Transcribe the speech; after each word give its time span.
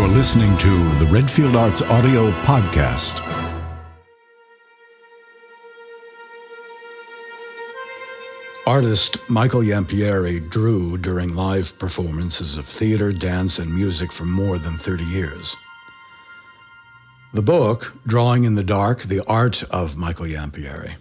You're 0.00 0.08
listening 0.08 0.56
to 0.56 0.70
the 0.98 1.06
Redfield 1.10 1.54
Arts 1.54 1.82
Audio 1.82 2.30
Podcast. 2.44 3.20
Artist 8.66 9.18
Michael 9.28 9.60
Iampieri 9.60 10.48
drew 10.48 10.96
during 10.96 11.34
live 11.34 11.78
performances 11.78 12.56
of 12.56 12.64
theater, 12.64 13.12
dance, 13.12 13.58
and 13.58 13.74
music 13.74 14.10
for 14.10 14.24
more 14.24 14.56
than 14.56 14.72
30 14.72 15.04
years. 15.04 15.54
The 17.34 17.42
book, 17.42 17.94
Drawing 18.06 18.44
in 18.44 18.54
the 18.54 18.64
Dark 18.64 19.02
The 19.02 19.22
Art 19.28 19.62
of 19.64 19.98
Michael 19.98 20.24
Iampieri, 20.24 20.94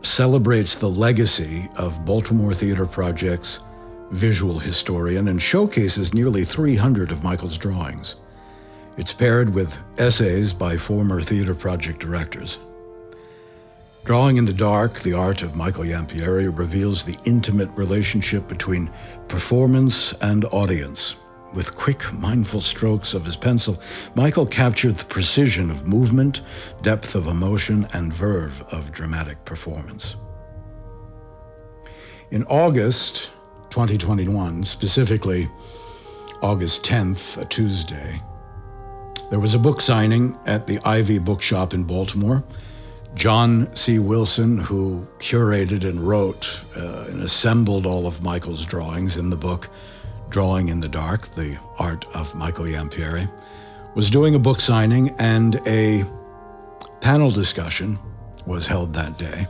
celebrates 0.00 0.74
the 0.74 0.90
legacy 0.90 1.68
of 1.78 2.04
Baltimore 2.04 2.54
Theater 2.54 2.86
Project's 2.86 3.60
visual 4.12 4.58
historian 4.58 5.28
and 5.28 5.40
showcases 5.40 6.14
nearly 6.14 6.44
300 6.44 7.10
of 7.10 7.24
Michael's 7.24 7.56
drawings. 7.56 8.16
It's 8.96 9.12
paired 9.12 9.54
with 9.54 9.82
essays 9.98 10.52
by 10.52 10.76
former 10.76 11.22
theater 11.22 11.54
project 11.54 11.98
directors. 11.98 12.58
Drawing 14.04 14.36
in 14.36 14.44
the 14.44 14.52
Dark, 14.52 15.00
the 15.00 15.14
art 15.14 15.42
of 15.42 15.56
Michael 15.56 15.84
Iampieri 15.84 16.46
reveals 16.56 17.04
the 17.04 17.18
intimate 17.24 17.70
relationship 17.70 18.48
between 18.48 18.90
performance 19.28 20.12
and 20.20 20.44
audience. 20.46 21.16
With 21.54 21.76
quick, 21.76 22.12
mindful 22.12 22.60
strokes 22.60 23.14
of 23.14 23.24
his 23.24 23.36
pencil, 23.36 23.80
Michael 24.14 24.46
captured 24.46 24.96
the 24.96 25.04
precision 25.04 25.70
of 25.70 25.86
movement, 25.86 26.40
depth 26.82 27.14
of 27.14 27.28
emotion, 27.28 27.86
and 27.94 28.12
verve 28.12 28.62
of 28.72 28.90
dramatic 28.90 29.44
performance. 29.44 30.16
In 32.30 32.44
August 32.44 33.30
2021, 33.72 34.62
specifically 34.64 35.48
August 36.42 36.84
10th, 36.84 37.40
a 37.40 37.46
Tuesday, 37.46 38.20
there 39.30 39.40
was 39.40 39.54
a 39.54 39.58
book 39.58 39.80
signing 39.80 40.36
at 40.44 40.66
the 40.66 40.78
Ivy 40.84 41.18
Bookshop 41.18 41.72
in 41.72 41.84
Baltimore 41.84 42.44
John 43.14 43.74
C. 43.74 43.98
Wilson, 43.98 44.58
who 44.58 45.06
curated 45.18 45.88
and 45.88 46.00
wrote 46.00 46.62
uh, 46.76 47.06
and 47.08 47.22
assembled 47.22 47.86
all 47.86 48.06
of 48.06 48.22
Michael's 48.22 48.66
drawings 48.66 49.16
in 49.16 49.30
the 49.30 49.38
book 49.38 49.70
Drawing 50.28 50.68
in 50.68 50.80
the 50.80 50.88
Dark, 50.88 51.22
The 51.28 51.58
Art 51.78 52.04
of 52.14 52.34
Michael 52.34 52.66
Iampieri, 52.66 53.30
was 53.94 54.10
doing 54.10 54.34
a 54.34 54.38
book 54.38 54.60
signing 54.60 55.14
and 55.18 55.60
a 55.66 56.04
panel 57.00 57.30
discussion 57.30 57.98
was 58.46 58.66
held 58.66 58.92
that 58.94 59.16
day 59.16 59.46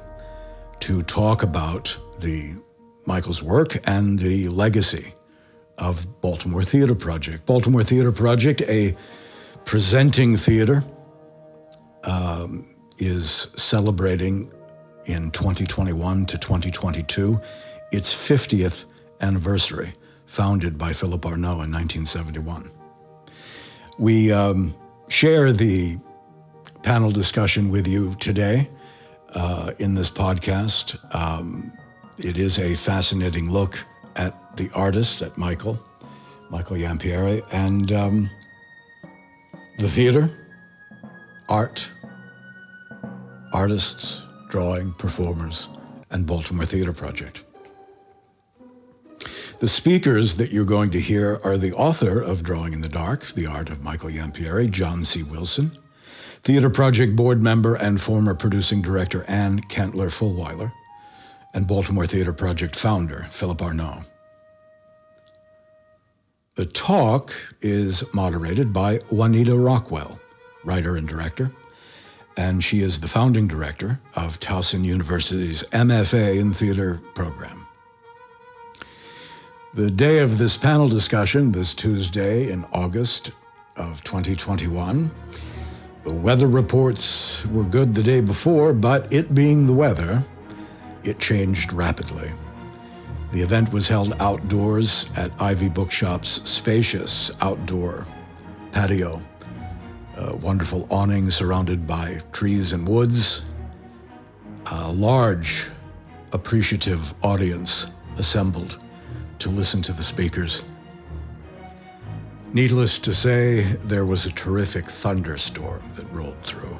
to 0.80 1.02
talk 1.02 1.42
about 1.42 1.98
the 2.20 2.61
Michael's 3.06 3.42
work 3.42 3.76
and 3.88 4.18
the 4.18 4.48
legacy 4.48 5.14
of 5.78 6.20
Baltimore 6.20 6.62
Theater 6.62 6.94
Project. 6.94 7.46
Baltimore 7.46 7.82
Theater 7.82 8.12
Project, 8.12 8.62
a 8.62 8.96
presenting 9.64 10.36
theater, 10.36 10.84
um, 12.04 12.64
is 12.98 13.48
celebrating 13.54 14.52
in 15.06 15.30
2021 15.30 16.26
to 16.26 16.38
2022 16.38 17.40
its 17.90 18.14
50th 18.14 18.86
anniversary, 19.20 19.92
founded 20.26 20.78
by 20.78 20.92
Philip 20.92 21.24
Arnoux 21.26 21.62
in 21.62 21.72
1971. 21.72 22.70
We 23.98 24.32
um, 24.32 24.74
share 25.08 25.52
the 25.52 25.96
panel 26.82 27.10
discussion 27.10 27.70
with 27.70 27.86
you 27.86 28.14
today 28.16 28.70
uh, 29.34 29.72
in 29.78 29.94
this 29.94 30.10
podcast. 30.10 30.96
Um, 31.14 31.72
it 32.18 32.38
is 32.38 32.58
a 32.58 32.74
fascinating 32.74 33.50
look 33.50 33.84
at 34.16 34.56
the 34.56 34.70
artist, 34.74 35.22
at 35.22 35.38
Michael, 35.38 35.80
Michael 36.50 36.76
Iampieri, 36.76 37.42
and 37.52 37.90
um, 37.92 38.30
the 39.78 39.88
theater, 39.88 40.30
art, 41.48 41.88
artists, 43.52 44.22
drawing, 44.48 44.92
performers, 44.92 45.68
and 46.10 46.26
Baltimore 46.26 46.66
Theater 46.66 46.92
Project. 46.92 47.44
The 49.60 49.68
speakers 49.68 50.34
that 50.34 50.52
you're 50.52 50.64
going 50.64 50.90
to 50.90 51.00
hear 51.00 51.40
are 51.44 51.56
the 51.56 51.72
author 51.72 52.20
of 52.20 52.42
Drawing 52.42 52.72
in 52.72 52.80
the 52.80 52.88
Dark, 52.88 53.26
The 53.28 53.46
Art 53.46 53.70
of 53.70 53.82
Michael 53.82 54.10
Iampieri, 54.10 54.68
John 54.68 55.04
C. 55.04 55.22
Wilson, 55.22 55.70
Theater 56.42 56.68
Project 56.68 57.14
board 57.14 57.42
member 57.42 57.76
and 57.76 58.00
former 58.00 58.34
producing 58.34 58.82
director 58.82 59.24
Anne 59.28 59.60
Cantler 59.68 60.08
Fulwiler, 60.08 60.72
and 61.54 61.66
Baltimore 61.66 62.06
Theater 62.06 62.32
Project 62.32 62.76
founder 62.76 63.26
Philip 63.30 63.60
Arnoux. 63.60 64.04
The 66.54 66.66
talk 66.66 67.32
is 67.60 68.04
moderated 68.12 68.72
by 68.72 68.98
Juanita 69.10 69.56
Rockwell, 69.56 70.20
writer 70.64 70.96
and 70.96 71.08
director, 71.08 71.50
and 72.36 72.62
she 72.62 72.80
is 72.80 73.00
the 73.00 73.08
founding 73.08 73.46
director 73.46 74.00
of 74.16 74.38
Towson 74.38 74.84
University's 74.84 75.62
MFA 75.70 76.38
in 76.38 76.52
Theater 76.52 77.00
program. 77.14 77.66
The 79.74 79.90
day 79.90 80.18
of 80.18 80.36
this 80.36 80.58
panel 80.58 80.88
discussion, 80.88 81.52
this 81.52 81.72
Tuesday 81.72 82.52
in 82.52 82.64
August 82.72 83.30
of 83.76 84.04
2021, 84.04 85.10
the 86.04 86.12
weather 86.12 86.46
reports 86.46 87.46
were 87.46 87.64
good 87.64 87.94
the 87.94 88.02
day 88.02 88.20
before, 88.20 88.74
but 88.74 89.10
it 89.10 89.34
being 89.34 89.66
the 89.66 89.72
weather, 89.72 90.22
it 91.04 91.18
changed 91.18 91.72
rapidly. 91.72 92.30
The 93.32 93.40
event 93.40 93.72
was 93.72 93.88
held 93.88 94.14
outdoors 94.20 95.06
at 95.16 95.32
Ivy 95.40 95.68
Bookshop's 95.68 96.48
spacious 96.48 97.30
outdoor 97.40 98.06
patio 98.72 99.22
a 100.16 100.36
wonderful 100.36 100.86
awning 100.90 101.30
surrounded 101.30 101.86
by 101.86 102.20
trees 102.32 102.72
and 102.72 102.86
woods, 102.86 103.42
a 104.70 104.92
large, 104.92 105.70
appreciative 106.32 107.14
audience 107.24 107.88
assembled 108.18 108.78
to 109.38 109.48
listen 109.48 109.82
to 109.82 109.92
the 109.92 110.02
speakers. 110.02 110.64
Needless 112.52 112.98
to 113.00 113.12
say, 113.12 113.62
there 113.62 114.04
was 114.04 114.26
a 114.26 114.30
terrific 114.30 114.84
thunderstorm 114.84 115.82
that 115.94 116.10
rolled 116.12 116.42
through, 116.42 116.78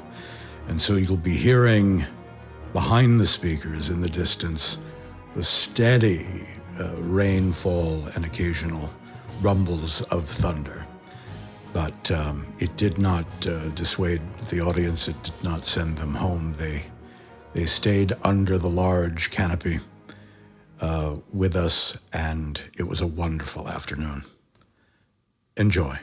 and 0.67 0.79
so 0.79 0.95
you'll 0.95 1.17
be 1.17 1.35
hearing 1.35 2.05
behind 2.73 3.19
the 3.19 3.27
speakers 3.27 3.89
in 3.89 4.01
the 4.01 4.09
distance 4.09 4.79
the 5.33 5.43
steady 5.43 6.25
uh, 6.79 6.95
rainfall 6.99 8.03
and 8.15 8.25
occasional 8.25 8.91
rumbles 9.41 10.01
of 10.03 10.25
thunder. 10.25 10.85
But 11.73 12.11
um, 12.11 12.45
it 12.59 12.75
did 12.77 12.97
not 12.99 13.25
uh, 13.47 13.69
dissuade 13.69 14.21
the 14.49 14.61
audience. 14.61 15.07
It 15.07 15.21
did 15.23 15.43
not 15.43 15.63
send 15.63 15.97
them 15.97 16.13
home. 16.13 16.53
They 16.53 16.85
they 17.53 17.65
stayed 17.65 18.13
under 18.23 18.57
the 18.57 18.69
large 18.69 19.29
canopy 19.31 19.79
uh, 20.81 21.17
with 21.31 21.55
us, 21.55 21.97
and 22.11 22.61
it 22.77 22.83
was 22.83 23.01
a 23.01 23.07
wonderful 23.07 23.67
afternoon. 23.67 24.23
Enjoy. 25.57 25.99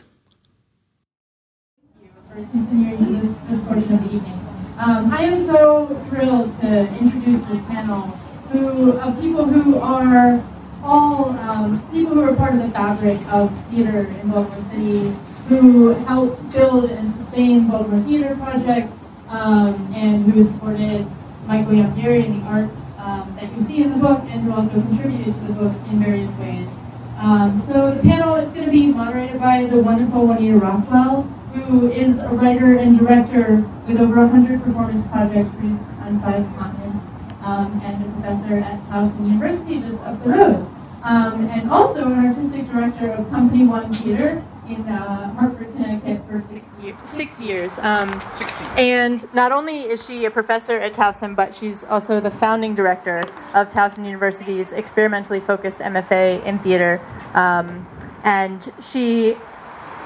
Um, 4.81 5.13
I 5.13 5.25
am 5.25 5.37
so 5.37 5.89
thrilled 6.09 6.59
to 6.61 6.89
introduce 6.97 7.43
this 7.43 7.61
panel 7.67 8.17
who, 8.49 8.93
of 8.93 9.21
people 9.21 9.45
who 9.45 9.77
are 9.77 10.43
all 10.83 11.37
um, 11.39 11.87
people 11.93 12.15
who 12.15 12.23
are 12.23 12.35
part 12.35 12.55
of 12.55 12.63
the 12.63 12.71
fabric 12.71 13.21
of 13.31 13.53
theater 13.67 14.09
in 14.09 14.31
Baltimore 14.31 14.59
City, 14.59 15.15
who 15.49 15.91
helped 16.09 16.51
build 16.51 16.89
and 16.89 17.11
sustain 17.11 17.69
Baltimore 17.69 18.01
Theater 18.05 18.35
Project, 18.37 18.91
um, 19.29 19.93
and 19.95 20.33
who 20.33 20.43
supported 20.43 21.07
Michael 21.47 21.73
Iampieri 21.73 22.25
and 22.25 22.43
the 22.43 22.47
art 22.47 22.71
um, 22.97 23.37
that 23.39 23.55
you 23.55 23.63
see 23.63 23.83
in 23.83 23.91
the 23.91 23.99
book, 23.99 24.23
and 24.31 24.45
who 24.45 24.53
also 24.55 24.71
contributed 24.71 25.35
to 25.35 25.41
the 25.41 25.53
book 25.53 25.77
in 25.91 26.03
various 26.03 26.33
ways. 26.37 26.75
Um, 27.19 27.61
so 27.61 27.95
the 27.95 28.01
panel 28.01 28.37
is 28.37 28.49
going 28.49 28.65
to 28.65 28.73
be 28.73 28.87
moderated 28.87 29.41
by 29.41 29.67
the 29.67 29.83
wonderful 29.83 30.27
Juanita 30.27 30.57
Rockwell, 30.57 31.31
who 31.55 31.91
is 31.91 32.19
a 32.19 32.29
writer 32.29 32.79
and 32.79 32.99
director 32.99 33.65
with 33.87 34.01
over 34.01 34.27
100 34.27 34.63
performance 34.63 35.07
projects 35.09 35.49
produced 35.51 35.89
on 36.01 36.21
five 36.21 36.47
continents, 36.57 37.07
um, 37.43 37.81
and 37.85 38.05
a 38.05 38.13
professor 38.21 38.59
at 38.59 38.81
Towson 38.83 39.27
University 39.27 39.81
just 39.81 40.03
up 40.03 40.23
the 40.23 40.31
road. 40.31 40.67
Um, 41.03 41.49
and 41.49 41.71
also 41.71 42.07
an 42.07 42.27
artistic 42.27 42.67
director 42.67 43.11
of 43.11 43.31
Company 43.31 43.67
One 43.67 43.93
Theater, 43.93 44.45
in 44.71 44.87
uh, 44.89 45.35
Hartford, 45.35 45.73
Connecticut 45.73 46.25
for 46.29 46.39
six 46.39 46.65
years. 46.81 47.01
Six 47.05 47.41
years. 47.41 47.79
Um, 47.81 48.21
60. 48.33 48.65
and 48.77 49.35
not 49.35 49.53
only 49.53 49.81
is 49.81 50.05
she 50.05 50.25
a 50.25 50.31
professor 50.31 50.79
at 50.79 50.93
Towson, 50.93 51.35
but 51.35 51.55
she's 51.55 51.85
also 51.85 52.21
the 52.21 52.31
founding 52.31 52.75
director 52.75 53.21
of 53.55 53.71
Towson 53.71 54.05
University's 54.05 54.73
experimentally 54.73 55.41
focused 55.41 55.81
MFA 55.81 56.45
in 56.45 56.59
theater. 56.61 57.01
Um, 57.35 57.87
and 58.23 58.73
she, 58.81 59.37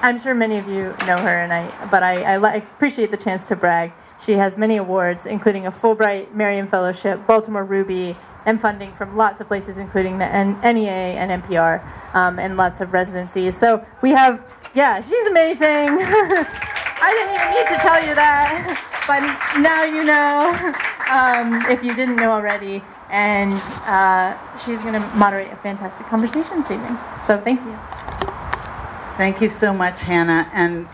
I'm 0.04 0.20
sure 0.20 0.34
many 0.34 0.58
of 0.58 0.68
you 0.68 0.94
know 1.06 1.16
her, 1.16 1.40
and 1.40 1.50
I, 1.50 1.88
but 1.90 2.02
I, 2.02 2.34
I, 2.34 2.56
appreciate 2.56 3.10
the 3.10 3.16
chance 3.16 3.48
to 3.48 3.56
brag. 3.56 3.90
She 4.22 4.32
has 4.32 4.58
many 4.58 4.76
awards, 4.76 5.24
including 5.24 5.66
a 5.66 5.72
Fulbright 5.72 6.34
Merriam 6.34 6.66
Fellowship, 6.66 7.26
Baltimore 7.26 7.64
Ruby, 7.64 8.14
and 8.44 8.60
funding 8.60 8.92
from 8.92 9.16
lots 9.16 9.40
of 9.40 9.48
places, 9.48 9.78
including 9.78 10.18
the 10.18 10.26
NEA 10.26 10.90
and 10.90 11.42
NPR, 11.42 11.82
um, 12.14 12.38
and 12.38 12.58
lots 12.58 12.82
of 12.82 12.92
residencies. 12.92 13.56
So 13.56 13.82
we 14.02 14.10
have, 14.10 14.46
yeah, 14.74 15.00
she's 15.00 15.26
amazing. 15.26 15.62
I 15.64 17.10
didn't 17.16 17.34
even 17.36 17.50
need 17.54 17.68
to 17.74 17.80
tell 17.80 18.06
you 18.06 18.14
that, 18.14 19.04
but 19.06 19.20
now 19.62 19.84
you 19.84 20.04
know 20.04 20.52
um, 21.10 21.72
if 21.72 21.82
you 21.82 21.96
didn't 21.96 22.16
know 22.16 22.30
already. 22.30 22.82
And 23.08 23.54
uh, 23.86 24.36
she's 24.58 24.80
going 24.80 25.00
to 25.00 25.16
moderate 25.16 25.50
a 25.50 25.56
fantastic 25.56 26.06
conversation 26.08 26.60
this 26.60 26.72
evening. 26.72 26.98
So 27.26 27.40
thank 27.40 27.62
you. 27.62 28.23
Thank 29.16 29.40
you 29.40 29.48
so 29.48 29.72
much, 29.72 30.00
Hannah. 30.00 30.50
And 30.52 30.88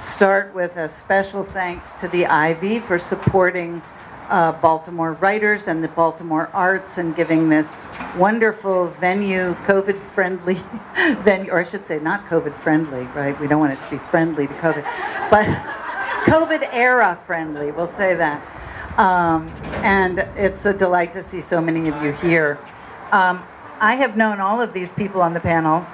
start 0.00 0.52
with 0.52 0.76
a 0.76 0.88
special 0.88 1.44
thanks 1.44 1.92
to 2.00 2.08
the 2.08 2.26
Ivy 2.26 2.80
for 2.80 2.98
supporting 2.98 3.82
uh, 4.28 4.50
Baltimore 4.60 5.12
writers 5.12 5.68
and 5.68 5.84
the 5.84 5.86
Baltimore 5.86 6.50
arts 6.52 6.98
and 6.98 7.14
giving 7.14 7.50
this 7.50 7.72
wonderful 8.16 8.88
venue, 8.88 9.54
COVID 9.66 9.96
friendly 9.96 10.54
venue, 11.22 11.52
or 11.52 11.60
I 11.60 11.64
should 11.64 11.86
say, 11.86 12.00
not 12.00 12.24
COVID 12.24 12.52
friendly, 12.52 13.04
right? 13.14 13.38
We 13.38 13.46
don't 13.46 13.60
want 13.60 13.74
it 13.74 13.84
to 13.84 13.90
be 13.92 13.98
friendly 13.98 14.48
to 14.48 14.54
COVID, 14.54 14.82
but 15.30 15.46
COVID 16.26 16.68
era 16.72 17.16
friendly, 17.28 17.70
we'll 17.70 17.86
say 17.86 18.16
that. 18.16 18.42
Um, 18.98 19.46
and 19.84 20.18
it's 20.36 20.64
a 20.64 20.72
delight 20.72 21.12
to 21.12 21.22
see 21.22 21.40
so 21.40 21.60
many 21.60 21.88
of 21.88 22.02
you 22.02 22.10
here. 22.10 22.58
Um, 23.12 23.40
I 23.78 23.94
have 23.94 24.16
known 24.16 24.40
all 24.40 24.60
of 24.60 24.72
these 24.72 24.92
people 24.92 25.22
on 25.22 25.32
the 25.32 25.40
panel 25.40 25.86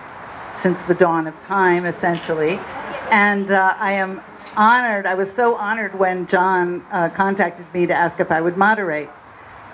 since 0.60 0.80
the 0.82 0.94
dawn 0.94 1.26
of 1.26 1.34
time, 1.44 1.84
essentially. 1.84 2.58
And 3.10 3.50
uh, 3.50 3.74
I 3.78 3.92
am 3.92 4.20
honored. 4.56 5.06
I 5.06 5.14
was 5.14 5.32
so 5.32 5.54
honored 5.56 5.98
when 5.98 6.26
John 6.26 6.84
uh, 6.90 7.08
contacted 7.10 7.72
me 7.72 7.86
to 7.86 7.94
ask 7.94 8.20
if 8.20 8.30
I 8.30 8.40
would 8.40 8.56
moderate. 8.56 9.08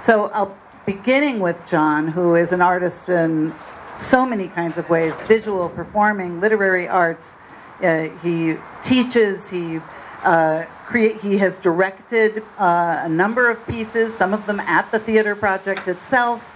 So, 0.04 0.26
I'll, 0.26 0.56
beginning 0.86 1.40
with 1.40 1.66
John, 1.66 2.08
who 2.08 2.34
is 2.34 2.52
an 2.52 2.60
artist 2.60 3.08
in 3.08 3.54
so 3.96 4.26
many 4.26 4.48
kinds 4.48 4.76
of 4.76 4.88
ways 4.90 5.14
visual, 5.22 5.68
performing, 5.68 6.40
literary 6.40 6.88
arts. 6.88 7.36
Uh, 7.82 8.08
he 8.22 8.56
teaches, 8.84 9.48
he 9.50 9.78
uh, 10.24 10.64
create, 10.84 11.20
he 11.20 11.38
has 11.38 11.58
directed 11.58 12.42
uh, 12.58 13.02
a 13.04 13.08
number 13.08 13.50
of 13.50 13.66
pieces, 13.66 14.14
some 14.14 14.32
of 14.32 14.46
them 14.46 14.60
at 14.60 14.90
the 14.90 14.98
theater 14.98 15.34
project 15.34 15.88
itself. 15.88 16.50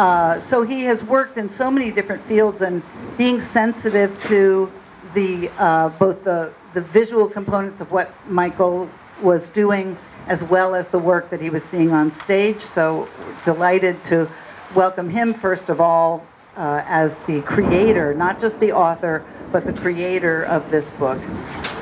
Uh, 0.00 0.40
so 0.40 0.62
he 0.62 0.84
has 0.84 1.04
worked 1.04 1.36
in 1.36 1.50
so 1.50 1.70
many 1.70 1.90
different 1.90 2.22
fields 2.22 2.62
and 2.62 2.82
being 3.18 3.38
sensitive 3.38 4.10
to 4.24 4.72
the 5.12 5.50
uh, 5.58 5.90
both 5.90 6.24
the 6.24 6.50
the 6.72 6.80
visual 6.80 7.28
components 7.28 7.82
of 7.82 7.92
what 7.92 8.10
Michael 8.26 8.88
was 9.20 9.50
doing 9.50 9.98
as 10.26 10.42
well 10.42 10.74
as 10.74 10.88
the 10.88 10.98
work 10.98 11.28
that 11.28 11.42
he 11.42 11.50
was 11.50 11.62
seeing 11.64 11.92
on 11.92 12.10
stage. 12.12 12.62
So 12.62 13.10
delighted 13.44 14.02
to 14.04 14.30
welcome 14.74 15.10
him 15.10 15.34
first 15.34 15.68
of 15.68 15.82
all 15.82 16.24
uh, 16.56 16.82
as 16.86 17.14
the 17.26 17.42
creator, 17.42 18.14
not 18.14 18.40
just 18.40 18.58
the 18.58 18.72
author, 18.72 19.22
but 19.52 19.66
the 19.66 19.74
creator 19.74 20.44
of 20.44 20.70
this 20.70 20.88
book. 20.92 21.20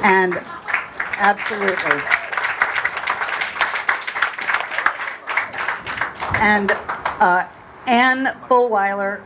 And 0.03 0.35
absolutely. 1.19 2.03
And 6.41 6.73
uh, 7.21 7.47
Anne 7.89 8.27
Fulwiler, 8.49 9.23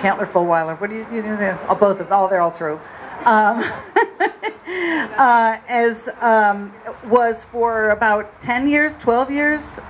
Cantler 0.00 0.26
Fulwiler, 0.26 0.78
what 0.78 0.90
do 0.90 0.96
you, 0.96 1.06
you 1.10 1.22
do 1.22 1.34
there? 1.34 1.58
Oh, 1.66 1.74
both 1.74 1.98
of, 1.98 2.08
oh, 2.10 2.28
they're 2.28 2.42
all 2.42 2.52
true. 2.52 2.78
Um, 3.24 3.64
uh, 5.16 5.56
as 5.66 6.10
um, 6.20 6.74
was 7.06 7.42
for 7.44 7.88
about 7.88 8.42
10 8.42 8.68
years, 8.68 8.94
12 8.98 9.30
years, 9.30 9.80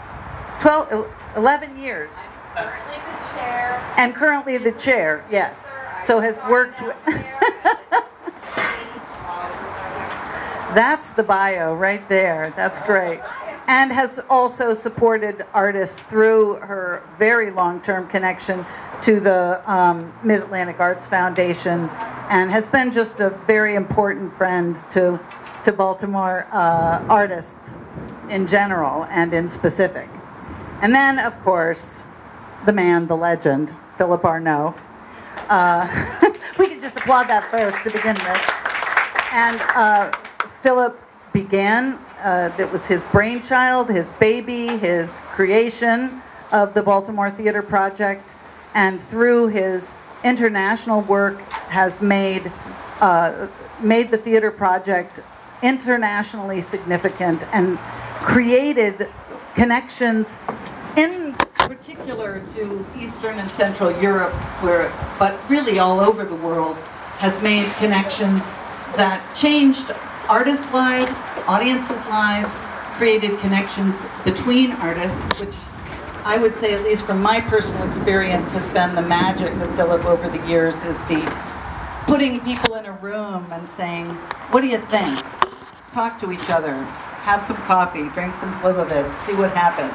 12, 0.60 1.12
11 1.36 1.76
years. 1.76 2.10
Currently 2.54 2.94
the 2.94 3.34
chair. 3.34 3.94
And 3.96 4.14
currently 4.14 4.58
the 4.58 4.72
chair, 4.72 5.24
yes. 5.28 5.66
So 6.06 6.20
has 6.20 6.36
worked 6.48 6.80
with. 6.80 6.94
That's 10.76 11.10
the 11.10 11.24
bio 11.24 11.74
right 11.74 12.08
there. 12.08 12.52
That's 12.54 12.78
great. 12.86 13.18
And 13.68 13.92
has 13.92 14.18
also 14.30 14.74
supported 14.74 15.44
artists 15.52 16.00
through 16.00 16.54
her 16.56 17.02
very 17.18 17.50
long 17.50 17.80
term 17.80 18.08
connection 18.08 18.64
to 19.02 19.20
the 19.20 19.70
um, 19.70 20.12
Mid 20.24 20.40
Atlantic 20.40 20.80
Arts 20.80 21.06
Foundation 21.06 21.88
and 22.30 22.50
has 22.50 22.66
been 22.66 22.92
just 22.92 23.20
a 23.20 23.30
very 23.30 23.74
important 23.74 24.34
friend 24.34 24.76
to, 24.90 25.20
to 25.64 25.72
Baltimore 25.72 26.46
uh, 26.50 27.04
artists 27.08 27.74
in 28.28 28.46
general 28.46 29.04
and 29.04 29.32
in 29.32 29.48
specific. 29.48 30.08
And 30.82 30.94
then, 30.94 31.18
of 31.18 31.38
course, 31.42 32.00
the 32.66 32.72
man, 32.72 33.06
the 33.06 33.16
legend, 33.16 33.74
Philip 33.96 34.24
Arnoux. 34.24 34.74
Uh, 35.48 36.32
we 36.58 36.68
could 36.68 36.80
just 36.80 36.96
applaud 36.96 37.24
that 37.28 37.50
first 37.50 37.76
to 37.84 37.90
begin 37.90 38.14
with. 38.14 39.32
And 39.32 39.60
uh, 39.74 40.12
Philip 40.62 41.00
began, 41.32 41.98
uh, 42.22 42.50
it 42.58 42.70
was 42.72 42.86
his 42.86 43.02
brainchild, 43.04 43.88
his 43.88 44.10
baby, 44.12 44.66
his 44.78 45.10
creation 45.26 46.20
of 46.52 46.74
the 46.74 46.82
Baltimore 46.82 47.30
Theater 47.30 47.62
Project, 47.62 48.28
and 48.74 49.00
through 49.00 49.48
his 49.48 49.92
international 50.24 51.00
work 51.02 51.40
has 51.70 52.00
made 52.02 52.50
uh, 53.00 53.46
made 53.80 54.10
the 54.10 54.18
theater 54.18 54.50
project 54.50 55.20
internationally 55.62 56.60
significant 56.60 57.42
and 57.52 57.78
created 58.18 59.08
connections 59.54 60.36
in 60.96 61.32
particular 61.58 62.42
to 62.54 62.84
Eastern 62.98 63.38
and 63.38 63.50
Central 63.50 63.92
Europe, 64.00 64.32
where 64.62 64.90
but 65.18 65.38
really 65.48 65.78
all 65.78 66.00
over 66.00 66.24
the 66.24 66.34
world 66.34 66.76
has 67.18 67.40
made 67.42 67.66
connections 67.74 68.40
that 68.96 69.22
changed 69.34 69.92
artists' 70.28 70.72
lives, 70.72 71.16
audiences' 71.48 72.04
lives, 72.06 72.54
created 72.98 73.38
connections 73.40 73.94
between 74.22 74.72
artists, 74.72 75.40
which 75.40 75.54
I 76.24 76.36
would 76.36 76.54
say, 76.56 76.74
at 76.74 76.82
least 76.82 77.06
from 77.06 77.22
my 77.22 77.40
personal 77.40 77.86
experience, 77.86 78.52
has 78.52 78.68
been 78.68 78.94
the 78.94 79.02
magic 79.02 79.52
of 79.54 79.74
Philip 79.74 80.04
over 80.04 80.28
the 80.28 80.46
years 80.46 80.84
is 80.84 80.98
the 81.04 81.24
putting 82.06 82.40
people 82.40 82.74
in 82.74 82.84
a 82.84 82.92
room 82.92 83.46
and 83.50 83.66
saying, 83.66 84.06
what 84.50 84.60
do 84.60 84.66
you 84.66 84.78
think? 84.78 85.24
Talk 85.92 86.18
to 86.20 86.30
each 86.30 86.50
other, 86.50 86.74
have 87.24 87.42
some 87.42 87.56
coffee, 87.56 88.08
drink 88.10 88.34
some 88.34 88.52
Slivovitz, 88.52 89.12
see 89.26 89.34
what 89.34 89.52
happens. 89.52 89.94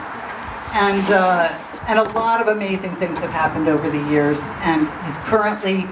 And, 0.73 1.05
uh, 1.13 1.49
and 1.87 1.99
a 1.99 2.03
lot 2.17 2.41
of 2.41 2.47
amazing 2.47 2.95
things 2.95 3.19
have 3.19 3.29
happened 3.29 3.67
over 3.67 3.89
the 3.91 4.09
years. 4.09 4.39
And 4.61 4.81
he's 5.05 5.17
currently 5.29 5.85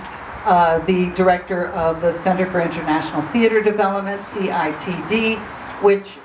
uh, 0.45 0.79
the 0.85 1.09
director 1.15 1.67
of 1.69 2.01
the 2.01 2.13
Center 2.13 2.45
for 2.45 2.61
International 2.61 3.21
Theater 3.21 3.61
Development, 3.61 4.21
CITD, 4.21 5.37
which 5.83 6.17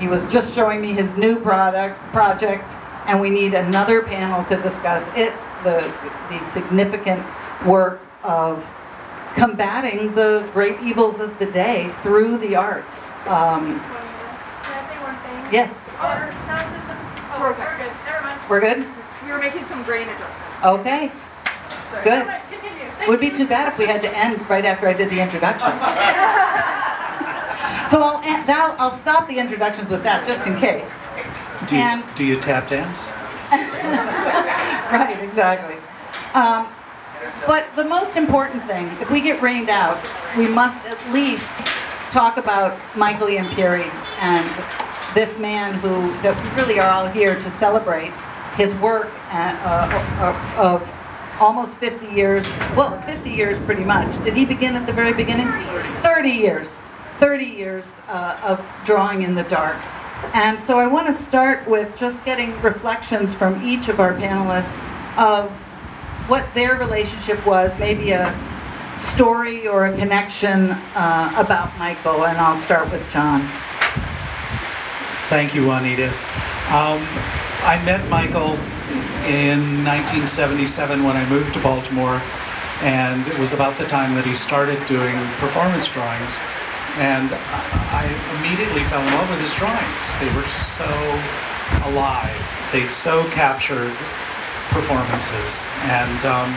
he 0.00 0.08
was 0.08 0.30
just 0.32 0.54
showing 0.54 0.80
me 0.80 0.92
his 0.92 1.16
new 1.16 1.40
product 1.40 1.98
project 2.12 2.64
and 3.06 3.20
we 3.20 3.30
need 3.30 3.54
another 3.54 4.02
panel 4.02 4.44
to 4.44 4.62
discuss 4.62 5.08
it, 5.16 5.32
the, 5.64 5.80
the 6.28 6.44
significant 6.44 7.22
work 7.66 8.00
of 8.22 8.62
combating 9.34 10.14
the 10.14 10.46
great 10.52 10.78
evils 10.82 11.18
of 11.18 11.36
the 11.38 11.46
day 11.46 11.88
through 12.02 12.36
the 12.38 12.54
arts. 12.54 13.08
Um, 13.26 13.80
Can 13.80 14.74
I 14.74 14.88
say 14.90 15.02
one 15.02 15.16
thing? 15.16 15.52
yes, 15.52 15.72
Our 15.98 16.30
sound 16.44 16.68
system. 16.76 16.96
Oh, 17.32 17.40
we're 17.40 17.54
good. 17.78 17.92
Never 18.04 18.22
mind. 18.24 18.40
we're 18.50 18.60
good? 18.60 18.86
We 19.24 19.32
were 19.32 19.38
making 19.38 19.62
some 19.64 19.82
grain 19.84 20.02
adjustments. 20.02 20.64
Okay. 20.66 21.08
Sorry. 21.08 22.04
Good. 22.04 22.47
Never 22.98 23.06
mind. 23.06 23.06
Continue. 23.06 23.06
Thank 23.06 23.08
Would 23.08 23.20
be 23.20 23.30
too 23.30 23.46
bad 23.46 23.72
if 23.72 23.78
we 23.78 23.86
had 23.86 24.00
to 24.02 24.16
end 24.16 24.48
right 24.48 24.64
after 24.64 24.88
I 24.88 24.92
did 24.92 25.10
the 25.10 25.20
introduction. 25.22 25.70
So 27.90 28.02
I'll, 28.02 28.20
that- 28.22 28.76
I'll 28.78 28.92
stop 28.92 29.26
the 29.28 29.38
introductions 29.38 29.90
with 29.90 30.02
that, 30.02 30.26
just 30.26 30.46
in 30.46 30.56
case. 30.58 30.90
Do 31.68 31.76
you, 31.76 31.82
And- 31.82 32.04
do 32.16 32.24
you 32.24 32.38
tap 32.40 32.68
dance? 32.68 33.12
Right, 34.90 35.22
exactly. 35.22 35.76
Um, 36.32 36.66
but 37.46 37.66
the 37.76 37.84
most 37.84 38.16
important 38.16 38.62
thing, 38.64 38.86
if 39.02 39.10
we 39.10 39.20
get 39.20 39.42
rained 39.42 39.68
out, 39.68 39.98
we 40.36 40.48
must 40.48 40.82
at 40.86 40.98
least 41.12 41.44
talk 42.10 42.38
about 42.38 42.78
Michael 42.96 43.26
Iampieri 43.26 43.84
and 44.22 45.14
this 45.14 45.38
man 45.38 45.74
who, 45.80 46.10
that 46.22 46.34
we 46.42 46.62
really 46.62 46.80
are 46.80 46.90
all 46.90 47.06
here 47.06 47.34
to 47.34 47.50
celebrate 47.50 48.12
his 48.56 48.72
work 48.76 49.10
uh, 49.30 49.54
uh, 49.62 50.56
of 50.58 50.88
almost 51.40 51.76
50 51.78 52.06
years, 52.06 52.48
well, 52.76 53.00
50 53.02 53.30
years 53.30 53.58
pretty 53.58 53.84
much. 53.84 54.22
Did 54.24 54.34
he 54.34 54.44
begin 54.44 54.74
at 54.74 54.86
the 54.86 54.92
very 54.92 55.12
beginning? 55.12 55.48
30 56.02 56.28
years. 56.30 56.68
30 57.18 57.44
years 57.44 58.00
uh, 58.08 58.38
of 58.44 58.64
drawing 58.84 59.22
in 59.22 59.34
the 59.34 59.44
dark. 59.44 59.76
And 60.34 60.58
so 60.58 60.78
I 60.78 60.86
want 60.86 61.06
to 61.06 61.12
start 61.12 61.66
with 61.68 61.96
just 61.96 62.24
getting 62.24 62.60
reflections 62.60 63.34
from 63.34 63.64
each 63.64 63.88
of 63.88 64.00
our 64.00 64.14
panelists 64.14 64.76
of 65.16 65.50
what 66.28 66.50
their 66.52 66.76
relationship 66.76 67.44
was, 67.46 67.78
maybe 67.78 68.10
a 68.10 68.34
story 68.98 69.66
or 69.66 69.86
a 69.86 69.96
connection 69.96 70.70
uh, 70.94 71.32
about 71.36 71.76
Michael. 71.78 72.24
And 72.24 72.36
I'll 72.38 72.56
start 72.56 72.90
with 72.90 73.08
John. 73.12 73.40
Thank 75.28 75.54
you, 75.54 75.66
Juanita. 75.66 76.08
Um, 76.68 77.00
I 77.64 77.80
met 77.84 78.08
Michael 78.08 78.58
in 79.26 79.82
1977 79.82 81.02
when 81.02 81.16
I 81.16 81.28
moved 81.28 81.54
to 81.54 81.60
Baltimore, 81.60 82.22
and 82.82 83.26
it 83.26 83.38
was 83.38 83.52
about 83.52 83.76
the 83.78 83.86
time 83.86 84.14
that 84.14 84.24
he 84.24 84.34
started 84.34 84.78
doing 84.86 85.16
performance 85.42 85.90
drawings. 85.90 86.38
And 87.02 87.30
I 87.94 88.06
immediately 88.38 88.82
fell 88.90 89.02
in 89.02 89.12
love 89.14 89.30
with 89.30 89.42
his 89.42 89.54
drawings. 89.54 90.04
They 90.18 90.30
were 90.34 90.46
just 90.46 90.78
so 90.78 90.90
alive. 91.90 92.34
They 92.72 92.86
so 92.86 93.22
captured 93.30 93.94
performances. 94.70 95.62
And 95.90 96.20
um, 96.26 96.50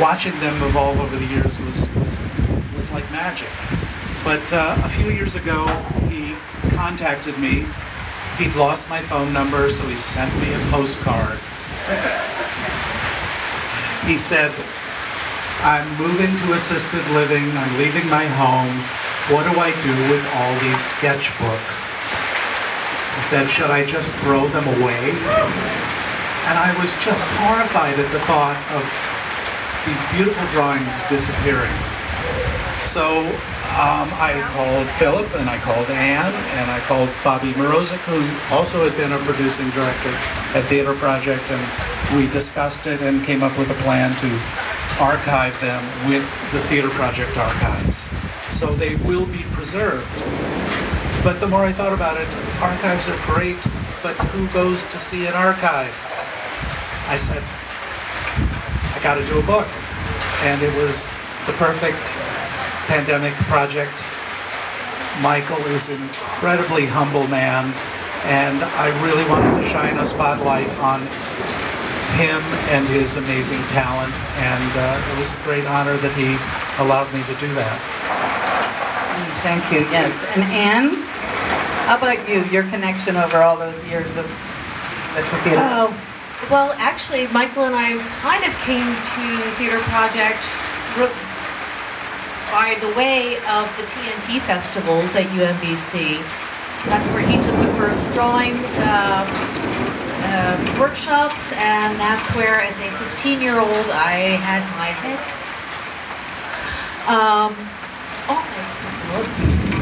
watching 0.00 0.34
them 0.40 0.54
evolve 0.62 1.00
over 1.00 1.16
the 1.16 1.26
years 1.26 1.58
was, 1.60 1.88
was, 1.94 2.18
was 2.74 2.92
like 2.92 3.08
magic. 3.10 3.50
But 4.24 4.52
uh, 4.52 4.76
a 4.84 4.88
few 4.88 5.10
years 5.10 5.36
ago, 5.36 5.66
he 6.08 6.34
contacted 6.74 7.38
me. 7.38 7.66
He'd 8.36 8.54
lost 8.54 8.88
my 8.90 9.00
phone 9.02 9.32
number, 9.32 9.70
so 9.70 9.86
he 9.88 9.96
sent 9.96 10.34
me 10.40 10.52
a 10.52 10.58
postcard. 10.70 11.38
He 14.04 14.18
said, 14.18 14.52
I'm 15.64 15.88
moving 15.96 16.36
to 16.36 16.52
assisted 16.52 17.00
living, 17.16 17.48
I'm 17.56 17.78
leaving 17.78 18.08
my 18.10 18.26
home. 18.36 18.72
What 19.32 19.44
do 19.48 19.58
I 19.60 19.72
do 19.80 19.94
with 20.12 20.24
all 20.36 20.52
these 20.60 20.80
sketchbooks? 20.80 21.96
He 23.16 23.20
said, 23.20 23.48
Should 23.48 23.70
I 23.70 23.84
just 23.84 24.14
throw 24.16 24.46
them 24.48 24.68
away? 24.80 25.10
And 26.48 26.56
I 26.60 26.76
was 26.80 26.92
just 27.04 27.28
horrified 27.40 27.98
at 27.98 28.10
the 28.12 28.20
thought 28.28 28.60
of 28.76 28.84
these 29.88 30.04
beautiful 30.12 30.46
drawings 30.52 31.02
disappearing. 31.08 31.72
So 32.84 33.24
um, 33.76 34.08
I 34.18 34.34
called 34.54 34.86
Philip 34.98 35.28
and 35.36 35.48
I 35.48 35.58
called 35.58 35.88
Anne 35.90 36.34
and 36.58 36.70
I 36.70 36.80
called 36.80 37.08
Bobby 37.22 37.52
Mrozek, 37.52 38.00
who 38.08 38.18
also 38.54 38.82
had 38.82 38.96
been 38.96 39.12
a 39.12 39.18
producing 39.18 39.70
director 39.70 40.10
at 40.56 40.64
Theater 40.66 40.94
Project, 40.94 41.44
and 41.50 41.62
we 42.16 42.26
discussed 42.32 42.86
it 42.86 43.02
and 43.02 43.22
came 43.24 43.42
up 43.42 43.56
with 43.58 43.70
a 43.70 43.78
plan 43.84 44.10
to 44.18 44.30
archive 44.98 45.54
them 45.60 45.82
with 46.08 46.24
the 46.50 46.58
Theater 46.66 46.88
Project 46.90 47.36
archives. 47.36 48.10
So 48.50 48.74
they 48.74 48.96
will 49.06 49.26
be 49.26 49.44
preserved. 49.52 50.10
But 51.22 51.38
the 51.38 51.46
more 51.46 51.64
I 51.64 51.72
thought 51.72 51.92
about 51.92 52.16
it, 52.16 52.28
archives 52.62 53.08
are 53.08 53.20
great, 53.26 53.62
but 54.02 54.16
who 54.34 54.48
goes 54.48 54.86
to 54.86 54.98
see 54.98 55.26
an 55.26 55.34
archive? 55.34 55.94
I 57.06 57.16
said, 57.16 57.42
I 58.96 58.98
got 59.02 59.14
to 59.14 59.26
do 59.26 59.38
a 59.38 59.46
book. 59.46 59.68
And 60.42 60.62
it 60.62 60.74
was 60.82 61.12
the 61.46 61.52
perfect 61.54 62.14
pandemic 62.88 63.34
project. 63.52 63.92
Michael 65.20 65.60
is 65.76 65.90
an 65.92 66.00
incredibly 66.00 66.86
humble 66.86 67.28
man, 67.28 67.68
and 68.24 68.64
I 68.80 68.88
really 69.04 69.28
wanted 69.28 69.60
to 69.60 69.68
shine 69.68 69.98
a 69.98 70.06
spotlight 70.06 70.70
on 70.80 71.04
him 72.16 72.40
and 72.72 72.88
his 72.88 73.16
amazing 73.16 73.60
talent, 73.68 74.16
and 74.40 74.72
uh, 74.74 75.12
it 75.12 75.18
was 75.20 75.36
a 75.36 75.40
great 75.44 75.66
honor 75.68 75.96
that 76.00 76.14
he 76.16 76.34
allowed 76.80 77.06
me 77.12 77.20
to 77.28 77.34
do 77.36 77.52
that. 77.54 77.78
Thank 79.44 79.68
you, 79.70 79.84
yes. 79.92 80.10
And 80.34 80.42
Anne, 80.50 80.96
how 81.86 82.00
about 82.00 82.24
you, 82.28 82.42
your 82.50 82.64
connection 82.72 83.16
over 83.16 83.44
all 83.44 83.56
those 83.56 83.78
years 83.86 84.08
of 84.16 84.24
the 85.14 85.22
theater? 85.44 85.60
Oh, 85.60 85.92
well, 86.50 86.72
actually, 86.78 87.26
Michael 87.28 87.64
and 87.64 87.74
I 87.74 87.98
kind 88.24 88.42
of 88.46 88.54
came 88.64 88.86
to 88.86 89.24
Theater 89.60 89.78
Project 89.90 90.42
re- 90.96 91.27
by 92.50 92.76
the 92.80 92.88
way 92.96 93.36
of 93.48 93.68
the 93.76 93.84
TNT 93.84 94.40
festivals 94.40 95.14
at 95.16 95.24
UMBC. 95.36 96.16
That's 96.86 97.08
where 97.10 97.26
he 97.26 97.36
took 97.42 97.56
the 97.60 97.72
first 97.74 98.14
drawing 98.14 98.54
um, 98.88 99.26
uh, 100.24 100.76
workshops, 100.80 101.52
and 101.54 101.98
that's 101.98 102.34
where, 102.34 102.60
as 102.60 102.78
a 102.80 102.90
15 103.16 103.40
year 103.40 103.58
old, 103.58 103.86
I 103.92 104.38
had 104.40 104.62
my 104.78 104.92
head. 104.96 105.18
Um. 107.08 107.54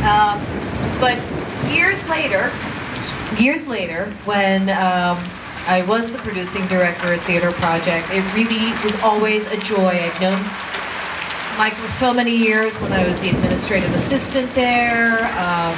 Um, 0.06 0.38
but 1.00 1.18
years 1.74 2.08
later, 2.08 2.52
years 3.42 3.66
later, 3.66 4.06
when 4.24 4.70
um, 4.70 5.18
I 5.66 5.84
was 5.88 6.12
the 6.12 6.18
producing 6.18 6.64
director 6.68 7.12
at 7.12 7.20
Theater 7.22 7.50
Project, 7.52 8.06
it 8.12 8.22
really 8.34 8.70
was 8.84 8.94
always 9.02 9.48
a 9.52 9.56
joy. 9.58 9.88
I've 9.88 10.20
known 10.20 10.38
Mike 11.58 11.72
for 11.72 11.90
so 11.90 12.12
many 12.12 12.36
years 12.36 12.78
when 12.82 12.92
I 12.92 13.06
was 13.06 13.18
the 13.20 13.30
administrative 13.30 13.94
assistant 13.94 14.52
there. 14.52 15.20
Um, 15.38 15.74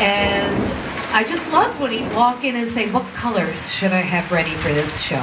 and 0.00 0.72
I 1.12 1.24
just 1.24 1.52
loved 1.52 1.78
when 1.80 1.92
he'd 1.92 2.12
walk 2.12 2.42
in 2.42 2.56
and 2.56 2.68
say, 2.68 2.90
What 2.90 3.04
colors 3.14 3.72
should 3.72 3.92
I 3.92 4.00
have 4.00 4.32
ready 4.32 4.50
for 4.50 4.72
this 4.72 5.00
show? 5.00 5.22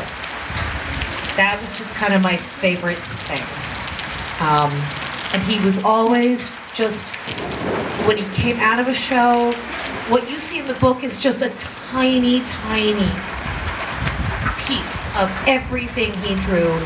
That 1.35 1.59
was 1.61 1.77
just 1.77 1.95
kind 1.95 2.13
of 2.13 2.21
my 2.21 2.37
favorite 2.37 2.97
thing. 2.97 3.43
Um, 4.39 4.71
and 5.33 5.43
he 5.43 5.63
was 5.65 5.83
always 5.83 6.51
just, 6.73 7.13
when 8.07 8.15
he 8.17 8.23
came 8.33 8.57
out 8.57 8.79
of 8.79 8.87
a 8.87 8.93
show, 8.93 9.51
what 10.07 10.29
you 10.31 10.39
see 10.39 10.59
in 10.59 10.67
the 10.67 10.75
book 10.75 11.03
is 11.03 11.17
just 11.17 11.41
a 11.41 11.49
tiny, 11.59 12.39
tiny 12.47 13.11
piece 14.65 15.09
of 15.17 15.29
everything 15.45 16.13
he 16.23 16.35
drew. 16.35 16.79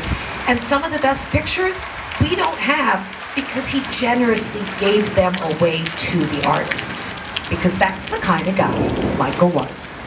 And 0.48 0.60
some 0.60 0.84
of 0.84 0.92
the 0.92 0.98
best 0.98 1.30
pictures 1.30 1.82
we 2.20 2.36
don't 2.36 2.58
have 2.58 3.02
because 3.34 3.68
he 3.68 3.80
generously 3.90 4.62
gave 4.80 5.12
them 5.14 5.34
away 5.42 5.84
to 5.84 6.18
the 6.18 6.46
artists. 6.46 7.20
Because 7.48 7.76
that's 7.78 8.08
the 8.10 8.18
kind 8.18 8.46
of 8.48 8.56
guy 8.56 9.16
Michael 9.18 9.50
was. 9.50 9.98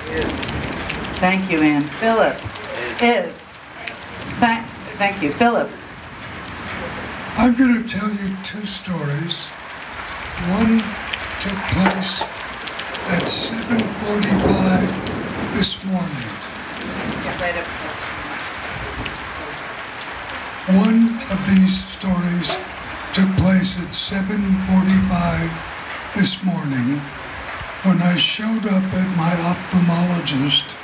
Thank 1.19 1.51
you, 1.51 1.61
Anne. 1.61 1.83
Philip 1.83 2.35
is. 3.01 3.33
Thank, 4.39 4.65
thank 4.97 5.21
you, 5.21 5.31
Philip. 5.33 5.69
I'm 7.37 7.53
going 7.55 7.83
to 7.83 7.87
tell 7.87 8.09
you 8.09 8.35
two 8.43 8.65
stories. 8.65 9.49
One 10.55 10.79
took 11.39 11.57
place 11.75 12.21
at 13.11 13.27
7:45 13.27 15.53
this 15.55 15.83
morning. 15.85 16.29
One 20.77 21.09
of 21.31 21.39
these 21.49 21.83
stories 21.83 22.55
took 23.11 23.27
place 23.37 23.79
at 23.79 23.91
7:45 23.91 25.49
this 26.13 26.43
morning 26.43 27.01
when 27.81 27.99
I 28.03 28.15
showed 28.17 28.67
up 28.67 28.83
at 28.93 29.17
my 29.17 29.33
ophthalmologist 29.49 30.77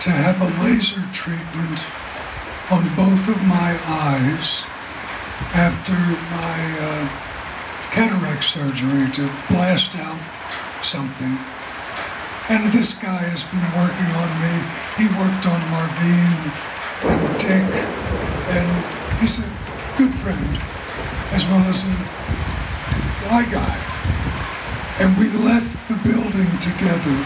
to 0.00 0.10
have 0.10 0.42
a 0.42 0.50
laser 0.64 1.04
treatment 1.12 1.86
on 2.68 2.82
both 2.96 3.28
of 3.28 3.40
my 3.46 3.78
eyes 3.86 4.64
after 5.54 5.94
my 5.94 6.58
uh, 6.82 7.06
cataract 7.92 8.42
surgery 8.42 9.06
to 9.12 9.30
blast 9.48 9.94
out 9.98 10.18
something. 10.82 11.38
And 12.48 12.72
this 12.72 12.94
guy 12.94 13.22
has 13.30 13.44
been 13.54 13.68
working 13.78 14.10
on 14.18 14.30
me. 14.42 14.54
He 14.98 15.06
worked 15.14 15.46
on 15.46 15.60
Marvine 15.70 16.50
and 17.06 17.38
Dick, 17.38 17.70
and 18.58 19.01
he's 19.22 19.38
a 19.38 19.48
good 19.96 20.12
friend 20.12 20.58
as 21.30 21.46
well 21.46 21.62
as 21.70 21.86
a 21.86 21.94
Y 23.30 23.46
guy. 23.52 23.76
And 24.98 25.16
we 25.16 25.30
left 25.46 25.72
the 25.88 25.94
building 26.02 26.50
together. 26.58 27.16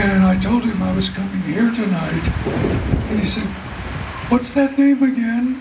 And 0.00 0.24
I 0.24 0.38
told 0.40 0.64
him 0.64 0.82
I 0.82 0.94
was 0.96 1.10
coming 1.10 1.42
here 1.42 1.70
tonight. 1.72 2.26
And 3.10 3.20
he 3.20 3.26
said, 3.26 3.44
What's 4.30 4.54
that 4.54 4.78
name 4.78 5.02
again? 5.02 5.60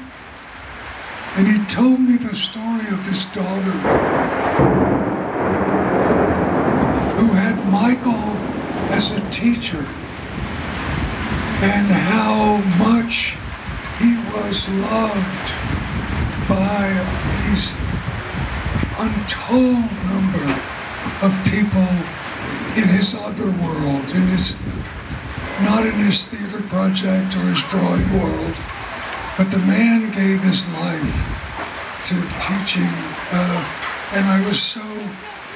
And 1.35 1.47
he 1.47 1.65
told 1.65 1.99
me 1.99 2.15
the 2.15 2.33
story 2.33 2.87
of 2.87 3.05
his 3.05 3.25
daughter 3.25 3.77
who 7.19 7.27
had 7.33 7.57
Michael 7.69 8.31
as 8.95 9.11
a 9.11 9.29
teacher 9.29 9.85
and 11.59 11.87
how 11.91 12.57
much 12.79 13.35
he 13.99 14.13
was 14.33 14.69
loved 14.69 15.47
by 16.47 16.85
this 17.45 17.73
untold 18.99 19.89
number 20.05 20.45
of 21.25 21.33
people 21.49 21.89
in 22.77 22.87
his 22.89 23.15
other 23.15 23.49
world, 23.63 24.05
in 24.13 24.21
his 24.27 24.55
not 25.63 25.85
in 25.85 25.93
his 26.05 26.27
theater 26.27 26.61
project 26.69 27.35
or 27.35 27.45
his 27.49 27.63
drawing 27.73 28.07
world, 28.13 28.55
but 29.37 29.49
the 29.49 29.59
man 29.65 30.11
gave 30.11 30.41
his 30.41 30.67
life 30.77 31.17
to 32.05 32.13
teaching, 32.39 32.93
uh, 33.33 33.59
and 34.13 34.25
I 34.25 34.45
was 34.47 34.61
so 34.61 34.85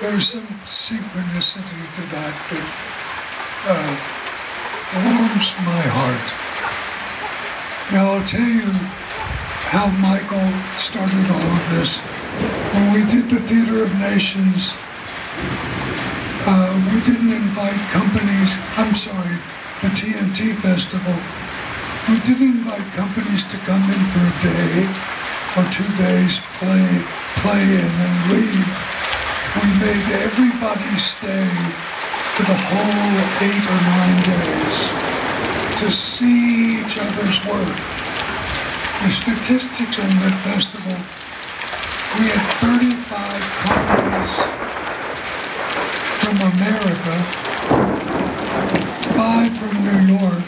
there 0.02 0.16
was 0.16 0.28
some 0.28 0.48
synchronicity 0.66 1.94
to 1.94 2.02
that 2.10 2.34
that 2.50 2.68
uh, 3.70 3.92
warms 5.06 5.54
my 5.62 5.82
heart. 5.94 6.50
Now 7.92 8.14
I'll 8.14 8.24
tell 8.24 8.48
you 8.48 8.72
how 9.68 9.92
Michael 10.00 10.48
started 10.80 11.28
all 11.28 11.50
of 11.60 11.64
this. 11.76 12.00
When 12.72 12.88
we 12.96 13.04
did 13.12 13.28
the 13.28 13.44
Theater 13.44 13.84
of 13.84 13.92
Nations, 14.00 14.72
uh, 16.48 16.72
we 16.88 17.04
didn't 17.04 17.36
invite 17.36 17.76
companies. 17.92 18.56
I'm 18.80 18.96
sorry, 18.96 19.36
the 19.84 19.92
TNT 19.92 20.56
Festival, 20.56 21.20
we 22.08 22.16
didn't 22.24 22.64
invite 22.64 22.88
companies 22.96 23.44
to 23.52 23.58
come 23.68 23.84
in 23.84 24.02
for 24.16 24.24
a 24.24 24.36
day 24.40 24.88
or 25.60 25.68
two 25.68 25.92
days, 26.00 26.40
play, 26.64 26.88
play 27.44 27.68
and 27.76 28.16
leave. 28.32 28.72
We 29.60 29.68
made 29.84 30.08
everybody 30.24 30.96
stay 30.96 31.44
for 32.40 32.44
the 32.48 32.56
whole 32.56 33.20
eight 33.44 33.66
or 33.68 33.80
nine 33.84 34.20
days 34.24 35.21
to 35.82 35.90
see 35.90 36.78
each 36.78 37.00
other's 37.00 37.42
work. 37.50 37.76
The 39.02 39.10
statistics 39.10 39.98
on 39.98 40.14
that 40.22 40.38
festival, 40.46 40.94
we 42.22 42.30
had 42.30 42.46
35 42.62 43.02
companies 43.66 44.34
from 46.22 46.38
America, 46.54 47.18
five 49.18 49.50
from 49.58 49.74
New 49.82 50.22
York, 50.22 50.46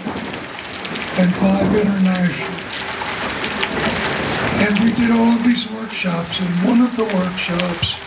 and 1.17 1.29
five 1.41 1.65
international. 1.81 2.53
And 4.61 4.73
we 4.85 4.93
did 4.93 5.09
all 5.09 5.33
of 5.33 5.43
these 5.43 5.65
workshops, 5.71 6.41
and 6.41 6.49
one 6.61 6.79
of 6.79 6.95
the 6.95 7.05
workshops 7.09 7.97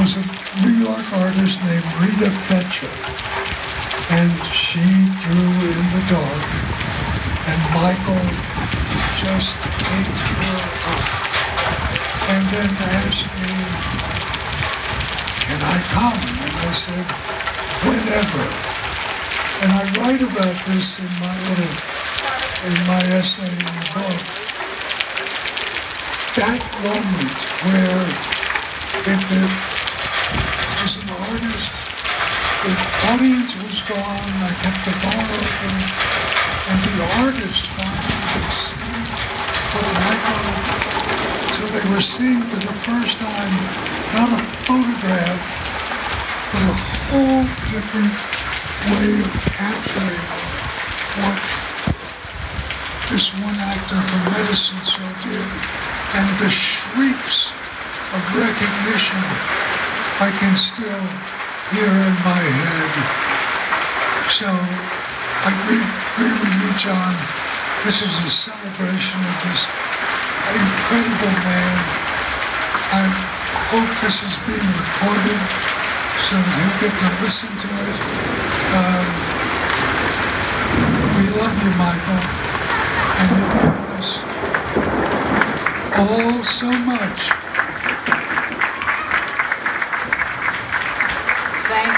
was 0.00 0.16
a 0.16 0.24
New 0.64 0.88
York 0.88 1.04
artist 1.20 1.60
named 1.68 1.84
Rita 2.00 2.30
Fetcher. 2.48 3.15
And 4.08 4.32
she 4.54 4.86
drew 5.18 5.50
in 5.66 5.82
the 5.90 6.02
dark, 6.06 6.46
and 7.50 7.60
Michael 7.74 8.26
just 9.18 9.58
picked 9.82 10.20
her 10.30 10.56
up. 10.86 11.26
And 12.30 12.46
then 12.54 12.70
asked 13.02 13.26
me, 13.34 13.50
can 15.46 15.60
I 15.62 15.78
come? 15.90 16.22
And 16.42 16.54
I 16.54 16.72
said, 16.72 17.06
whenever. 17.82 18.46
And 19.62 19.72
I 19.72 19.82
write 19.98 20.22
about 20.22 20.58
this 20.66 20.98
in 21.00 21.10
my 21.18 21.34
little, 21.48 21.74
in 22.66 22.76
my 22.86 23.02
essay 23.18 23.50
in 23.50 23.58
the 23.58 23.86
book. 23.94 24.20
That 26.36 26.62
moment 26.84 27.38
where 27.64 28.02
if 29.06 29.20
there 29.30 29.50
was 30.82 30.94
an 31.02 31.08
artist, 31.10 31.85
the 32.66 32.74
audience 33.14 33.54
was 33.62 33.78
gone, 33.86 34.30
I 34.42 34.50
kept 34.58 34.82
the 34.82 34.94
bar 35.06 35.22
open, 35.22 35.74
and 36.66 36.78
the 36.82 36.96
artist 37.22 37.70
finally 37.78 38.18
could 38.34 38.50
what 39.70 39.86
Michael 40.02 40.66
so 41.54 41.62
they 41.70 41.86
were 41.94 42.02
seeing 42.02 42.42
for 42.42 42.58
the 42.58 42.74
first 42.82 43.22
time 43.22 43.54
not 44.18 44.34
a 44.34 44.42
photograph, 44.66 45.46
but 46.50 46.62
a 46.66 46.76
whole 47.06 47.46
different 47.70 48.12
way 48.90 49.14
of 49.14 49.32
capturing 49.54 50.26
what 51.22 51.38
this 53.14 53.30
one 53.46 53.54
actor 53.62 53.94
from 53.94 54.22
Medicine 54.34 54.82
Show 54.82 55.06
did. 55.22 55.48
And 56.18 56.26
the 56.42 56.50
shrieks 56.50 57.54
of 58.10 58.20
recognition 58.34 59.22
I 60.18 60.34
can 60.40 60.56
still 60.56 61.35
hear 61.74 61.90
in 61.90 62.16
my 62.22 62.42
head. 62.46 62.92
So 64.30 64.46
I 64.46 65.50
agree, 65.50 65.82
agree 65.82 66.34
with 66.38 66.54
you, 66.62 66.70
John. 66.78 67.14
This 67.82 68.06
is 68.06 68.14
a 68.22 68.30
celebration 68.30 69.18
of 69.18 69.34
this 69.50 69.66
incredible 70.54 71.34
man. 71.42 71.74
I 72.94 73.02
hope 73.74 73.90
this 73.98 74.22
is 74.22 74.38
being 74.46 74.62
recorded 74.62 75.40
so 76.22 76.38
that 76.38 76.54
he'll 76.54 76.78
get 76.86 76.94
to 77.02 77.08
listen 77.26 77.50
to 77.50 77.68
it. 77.82 77.98
Um, 78.78 79.06
we 81.18 81.24
love 81.34 81.54
you, 81.66 81.72
Michael, 81.82 82.22
and 83.18 83.28
you've 83.34 83.58
given 83.58 83.90
us 83.98 84.22
all 85.98 86.42
so 86.46 86.70
much. 86.86 87.45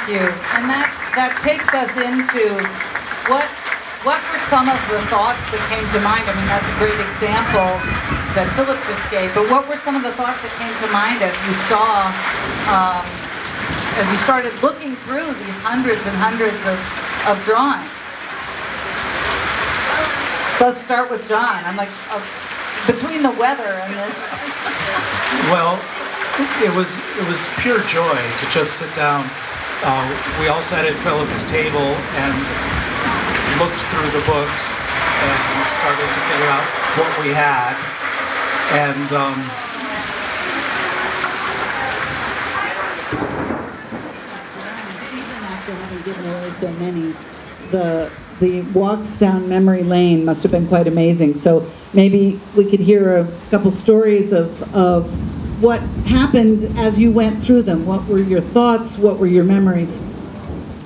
You. 0.08 0.24
And 0.56 0.64
that, 0.72 0.88
that 1.12 1.36
takes 1.44 1.68
us 1.76 1.92
into 2.00 2.56
what, 3.28 3.44
what 4.08 4.16
were 4.32 4.42
some 4.48 4.64
of 4.64 4.80
the 4.88 4.96
thoughts 5.12 5.40
that 5.52 5.60
came 5.68 5.84
to 5.92 6.00
mind? 6.00 6.24
I 6.24 6.32
mean, 6.32 6.48
that's 6.48 6.64
a 6.64 6.76
great 6.80 6.96
example 6.96 7.68
that 8.32 8.48
Philip 8.56 8.80
just 8.88 9.04
gave, 9.12 9.28
but 9.36 9.44
what 9.52 9.68
were 9.68 9.76
some 9.76 9.96
of 9.96 10.02
the 10.02 10.12
thoughts 10.16 10.40
that 10.40 10.52
came 10.56 10.72
to 10.72 10.88
mind 10.96 11.20
as 11.20 11.32
you 11.44 11.54
saw, 11.68 12.08
um, 12.72 13.04
as 14.00 14.08
you 14.08 14.18
started 14.24 14.52
looking 14.64 14.96
through 15.04 15.28
these 15.44 15.58
hundreds 15.60 16.00
and 16.08 16.16
hundreds 16.16 16.56
of, 16.64 16.78
of 17.28 17.36
drawings? 17.44 17.92
Let's 20.56 20.80
start 20.82 21.12
with 21.12 21.22
John. 21.28 21.60
I'm 21.68 21.76
like, 21.76 21.92
uh, 22.08 22.18
between 22.88 23.20
the 23.20 23.30
weather 23.36 23.76
and 23.84 23.92
this, 23.92 24.16
Well, 25.52 25.76
it 26.64 26.72
was 26.74 26.96
it 27.18 27.26
was 27.28 27.44
pure 27.60 27.82
joy 27.84 28.16
to 28.16 28.44
just 28.50 28.78
sit 28.80 28.88
down. 28.94 29.28
Uh, 29.80 30.02
we 30.40 30.48
all 30.48 30.60
sat 30.60 30.84
at 30.84 30.94
Philip's 31.06 31.42
table 31.44 31.78
and 32.18 32.34
looked 33.62 33.78
through 33.94 34.10
the 34.10 34.24
books 34.26 34.80
and 34.82 35.66
started 35.66 36.02
to 36.02 36.20
figure 36.26 36.50
out 36.50 36.66
what 36.98 37.10
we 37.22 37.30
had. 37.30 37.78
And 38.74 39.12
um, 39.12 39.38
so 46.58 46.72
many, 46.80 47.14
the 47.70 48.10
the 48.40 48.62
walks 48.72 49.16
down 49.16 49.48
memory 49.48 49.82
lane 49.84 50.24
must 50.24 50.42
have 50.42 50.52
been 50.52 50.66
quite 50.66 50.86
amazing. 50.88 51.34
So 51.34 51.70
maybe 51.92 52.40
we 52.56 52.68
could 52.68 52.80
hear 52.80 53.18
a 53.18 53.28
couple 53.50 53.70
stories 53.70 54.32
of 54.32 54.74
of 54.74 55.27
what 55.60 55.80
happened 56.06 56.64
as 56.78 56.98
you 56.98 57.10
went 57.10 57.42
through 57.42 57.62
them. 57.62 57.84
What 57.84 58.06
were 58.06 58.20
your 58.20 58.40
thoughts? 58.40 58.96
What 58.96 59.18
were 59.18 59.26
your 59.26 59.42
memories? 59.44 59.98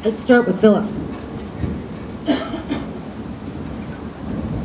Let's 0.05 0.23
start 0.23 0.47
with 0.47 0.59
Philip. 0.61 0.87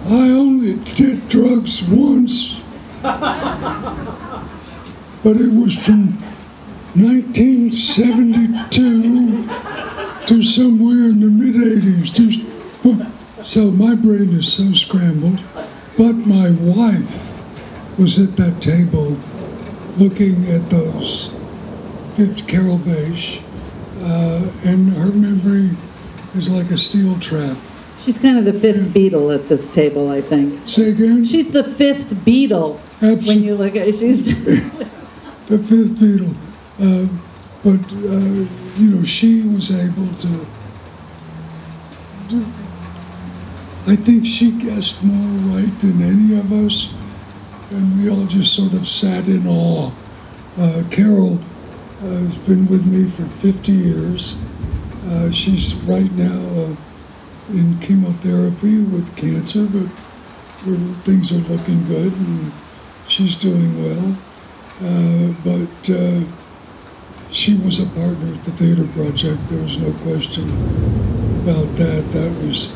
I 0.10 0.30
only 0.30 0.76
did 0.96 1.28
drugs 1.28 1.84
once, 1.90 2.62
but 3.02 3.18
it 5.36 5.54
was 5.54 5.78
from 5.84 6.14
1972 6.96 9.44
to 10.26 10.42
somewhere 10.42 11.10
in 11.10 11.20
the 11.20 11.30
mid 11.30 11.56
80s. 11.56 12.14
Just 12.14 12.46
well, 12.86 13.06
so 13.44 13.72
my 13.72 13.96
brain 13.96 14.30
is 14.30 14.48
so 14.52 14.72
scrambled. 14.72 15.44
But 15.98 16.14
my 16.14 16.52
wife 16.62 17.34
was 18.00 18.18
at 18.20 18.38
that 18.38 18.62
table 18.62 19.18
looking 20.00 20.46
at 20.50 20.70
those 20.70 21.34
fifth 22.16 22.48
Carol 22.48 22.78
Beige, 22.78 23.42
uh, 24.00 24.52
and 24.66 24.90
her 24.94 25.12
memory 25.12 25.70
is 26.36 26.50
like 26.50 26.70
a 26.72 26.78
steel 26.78 27.20
trap. 27.20 27.58
She's 28.02 28.20
kind 28.20 28.38
of 28.38 28.46
the 28.46 28.54
fifth 28.54 28.94
Beatle 28.94 29.34
at 29.34 29.50
this 29.50 29.70
table, 29.72 30.10
I 30.10 30.22
think. 30.22 30.68
Say 30.68 30.92
again? 30.92 31.26
She's 31.26 31.52
the 31.52 31.64
fifth 31.64 32.10
Beatle 32.26 32.80
Abs- 33.02 33.28
when 33.28 33.44
you 33.44 33.56
look 33.56 33.76
at 33.76 33.94
she's. 33.96 34.24
the 35.48 35.58
fifth 35.58 36.00
Beatle. 36.00 36.34
Uh, 36.80 37.08
but, 37.64 37.82
uh, 37.94 38.80
you 38.80 38.96
know, 38.96 39.04
she 39.04 39.44
was 39.44 39.72
able 39.78 40.08
to. 40.16 40.46
Do, 42.30 42.46
I 43.88 43.96
think 43.96 44.26
she 44.26 44.52
guessed 44.52 45.04
more 45.04 45.56
right 45.56 45.80
than 45.80 46.02
any 46.02 46.40
of 46.40 46.52
us, 46.52 46.94
and 47.72 47.98
we 47.98 48.10
all 48.10 48.26
just 48.26 48.56
sort 48.56 48.74
of 48.74 48.88
sat 48.88 49.28
in 49.28 49.46
awe. 49.48 49.92
Uh, 50.58 50.84
Carol 50.90 51.40
uh, 52.02 52.06
has 52.06 52.38
been 52.40 52.66
with 52.68 52.86
me 52.86 53.10
for 53.10 53.26
50 53.26 53.72
years. 53.72 54.40
Uh, 55.06 55.32
she's 55.32 55.76
right 55.84 56.12
now 56.14 56.40
uh, 56.56 56.76
in 57.54 57.78
chemotherapy 57.80 58.80
with 58.80 59.16
cancer, 59.16 59.66
but 59.66 59.88
things 61.04 61.32
are 61.32 61.44
looking 61.52 61.84
good, 61.86 62.14
and 62.14 62.52
she's 63.08 63.38
doing 63.38 63.76
well. 63.76 64.18
Uh, 64.82 65.34
but 65.44 65.90
uh, 65.90 66.22
she 67.32 67.56
was 67.58 67.80
a 67.80 67.86
partner 67.96 68.34
at 68.34 68.44
the 68.44 68.52
theater 68.52 68.88
project. 68.94 69.42
There 69.50 69.62
was 69.62 69.78
no 69.78 69.92
question 70.04 70.44
about 71.44 71.68
that. 71.76 72.06
That 72.12 72.32
was 72.44 72.76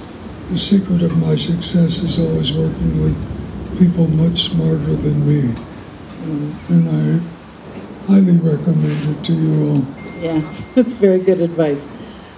the 0.49 0.57
secret 0.57 1.01
of 1.01 1.17
my 1.17 1.35
success 1.35 1.99
is 1.99 2.19
always 2.19 2.51
working 2.53 3.01
with 3.01 3.15
people 3.81 4.07
much 4.09 4.49
smarter 4.51 4.93
than 4.93 5.25
me. 5.25 5.49
Uh, 6.21 6.73
and 6.73 6.87
I 6.87 8.05
highly 8.05 8.37
recommend 8.37 9.17
it 9.17 9.23
to 9.23 9.33
you 9.33 9.69
all. 9.69 9.85
Yes, 10.21 10.63
that's 10.75 10.95
very 10.95 11.19
good 11.19 11.41
advice. 11.41 11.89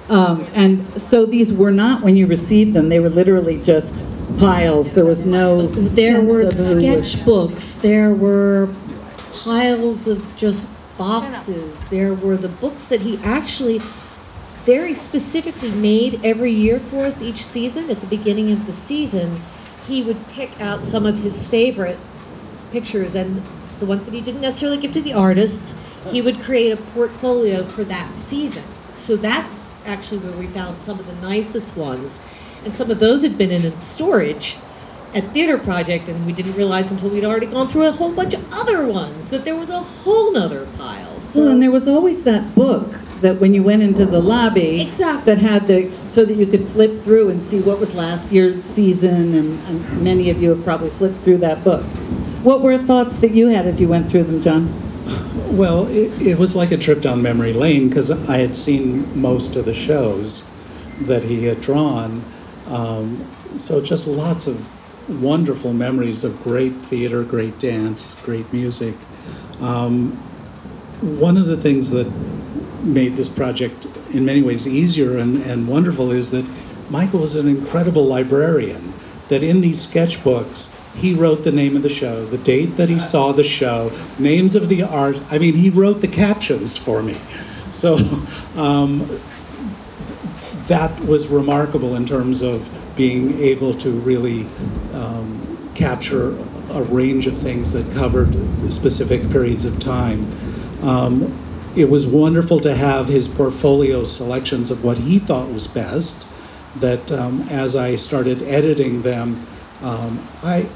Um, 0.08 0.48
and 0.54 1.02
so 1.02 1.26
these 1.26 1.52
were 1.52 1.72
not 1.72 2.02
when 2.02 2.16
you 2.16 2.28
received 2.28 2.74
them; 2.74 2.88
they 2.88 3.00
were 3.02 3.10
literally 3.10 3.62
just 3.62 4.06
piles. 4.40 4.94
There 4.94 5.04
was 5.06 5.26
no. 5.26 5.68
There 5.68 6.16
sense 6.16 6.28
were 6.30 6.42
of 6.42 6.54
who 6.54 6.96
was- 6.96 7.16
sketchbooks, 7.16 7.82
there 7.82 8.14
were 8.14 8.74
piles 9.44 10.08
of 10.08 10.38
just 10.38 10.70
boxes, 10.98 11.90
there 11.90 12.14
were 12.14 12.38
the 12.38 12.48
books 12.48 12.88
that 12.88 13.02
he 13.02 13.18
actually 13.24 13.80
very 14.64 14.94
specifically 14.94 15.72
made 15.72 16.24
every 16.24 16.52
year 16.52 16.80
for 16.80 17.04
us 17.04 17.22
each 17.22 17.44
season. 17.44 17.90
At 17.90 18.00
the 18.00 18.08
beginning 18.08 18.50
of 18.52 18.66
the 18.66 18.74
season, 18.74 19.42
he 19.88 20.02
would 20.02 20.28
pick 20.30 20.60
out 20.62 20.84
some 20.84 21.06
of 21.06 21.20
his 21.20 21.50
favorite 21.50 21.98
pictures 22.72 23.16
and 23.16 23.42
the 23.80 23.86
ones 23.86 24.06
that 24.06 24.14
he 24.14 24.22
didn't 24.22 24.42
necessarily 24.42 24.78
give 24.78 24.92
to 24.94 25.02
the 25.02 25.14
artists, 25.14 25.80
he 26.12 26.22
would 26.22 26.40
create 26.40 26.72
a 26.72 26.78
portfolio 26.78 27.64
for 27.64 27.84
that 27.84 28.18
season. 28.18 28.64
So 28.96 29.16
that's 29.16 29.66
actually 29.86 30.20
where 30.20 30.38
we 30.38 30.48
found 30.48 30.78
some 30.78 31.00
of 31.00 31.08
the 31.08 31.16
nicest 31.28 31.76
ones. 31.76 32.26
And 32.64 32.74
some 32.74 32.90
of 32.90 33.00
those 33.00 33.24
had 33.24 33.38
been 33.38 33.52
in 33.52 33.78
storage 33.78 34.58
at 35.14 35.26
Theater 35.26 35.58
Project, 35.58 36.08
and 36.08 36.26
we 36.26 36.32
didn't 36.32 36.54
realize 36.54 36.92
until 36.92 37.10
we'd 37.10 37.26
already 37.26 37.46
gone 37.46 37.68
through 37.68 37.88
a 37.88 37.92
whole 37.92 38.14
bunch 38.14 38.34
of 38.34 38.46
other 38.52 38.88
ones 38.88 39.30
that 39.30 39.46
there 39.46 39.56
was 39.56 39.70
a 39.70 39.80
whole 39.80 40.34
nother 40.34 40.66
pile. 40.78 41.20
So 41.22 41.42
Well, 41.44 41.52
and 41.52 41.62
there 41.62 41.72
was 41.72 41.88
always 41.88 42.24
that 42.24 42.56
book 42.56 43.00
that 43.24 43.42
when 43.42 43.54
you 43.54 43.64
went 43.64 43.82
into 43.82 44.06
the 44.06 44.20
lobby. 44.20 44.82
Exactly. 44.82 45.34
That 45.34 45.42
had 45.42 45.68
the, 45.68 45.92
so 45.92 46.24
that 46.24 46.36
you 46.36 46.46
could 46.46 46.68
flip 46.68 47.02
through 47.04 47.30
and 47.30 47.42
see 47.42 47.60
what 47.60 47.80
was 47.80 47.96
last 47.96 48.32
year's 48.32 48.64
season, 48.64 49.34
and, 49.34 49.60
and 49.68 50.02
many 50.02 50.30
of 50.30 50.42
you 50.42 50.50
have 50.50 50.64
probably 50.64 50.92
flipped 50.92 51.20
through 51.20 51.38
that 51.38 51.64
book. 51.64 51.84
What 52.44 52.62
were 52.62 52.78
thoughts 52.78 53.18
that 53.18 53.32
you 53.32 53.48
had 53.48 53.66
as 53.66 53.82
you 53.82 53.88
went 53.88 54.10
through 54.10 54.26
them, 54.26 54.42
John? 54.42 54.70
Well, 55.58 55.88
it, 55.88 56.22
it 56.22 56.38
was 56.38 56.56
like 56.56 56.72
a 56.72 56.78
trip 56.78 57.02
down 57.02 57.22
memory 57.22 57.54
lane 57.54 57.90
because 57.90 58.30
I 58.30 58.38
had 58.38 58.56
seen 58.56 59.20
most 59.20 59.56
of 59.56 59.66
the 59.66 59.74
shows 59.74 60.54
that 61.02 61.24
he 61.24 61.46
had 61.46 61.62
drawn. 61.62 62.24
Um, 62.68 63.28
so 63.58 63.82
just 63.82 64.08
lots 64.08 64.48
of 64.48 64.66
wonderful 65.22 65.74
memories 65.74 66.24
of 66.24 66.42
great 66.44 66.74
theater, 66.74 67.24
great 67.24 67.60
dance, 67.60 68.20
great 68.22 68.52
music. 68.54 68.96
Um, 69.60 70.12
one 71.02 71.38
of 71.38 71.46
the 71.46 71.58
things 71.58 71.92
that 71.92 72.08
made 72.84 73.14
this 73.14 73.30
project 73.30 73.88
in 74.12 74.26
many 74.26 74.42
ways 74.42 74.68
easier 74.68 75.18
and, 75.18 75.42
and 75.44 75.68
wonderful 75.68 76.12
is 76.12 76.32
that 76.32 76.50
Michael 76.90 77.22
was 77.22 77.36
an 77.36 77.48
incredible 77.48 78.06
librarian. 78.06 78.94
That 79.30 79.42
in 79.42 79.62
these 79.62 79.86
sketchbooks, 79.88 80.80
he 80.96 81.14
wrote 81.14 81.44
the 81.44 81.52
name 81.52 81.76
of 81.76 81.82
the 81.82 81.90
show, 81.90 82.26
the 82.26 82.38
date 82.38 82.78
that 82.78 82.90
he 82.90 83.00
saw 83.00 83.32
the 83.32 83.44
show, 83.44 83.92
names 84.20 84.56
of 84.56 84.70
the 84.70 84.84
art. 84.84 85.20
I 85.32 85.40
mean, 85.40 85.56
he 85.56 85.70
wrote 85.70 86.02
the 86.02 86.08
captions 86.08 86.78
for 86.78 87.02
me. 87.02 87.16
So 87.72 87.96
um, 88.56 89.08
that 90.68 91.00
was 91.02 91.28
remarkable 91.28 91.96
in 91.96 92.06
terms 92.06 92.42
of 92.42 92.70
being 92.96 93.40
able 93.40 93.74
to 93.80 93.92
really 93.92 94.46
um, 94.94 95.72
capture 95.74 96.38
a 96.72 96.84
range 96.84 97.28
of 97.28 97.38
things 97.38 97.74
that 97.74 97.92
covered 97.96 98.34
specific 98.72 99.30
periods 99.32 99.66
of 99.66 99.80
time. 99.80 100.28
Um, 100.84 101.34
it 101.76 101.90
was 101.90 102.06
wonderful 102.06 102.60
to 102.62 102.76
have 102.76 103.08
his 103.08 103.28
portfolio 103.28 104.04
selections 104.04 104.72
of 104.72 104.84
what 104.84 104.98
he 104.98 105.20
thought 105.20 105.50
was 105.52 105.68
best. 105.68 106.28
That 106.80 107.12
um, 107.12 107.48
as 107.50 107.76
I 107.76 107.96
started 107.96 108.42
editing 108.44 109.04
them, 109.04 109.46
um, 109.82 110.28
I 110.44 110.68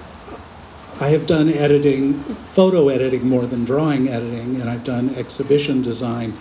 I 0.99 1.09
have 1.09 1.27
done 1.27 1.49
editing, 1.49 2.13
photo 2.13 2.89
editing 2.89 3.27
more 3.27 3.45
than 3.45 3.65
drawing 3.65 4.07
editing, 4.07 4.59
and 4.59 4.69
I've 4.69 4.83
done 4.83 5.13
exhibition 5.15 5.81
design, 5.81 6.31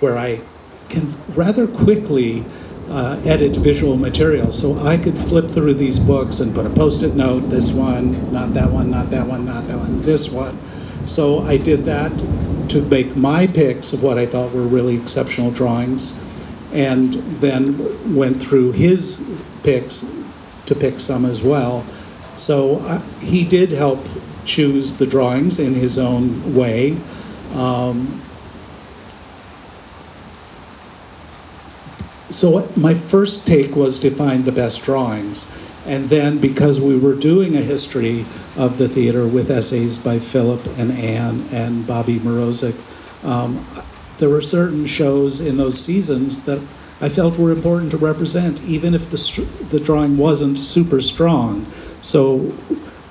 where 0.00 0.18
I 0.18 0.40
can 0.88 1.14
rather 1.34 1.68
quickly 1.68 2.44
uh, 2.88 3.20
edit 3.24 3.56
visual 3.56 3.96
material. 3.96 4.52
So 4.52 4.76
I 4.78 4.96
could 4.96 5.16
flip 5.16 5.48
through 5.48 5.74
these 5.74 6.00
books 6.00 6.40
and 6.40 6.52
put 6.52 6.66
a 6.66 6.70
post-it 6.70 7.14
note, 7.14 7.40
this 7.50 7.72
one, 7.72 8.32
not 8.32 8.52
that 8.54 8.70
one, 8.70 8.90
not 8.90 9.10
that 9.10 9.26
one, 9.26 9.44
not 9.44 9.68
that 9.68 9.78
one, 9.78 10.02
this 10.02 10.30
one. 10.30 10.58
So 11.06 11.40
I 11.40 11.56
did 11.56 11.84
that 11.84 12.10
to 12.70 12.82
make 12.82 13.16
my 13.16 13.46
picks 13.46 13.92
of 13.92 14.02
what 14.02 14.18
I 14.18 14.26
thought 14.26 14.52
were 14.52 14.62
really 14.62 14.96
exceptional 14.96 15.50
drawings, 15.50 16.22
and 16.72 17.14
then 17.40 18.14
went 18.14 18.40
through 18.42 18.72
his 18.72 19.42
picks 19.62 20.16
to 20.66 20.74
pick 20.74 21.00
some 21.00 21.24
as 21.24 21.42
well. 21.42 21.84
So 22.36 22.76
uh, 22.80 23.00
he 23.20 23.44
did 23.44 23.72
help 23.72 24.06
choose 24.44 24.98
the 24.98 25.06
drawings 25.06 25.58
in 25.58 25.74
his 25.74 25.98
own 25.98 26.54
way. 26.54 26.96
Um, 27.54 28.22
so 32.30 32.70
my 32.76 32.94
first 32.94 33.46
take 33.46 33.74
was 33.74 33.98
to 33.98 34.10
find 34.10 34.44
the 34.44 34.52
best 34.52 34.84
drawings. 34.84 35.59
And 35.90 36.08
then 36.08 36.38
because 36.38 36.80
we 36.80 36.96
were 36.96 37.16
doing 37.16 37.56
a 37.56 37.60
history 37.60 38.24
of 38.56 38.78
the 38.78 38.88
theater 38.88 39.26
with 39.26 39.50
essays 39.50 39.98
by 39.98 40.20
Philip 40.20 40.64
and 40.78 40.92
Anne 40.92 41.44
and 41.50 41.84
Bobby 41.84 42.20
Mrozek, 42.20 42.76
um, 43.24 43.66
there 44.18 44.28
were 44.28 44.40
certain 44.40 44.86
shows 44.86 45.44
in 45.44 45.56
those 45.56 45.84
seasons 45.84 46.44
that 46.44 46.60
I 47.00 47.08
felt 47.08 47.38
were 47.38 47.50
important 47.50 47.90
to 47.90 47.96
represent, 47.96 48.62
even 48.62 48.94
if 48.94 49.10
the, 49.10 49.16
str- 49.16 49.50
the 49.70 49.80
drawing 49.80 50.16
wasn't 50.16 50.58
super 50.58 51.00
strong. 51.00 51.64
So, 52.02 52.52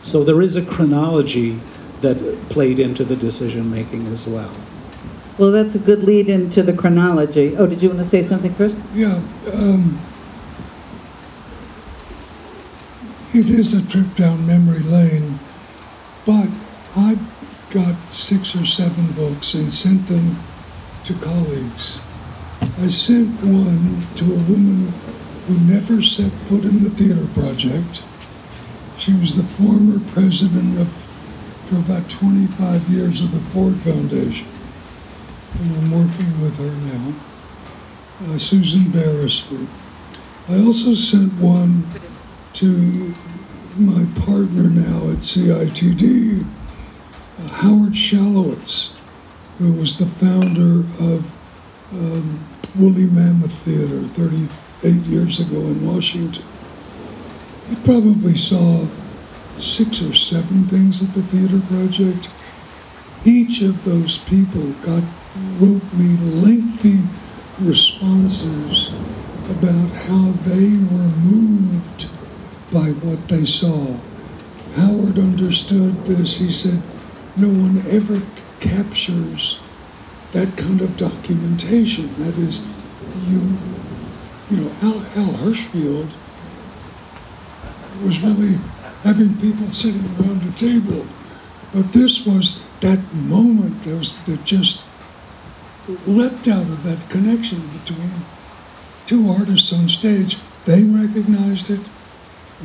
so 0.02 0.24
there 0.24 0.42
is 0.42 0.56
a 0.56 0.66
chronology 0.66 1.60
that 2.00 2.18
played 2.50 2.80
into 2.80 3.04
the 3.04 3.18
decision 3.18 3.70
making 3.70 4.08
as 4.08 4.26
well. 4.26 4.56
Well, 5.38 5.52
that's 5.52 5.76
a 5.76 5.80
good 5.80 6.04
lead 6.04 6.30
into 6.30 6.64
the 6.64 6.72
chronology. 6.72 7.58
Oh, 7.58 7.68
did 7.68 7.82
you 7.82 7.90
want 7.90 8.00
to 8.00 8.06
say 8.06 8.24
something, 8.24 8.56
Chris? 8.56 8.80
Yeah, 8.94 9.22
um, 9.54 10.00
it 13.34 13.50
is 13.50 13.74
a 13.74 13.88
trip 13.88 14.16
down 14.16 14.48
memory 14.48 14.80
lane, 14.80 15.40
but 16.26 16.50
I 16.96 17.18
got 17.70 18.12
six 18.12 18.56
or 18.56 18.66
seven 18.66 19.12
books 19.12 19.54
and 19.54 19.72
sent 19.72 20.08
them 20.08 20.38
to 21.04 21.14
colleagues. 21.14 22.02
I 22.82 22.88
sent 22.88 23.30
one 23.44 24.08
to 24.16 24.26
a 24.26 24.44
woman 24.50 24.92
who 25.46 25.60
never 25.60 26.02
set 26.02 26.32
foot 26.48 26.64
in 26.64 26.84
the 26.84 26.90
theater 26.90 27.28
project. 27.40 28.04
She 28.98 29.14
was 29.14 29.36
the 29.36 29.44
former 29.44 30.00
president 30.12 30.80
of, 30.80 30.92
for 31.68 31.78
about 31.78 32.10
25 32.10 32.90
years 32.90 33.22
of 33.22 33.32
the 33.32 33.40
Ford 33.52 33.76
Foundation, 33.78 34.48
and 35.60 35.72
I'm 35.78 35.92
working 35.92 36.42
with 36.42 36.58
her 36.58 36.72
now 36.90 38.34
uh, 38.34 38.38
Susan 38.38 38.90
Beresford. 38.92 39.68
I 40.50 40.60
also 40.66 40.94
sent 40.94 41.34
one 41.34 41.84
to 42.60 43.14
my 43.78 44.06
partner 44.26 44.64
now 44.64 45.08
at 45.08 45.24
CITD, 45.24 46.44
Howard 47.52 47.94
Shalwitz, 47.94 48.98
who 49.60 49.72
was 49.72 49.98
the 49.98 50.06
founder 50.06 50.82
of 51.08 51.38
um, 51.94 52.38
Woolly 52.78 53.06
Mammoth 53.06 53.54
Theater 53.60 54.02
38 54.10 54.94
years 55.06 55.40
ago 55.40 55.56
in 55.56 55.88
Washington. 55.88 56.44
He 57.70 57.78
probably 57.78 58.36
saw 58.36 58.86
six 59.58 60.02
or 60.02 60.14
seven 60.14 60.66
things 60.66 61.02
at 61.02 61.16
the 61.16 61.22
theater 61.22 61.66
project. 61.68 62.30
Each 63.24 63.62
of 63.62 63.86
those 63.86 64.18
people 64.18 64.74
got 64.84 65.04
wrote 65.60 65.94
me 65.94 66.18
lengthy 66.44 67.00
responses 67.62 68.90
about 69.50 69.92
how 69.92 70.32
they 70.44 70.76
were 70.92 71.10
moved 71.24 72.19
by 72.72 72.90
what 73.02 73.28
they 73.28 73.46
saw. 73.46 73.98
Howard 74.76 75.18
understood 75.18 75.96
this. 76.06 76.40
He 76.40 76.50
said, 76.50 76.82
No 77.36 77.50
one 77.50 77.84
ever 77.90 78.22
captures 78.60 79.62
that 80.32 80.56
kind 80.58 80.82
of 80.82 80.96
documentation. 80.98 82.14
That 82.16 82.38
is, 82.38 82.68
you, 83.26 83.58
you 84.50 84.58
know, 84.62 84.72
Al, 84.84 85.00
Al 85.18 85.34
Hirschfeld 85.42 86.16
was 88.04 88.22
really 88.24 88.56
having 89.04 89.36
people 89.38 89.70
sitting 89.72 90.06
around 90.18 90.44
a 90.44 90.52
table. 90.58 91.06
But 91.74 91.94
this 91.94 92.26
was 92.26 92.68
that 92.82 93.00
moment 93.14 93.84
that, 93.84 93.96
was, 93.96 94.20
that 94.26 94.44
just 94.46 94.84
leapt 96.06 96.48
out 96.48 96.68
of 96.68 96.84
that 96.84 97.10
connection 97.10 97.62
between 97.70 98.12
two 99.06 99.30
artists 99.30 99.74
on 99.74 99.90
stage. 99.90 100.38
They 100.66 100.84
recognized 100.84 101.70
it, 101.70 101.80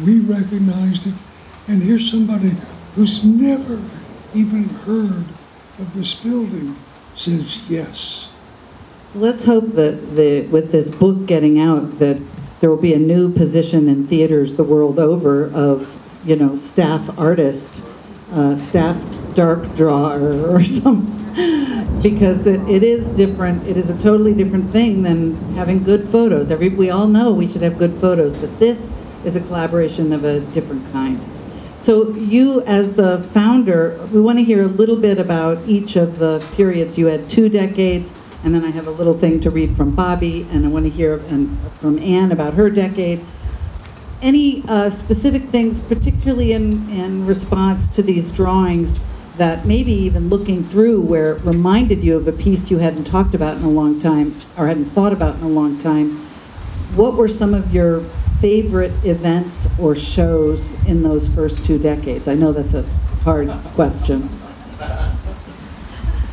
we 0.02 0.20
recognized 0.20 1.06
it, 1.06 1.14
and 1.68 1.82
here's 1.82 2.10
somebody 2.10 2.52
who's 2.94 3.24
never 3.24 3.80
even 4.34 4.68
heard 4.68 5.24
of 5.78 5.94
this 5.94 6.22
building 6.22 6.76
says 7.14 7.70
yes. 7.70 8.32
Let's 9.14 9.44
hope 9.44 9.68
that 9.74 10.16
the, 10.16 10.42
with 10.48 10.72
this 10.72 10.90
book 10.90 11.26
getting 11.26 11.58
out, 11.58 11.98
that 12.00 12.20
there 12.60 12.70
will 12.70 12.76
be 12.76 12.94
a 12.94 12.98
new 12.98 13.32
position 13.32 13.88
in 13.88 14.06
theaters 14.06 14.56
the 14.56 14.64
world 14.64 14.98
over 14.98 15.52
of, 15.52 16.00
you 16.26 16.34
know, 16.34 16.56
staff 16.56 17.16
artist, 17.18 17.82
uh, 18.32 18.56
staff 18.56 19.04
dark 19.34 19.74
drawer 19.76 20.18
or 20.20 20.64
something. 20.64 21.12
Because 22.02 22.46
it, 22.46 22.60
it 22.68 22.82
is 22.82 23.10
different, 23.10 23.66
it 23.66 23.76
is 23.76 23.88
a 23.88 23.98
totally 23.98 24.34
different 24.34 24.70
thing 24.70 25.02
than 25.02 25.36
having 25.54 25.82
good 25.82 26.08
photos. 26.08 26.50
Every, 26.50 26.68
we 26.68 26.90
all 26.90 27.06
know 27.06 27.32
we 27.32 27.46
should 27.46 27.62
have 27.62 27.78
good 27.78 27.94
photos, 27.94 28.36
but 28.36 28.58
this 28.58 28.94
is 29.24 29.36
a 29.36 29.40
collaboration 29.40 30.12
of 30.12 30.24
a 30.24 30.40
different 30.40 30.90
kind. 30.92 31.20
So 31.78 32.10
you, 32.12 32.62
as 32.62 32.94
the 32.94 33.18
founder, 33.32 33.98
we 34.12 34.20
want 34.20 34.38
to 34.38 34.44
hear 34.44 34.62
a 34.62 34.68
little 34.68 34.96
bit 34.96 35.18
about 35.18 35.58
each 35.66 35.96
of 35.96 36.18
the 36.18 36.44
periods. 36.54 36.96
You 36.96 37.06
had 37.06 37.28
two 37.28 37.48
decades, 37.48 38.14
And 38.44 38.54
then 38.54 38.62
I 38.62 38.70
have 38.70 38.86
a 38.86 38.90
little 38.90 39.16
thing 39.16 39.40
to 39.40 39.50
read 39.50 39.74
from 39.74 39.94
Bobby, 39.94 40.46
and 40.52 40.66
I 40.66 40.68
want 40.68 40.84
to 40.84 40.90
hear 40.90 41.18
from 41.80 41.98
Anne 41.98 42.30
about 42.30 42.54
her 42.54 42.68
decade. 42.68 43.24
Any 44.20 44.62
uh, 44.68 44.90
specific 44.90 45.44
things, 45.44 45.80
particularly 45.80 46.52
in, 46.52 46.90
in 46.90 47.26
response 47.26 47.88
to 47.96 48.02
these 48.02 48.30
drawings, 48.30 49.00
that 49.38 49.64
maybe 49.64 49.92
even 49.92 50.28
looking 50.28 50.62
through 50.62 51.00
where 51.00 51.36
reminded 51.36 52.04
you 52.04 52.16
of 52.16 52.28
a 52.28 52.32
piece 52.32 52.70
you 52.70 52.78
hadn't 52.78 53.04
talked 53.04 53.34
about 53.34 53.56
in 53.56 53.64
a 53.64 53.70
long 53.70 53.98
time 53.98 54.34
or 54.58 54.66
hadn't 54.66 54.90
thought 54.90 55.12
about 55.12 55.36
in 55.36 55.42
a 55.42 55.48
long 55.48 55.78
time? 55.78 56.10
What 56.94 57.14
were 57.14 57.28
some 57.28 57.54
of 57.54 57.74
your 57.74 58.04
favorite 58.44 58.92
events 59.06 59.66
or 59.78 59.96
shows 59.96 60.74
in 60.84 61.02
those 61.02 61.34
first 61.34 61.64
two 61.64 61.78
decades? 61.78 62.28
I 62.28 62.34
know 62.34 62.52
that's 62.52 62.74
a 62.74 62.82
hard 63.22 63.48
question. 63.72 64.28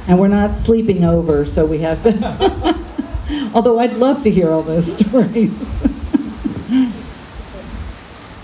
And 0.09 0.19
we're 0.19 0.27
not 0.27 0.57
sleeping 0.57 1.05
over, 1.05 1.45
so 1.45 1.65
we 1.65 1.77
have 1.77 2.03
to. 2.03 2.75
Although 3.55 3.79
I'd 3.79 3.93
love 3.93 4.23
to 4.23 4.29
hear 4.29 4.51
all 4.51 4.61
those 4.61 4.91
stories. 4.97 5.57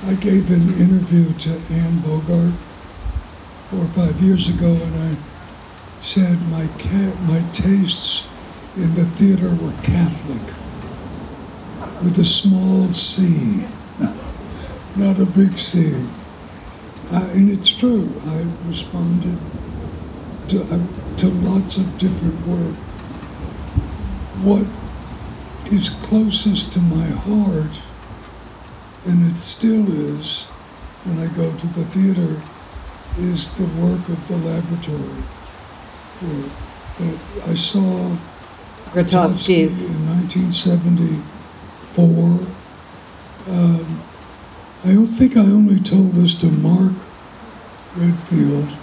I 0.05 0.13
gave 0.15 0.49
an 0.49 0.69
interview 0.79 1.33
to 1.33 1.73
Anne 1.73 1.99
Bogart 1.99 2.53
four 3.67 3.81
or 3.81 3.87
five 3.87 4.21
years 4.21 4.47
ago, 4.47 4.71
and 4.71 4.95
I 4.95 5.17
said 6.01 6.41
my 6.49 6.69
my 7.27 7.43
tastes 7.51 8.29
in 8.77 8.95
the 8.95 9.03
theater 9.03 9.49
were 9.49 9.73
Catholic, 9.83 10.55
with 12.03 12.17
a 12.19 12.25
small 12.25 12.89
C, 12.89 13.65
not 14.95 15.19
a 15.19 15.25
big 15.25 15.57
C. 15.57 15.93
Uh, 17.11 17.29
and 17.33 17.49
it's 17.49 17.75
true. 17.75 18.09
I 18.25 18.45
responded 18.67 19.37
to 20.49 20.61
uh, 20.61 21.17
to 21.17 21.27
lots 21.27 21.77
of 21.77 21.97
different 21.97 22.45
work. 22.45 22.75
What 24.43 24.67
is 25.71 25.89
closest 25.89 26.73
to 26.73 26.79
my 26.79 27.07
heart 27.07 27.81
and 29.07 29.31
it 29.31 29.37
still 29.37 29.87
is 29.89 30.47
when 31.07 31.19
I 31.19 31.27
go 31.33 31.49
to 31.49 31.67
the 31.67 31.85
theater, 31.85 32.41
is 33.17 33.55
the 33.57 33.65
work 33.81 34.09
of 34.09 34.27
the 34.27 34.35
laboratory. 34.37 35.23
Work 36.21 36.51
that 36.99 37.19
I 37.47 37.53
saw 37.53 38.17
Grotowski 38.91 39.67
Grotowski's. 39.67 39.85
in 39.87 40.05
1974. 41.97 43.53
Um, 43.53 44.03
I 44.85 44.93
don't 44.93 45.07
think 45.07 45.35
I 45.35 45.41
only 45.41 45.79
told 45.79 46.11
this 46.11 46.35
to 46.35 46.47
Mark 46.47 46.93
Redfield. 47.95 48.75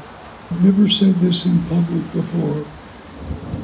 Never 0.62 0.88
said 0.88 1.14
this 1.16 1.46
in 1.46 1.62
public 1.64 2.02
before. 2.12 2.64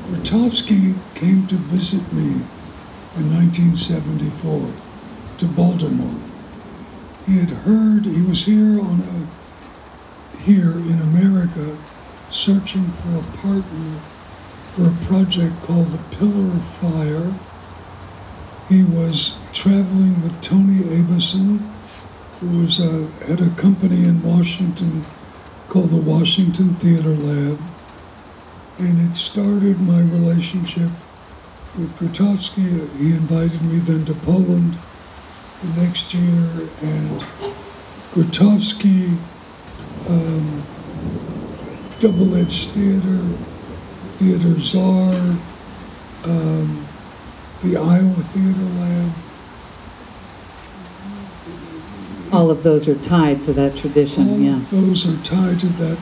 Grotowski 0.07 0.97
came 1.15 1.47
to 1.49 1.57
visit 1.57 2.13
me 2.13 2.43
in 3.17 3.35
1974 3.35 4.73
to 5.39 5.47
Baltimore. 5.47 6.21
He 7.27 7.39
had 7.39 7.51
heard 7.51 8.07
he 8.07 8.23
was 8.23 8.47
here 8.47 8.81
on 8.81 9.01
a 9.01 9.27
here 10.43 10.73
in 10.73 11.01
America 11.01 11.77
searching 12.31 12.87
for 12.93 13.19
a 13.19 13.37
partner 13.37 14.01
for 14.73 14.87
a 14.89 15.05
project 15.05 15.61
called 15.63 15.89
the 15.89 16.17
Pillar 16.17 16.55
of 16.55 16.65
Fire. 16.65 17.35
He 18.71 18.85
was 18.85 19.41
traveling 19.53 20.23
with 20.23 20.41
Tony 20.41 20.79
Abison, 20.79 21.59
who 22.39 22.63
was 22.63 22.79
uh, 22.79 23.11
had 23.27 23.41
a 23.41 23.51
company 23.61 24.05
in 24.05 24.23
Washington 24.23 25.05
called 25.69 25.91
the 25.91 26.01
Washington 26.01 26.75
Theater 26.75 27.09
Lab, 27.09 27.59
and 28.79 29.11
it 29.11 29.17
started 29.17 29.81
my 29.81 29.99
relationship 29.99 30.89
with 31.77 31.97
Grotowski. 31.99 32.89
He 32.97 33.11
invited 33.11 33.61
me 33.63 33.81
then 33.81 34.05
to 34.05 34.15
Poland 34.15 34.79
the 35.65 35.83
next 35.83 36.15
year, 36.15 36.69
and 36.81 37.21
Grotowski, 38.13 39.17
um, 40.09 40.63
Double 41.99 42.37
Edge 42.37 42.69
Theater, 42.69 43.19
Theater 44.13 44.61
ZAR, 44.61 45.37
um, 46.29 46.87
the 47.63 47.77
Iowa 47.77 48.23
Theater 48.33 48.61
Lab. 48.81 49.13
All 52.33 52.51
of 52.51 52.63
those 52.63 52.89
are 52.89 52.95
tied 52.97 53.45
to 53.45 53.53
that 53.55 53.73
All 53.73 53.79
tradition, 53.79 54.43
yeah. 54.43 54.61
those 54.71 55.09
are 55.09 55.23
tied 55.25 55.61
to 55.61 55.67
that 55.67 55.99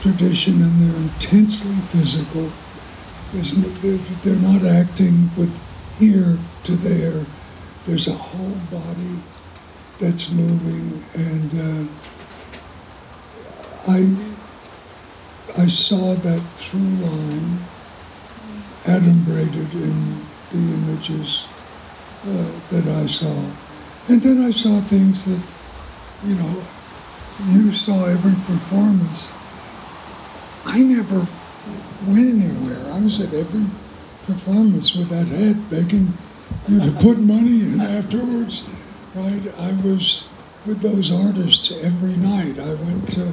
tradition, 0.00 0.62
and 0.62 0.80
they're 0.80 0.96
intensely 0.96 1.74
physical. 1.74 2.50
There's 3.32 3.56
no, 3.56 3.68
they're, 3.80 3.98
they're 4.22 4.36
not 4.36 4.64
acting 4.64 5.30
with 5.36 5.52
here 5.98 6.38
to 6.64 6.72
there. 6.72 7.26
There's 7.86 8.08
a 8.08 8.12
whole 8.12 8.56
body 8.70 9.20
that's 9.98 10.30
moving, 10.30 11.02
and 11.14 11.54
uh, 11.54 11.90
I 13.88 14.16
I 15.58 15.66
saw 15.66 16.14
that 16.14 16.42
through 16.54 16.80
line 16.80 17.58
adumbrated 18.84 19.72
in 19.74 20.20
the 20.50 20.58
images 20.58 21.46
uh, 22.26 22.52
that 22.70 22.86
I 22.86 23.06
saw, 23.06 23.34
and 24.08 24.20
then 24.22 24.44
I 24.44 24.50
saw 24.50 24.80
things 24.80 25.24
that 25.26 25.42
you 26.26 26.34
know 26.34 26.62
you 27.50 27.70
saw 27.70 28.06
every 28.06 28.34
performance. 28.46 29.32
I 30.64 30.82
never 30.82 31.26
went 32.06 32.42
anywhere. 32.42 32.92
I 32.92 33.00
was 33.00 33.20
at 33.20 33.34
every 33.34 33.66
performance 34.24 34.96
with 34.96 35.08
that 35.10 35.28
head 35.28 35.70
begging 35.70 36.12
you 36.68 36.80
to 36.80 36.90
put 36.98 37.18
money 37.18 37.62
in 37.72 37.80
afterwards, 37.80 38.68
right? 39.14 39.42
I 39.60 39.72
was 39.82 40.32
with 40.66 40.80
those 40.80 41.12
artists 41.12 41.72
every 41.82 42.16
night. 42.16 42.58
I 42.58 42.74
went 42.74 43.12
to 43.12 43.32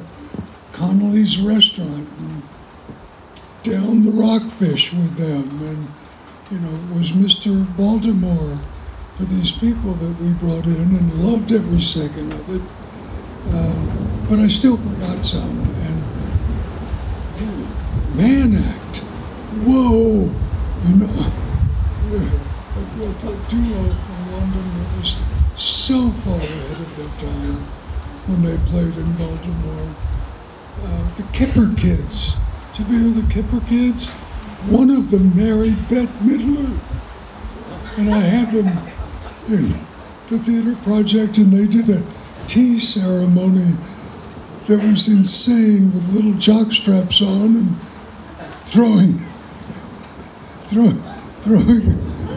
Connolly's 0.72 1.38
restaurant 1.40 2.08
and 2.18 2.42
down 3.62 4.02
the 4.02 4.12
rockfish 4.12 4.92
with 4.92 5.16
them, 5.16 5.60
and 5.62 5.88
you 6.50 6.58
know, 6.58 6.72
was 6.92 7.12
Mr. 7.12 7.64
Baltimore 7.76 8.58
for 9.16 9.24
these 9.24 9.50
people 9.52 9.92
that 9.94 10.20
we 10.20 10.32
brought 10.34 10.66
in 10.66 10.94
and 10.94 11.14
loved 11.24 11.52
every 11.52 11.80
second 11.80 12.32
of 12.32 12.50
it. 12.50 12.62
Um, 13.54 14.26
but 14.28 14.38
I 14.38 14.48
still 14.48 14.76
forgot 14.76 15.24
some, 15.24 15.60
and 15.60 16.02
man 18.16 18.54
act, 18.56 18.98
whoa, 19.64 20.30
you 20.86 20.96
know, 20.96 21.32
a, 22.14 23.08
a 23.08 23.36
duo 23.48 23.82
from 23.92 24.32
London 24.32 24.66
that 24.78 24.98
was 24.98 25.22
so 25.56 26.10
far 26.10 26.36
ahead 26.36 26.78
of 26.80 26.96
their 26.96 27.30
time 27.30 27.56
when 28.26 28.42
they 28.42 28.56
played 28.68 28.96
in 28.96 29.12
Baltimore. 29.16 29.94
Uh, 30.82 31.14
the 31.16 31.22
Kipper 31.32 31.72
Kids. 31.76 32.36
Did 32.74 32.88
you 32.88 32.96
ever 32.96 33.04
hear 33.04 33.22
the 33.22 33.32
Kipper 33.32 33.60
Kids? 33.66 34.16
One 34.70 34.90
of 34.90 35.10
them 35.10 35.36
married 35.36 35.76
Bette 35.90 36.12
Midler. 36.22 36.70
And 37.98 38.12
I 38.12 38.18
had 38.18 38.50
them 38.50 38.66
in 39.48 39.68
the 40.28 40.38
theater 40.38 40.74
project, 40.82 41.38
and 41.38 41.52
they 41.52 41.66
did 41.66 41.88
a 41.90 42.02
tea 42.46 42.78
ceremony 42.78 43.76
that 44.66 44.82
was 44.82 45.08
insane 45.08 45.92
with 45.92 46.14
little 46.14 46.32
jock 46.34 46.72
straps 46.72 47.20
on 47.20 47.54
and 47.56 47.76
throwing, 48.64 49.18
throwing, 50.66 50.98
throwing 51.42 51.82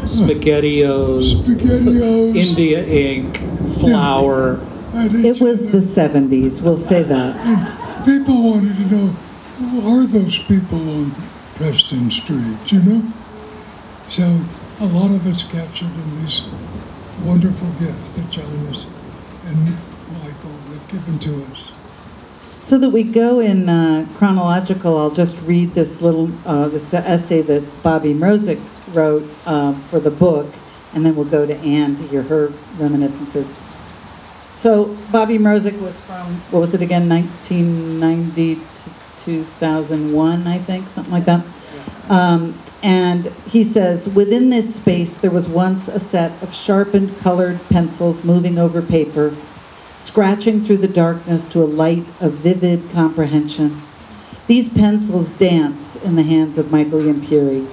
SpaghettiOs, 0.04 1.24
spaghettios. 1.34 2.36
India 2.36 2.86
ink, 2.86 3.38
flour. 3.80 4.60
at 4.94 5.16
It 5.16 5.40
was 5.42 5.62
other. 5.62 5.72
the 5.72 5.78
70s, 5.78 6.62
we'll 6.62 6.78
say 6.78 7.04
that. 7.04 7.38
And 7.38 8.06
people 8.06 8.52
wanted 8.52 8.76
to 8.76 8.86
know 8.96 9.08
who 9.08 9.90
are 9.90 10.06
those 10.06 10.38
people 10.40 10.80
on 10.90 11.16
Preston 11.58 12.12
Street, 12.12 12.72
you 12.72 12.84
know? 12.84 13.02
So 14.08 14.24
a 14.80 14.86
lot 14.86 15.10
of 15.10 15.26
it's 15.26 15.42
captured 15.42 15.90
in 15.90 16.22
these 16.22 16.48
wonderful 17.24 17.68
gifts 17.80 18.10
that 18.10 18.30
John 18.30 18.46
has 18.68 18.86
and 19.48 19.64
Michael 20.22 20.52
have 20.52 20.88
given 20.88 21.18
to 21.18 21.44
us. 21.52 21.72
So 22.62 22.78
that 22.78 22.90
we 22.90 23.02
go 23.02 23.40
in 23.40 23.68
uh, 23.70 24.08
chronological, 24.18 25.00
I'll 25.00 25.10
just 25.10 25.42
read 25.48 25.74
this 25.74 26.00
little 26.00 26.30
uh, 26.46 26.68
this 26.68 26.94
essay 26.94 27.42
that 27.42 27.64
Bobby 27.82 28.14
Mrozek 28.14 28.62
wrote 28.94 29.28
uh, 29.48 29.74
for 29.90 30.00
the 30.00 30.12
book, 30.12 30.54
and 30.94 31.04
then 31.04 31.16
we'll 31.16 31.26
go 31.26 31.48
to 31.48 31.56
Anne 31.58 31.96
to 31.96 32.04
hear 32.04 32.22
her 32.24 32.54
reminiscences. 32.78 33.52
So 34.56 34.96
Bobby 35.12 35.40
Mrozek 35.40 35.80
was 35.82 36.00
from 36.02 36.36
what 36.52 36.60
was 36.60 36.74
it 36.76 36.82
again, 36.82 37.10
1990 37.10 38.56
to 38.56 38.90
2001, 39.28 40.48
I 40.48 40.58
think, 40.58 40.88
something 40.88 41.12
like 41.12 41.26
that. 41.26 41.46
Um, 42.10 42.58
and 42.82 43.26
he 43.50 43.66
says, 43.66 44.08
within 44.08 44.50
this 44.50 44.76
space, 44.76 45.18
there 45.18 45.32
was 45.32 45.50
once 45.50 45.90
a 45.90 46.00
set 46.00 46.42
of 46.42 46.54
sharpened 46.54 47.18
colored 47.18 47.60
pencils 47.70 48.24
moving 48.24 48.58
over 48.58 48.82
paper, 48.82 49.36
scratching 49.98 50.62
through 50.62 50.78
the 50.78 50.88
darkness 50.88 51.46
to 51.48 51.62
a 51.62 51.66
light 51.66 52.06
of 52.22 52.36
vivid 52.36 52.90
comprehension. 52.92 53.82
These 54.48 54.70
pencils 54.70 55.32
danced 55.32 56.02
in 56.04 56.16
the 56.16 56.24
hands 56.24 56.58
of 56.58 56.72
Michael 56.72 57.02
Iampieri. 57.02 57.68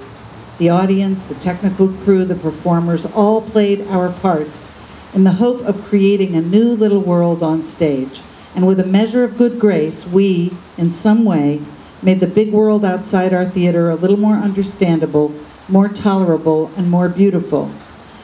The 0.57 0.69
audience, 0.69 1.21
the 1.21 1.35
technical 1.35 1.87
crew, 1.87 2.25
the 2.25 2.35
performers 2.35 3.05
all 3.05 3.41
played 3.41 3.87
our 3.87 4.11
parts 4.11 4.69
in 5.13 5.23
the 5.23 5.33
hope 5.33 5.61
of 5.61 5.85
creating 5.85 6.35
a 6.35 6.41
new 6.41 6.71
little 6.71 6.99
world 6.99 7.41
on 7.41 7.63
stage. 7.63 8.21
And 8.55 8.65
with 8.65 8.79
a 8.79 8.85
measure 8.85 9.23
of 9.23 9.37
good 9.37 9.59
grace, 9.59 10.07
we, 10.07 10.53
in 10.77 10.91
some 10.91 11.25
way, 11.25 11.61
made 12.01 12.21
the 12.21 12.27
big 12.27 12.51
world 12.51 12.85
outside 12.85 13.33
our 13.33 13.45
theater 13.45 13.89
a 13.89 13.95
little 13.95 14.17
more 14.17 14.35
understandable, 14.35 15.33
more 15.67 15.89
tolerable, 15.89 16.71
and 16.77 16.89
more 16.89 17.09
beautiful. 17.09 17.69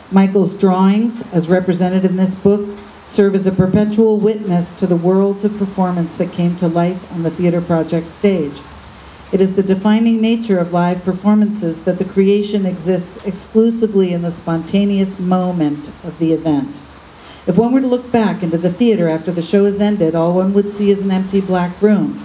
Michael's 0.09 0.53
drawings, 0.53 1.21
as 1.33 1.49
represented 1.49 2.05
in 2.05 2.15
this 2.15 2.35
book, 2.35 2.77
serve 3.05 3.35
as 3.35 3.45
a 3.45 3.51
perpetual 3.51 4.17
witness 4.17 4.71
to 4.73 4.87
the 4.87 4.95
worlds 4.95 5.43
of 5.43 5.57
performance 5.57 6.13
that 6.13 6.31
came 6.31 6.55
to 6.55 6.67
life 6.67 7.11
on 7.11 7.23
the 7.23 7.31
Theater 7.31 7.59
Project 7.59 8.07
stage. 8.07 8.61
It 9.31 9.41
is 9.41 9.55
the 9.55 9.63
defining 9.63 10.21
nature 10.21 10.59
of 10.59 10.73
live 10.73 11.03
performances 11.03 11.83
that 11.83 11.97
the 11.99 12.05
creation 12.05 12.65
exists 12.65 13.25
exclusively 13.25 14.13
in 14.13 14.21
the 14.21 14.31
spontaneous 14.31 15.19
moment 15.19 15.89
of 16.03 16.19
the 16.19 16.33
event. 16.33 16.81
If 17.47 17.57
one 17.57 17.73
were 17.73 17.81
to 17.81 17.87
look 17.87 18.11
back 18.11 18.43
into 18.43 18.57
the 18.57 18.71
theater 18.71 19.07
after 19.07 19.31
the 19.31 19.41
show 19.41 19.65
has 19.65 19.79
ended, 19.79 20.13
all 20.13 20.35
one 20.35 20.53
would 20.53 20.69
see 20.69 20.91
is 20.91 21.03
an 21.03 21.09
empty 21.09 21.41
black 21.41 21.81
room. 21.81 22.23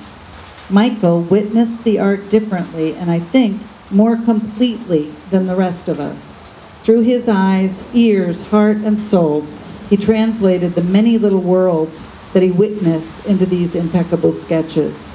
Michael 0.68 1.22
witnessed 1.22 1.85
the 1.85 1.98
art 1.98 2.29
differently 2.29 2.94
and 2.94 3.11
I 3.11 3.20
think 3.20 3.62
more 3.90 4.16
completely 4.16 5.12
than 5.31 5.46
the 5.46 5.55
rest 5.55 5.88
of 5.88 6.00
us. 6.00 6.35
Through 6.83 7.02
his 7.02 7.29
eyes, 7.29 7.83
ears, 7.94 8.48
heart, 8.48 8.79
and 8.79 9.00
soul, 9.00 9.46
he 9.88 9.96
translated 9.96 10.74
the 10.74 10.83
many 10.83 11.16
little 11.16 11.40
worlds 11.40 12.07
that 12.33 12.42
he 12.42 12.50
witnessed 12.50 13.24
into 13.24 13.46
these 13.46 13.74
impeccable 13.74 14.33
sketches. 14.33 15.11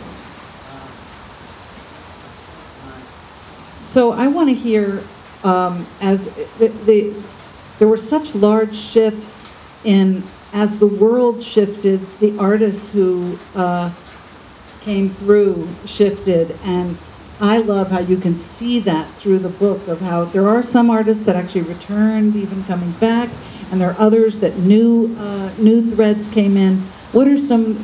So 3.83 4.13
I 4.13 4.27
want 4.27 4.49
to 4.49 4.55
hear, 4.55 5.03
um, 5.43 5.85
as 5.99 6.33
the, 6.57 6.69
the, 6.69 7.13
there 7.77 7.87
were 7.87 7.97
such 7.97 8.33
large 8.33 8.75
shifts 8.75 9.50
in, 9.83 10.23
as 10.53 10.79
the 10.79 10.87
world 10.87 11.43
shifted, 11.43 11.99
the 12.19 12.37
artists 12.37 12.91
who 12.91 13.37
uh, 13.55 13.91
came 14.81 15.09
through 15.09 15.67
shifted. 15.85 16.57
And 16.63 16.97
I 17.39 17.57
love 17.57 17.89
how 17.89 17.99
you 17.99 18.17
can 18.17 18.37
see 18.37 18.79
that 18.81 19.09
through 19.15 19.39
the 19.39 19.49
book 19.49 19.87
of 19.87 20.01
how 20.01 20.25
there 20.25 20.47
are 20.47 20.61
some 20.61 20.89
artists 20.89 21.23
that 21.25 21.35
actually 21.35 21.61
returned, 21.61 22.35
even 22.35 22.63
coming 22.65 22.91
back, 22.93 23.29
and 23.71 23.79
there 23.79 23.89
are 23.89 23.99
others 23.99 24.39
that 24.39 24.57
new, 24.57 25.15
uh, 25.17 25.51
new 25.57 25.89
threads 25.91 26.29
came 26.29 26.57
in. 26.57 26.77
What 27.11 27.27
are 27.27 27.37
some 27.37 27.83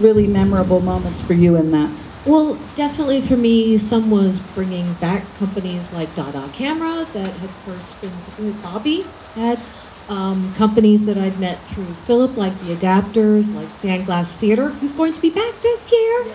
really 0.00 0.26
memorable 0.26 0.80
moments 0.80 1.20
for 1.20 1.34
you 1.34 1.56
in 1.56 1.70
that? 1.72 1.90
Well, 2.26 2.58
definitely 2.74 3.20
for 3.20 3.36
me, 3.36 3.76
some 3.76 4.10
was 4.10 4.38
bringing 4.38 4.94
back 4.94 5.22
companies 5.36 5.92
like 5.92 6.14
Dada 6.14 6.48
Camera 6.54 7.06
that 7.12 7.30
had 7.34 7.50
first 7.50 8.00
been 8.00 8.52
Bobby 8.62 9.04
had. 9.34 9.60
Um, 10.08 10.52
companies 10.54 11.06
that 11.06 11.16
I'd 11.16 11.40
met 11.40 11.58
through 11.60 11.86
Philip, 12.06 12.36
like 12.36 12.58
the 12.60 12.74
Adapters, 12.74 13.54
like 13.54 13.68
Sandglass 13.68 14.36
Theater, 14.36 14.68
who's 14.68 14.92
going 14.92 15.14
to 15.14 15.22
be 15.22 15.30
back 15.30 15.54
this 15.62 15.90
year. 15.90 16.26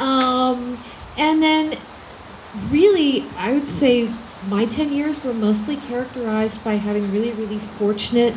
Um, 0.00 0.76
and 1.16 1.40
then, 1.40 1.78
really, 2.68 3.24
I 3.38 3.52
would 3.52 3.68
say 3.68 4.10
my 4.48 4.66
10 4.66 4.92
years 4.92 5.24
were 5.24 5.32
mostly 5.32 5.76
characterized 5.76 6.64
by 6.64 6.74
having 6.74 7.10
really, 7.12 7.32
really 7.32 7.58
fortunate 7.58 8.34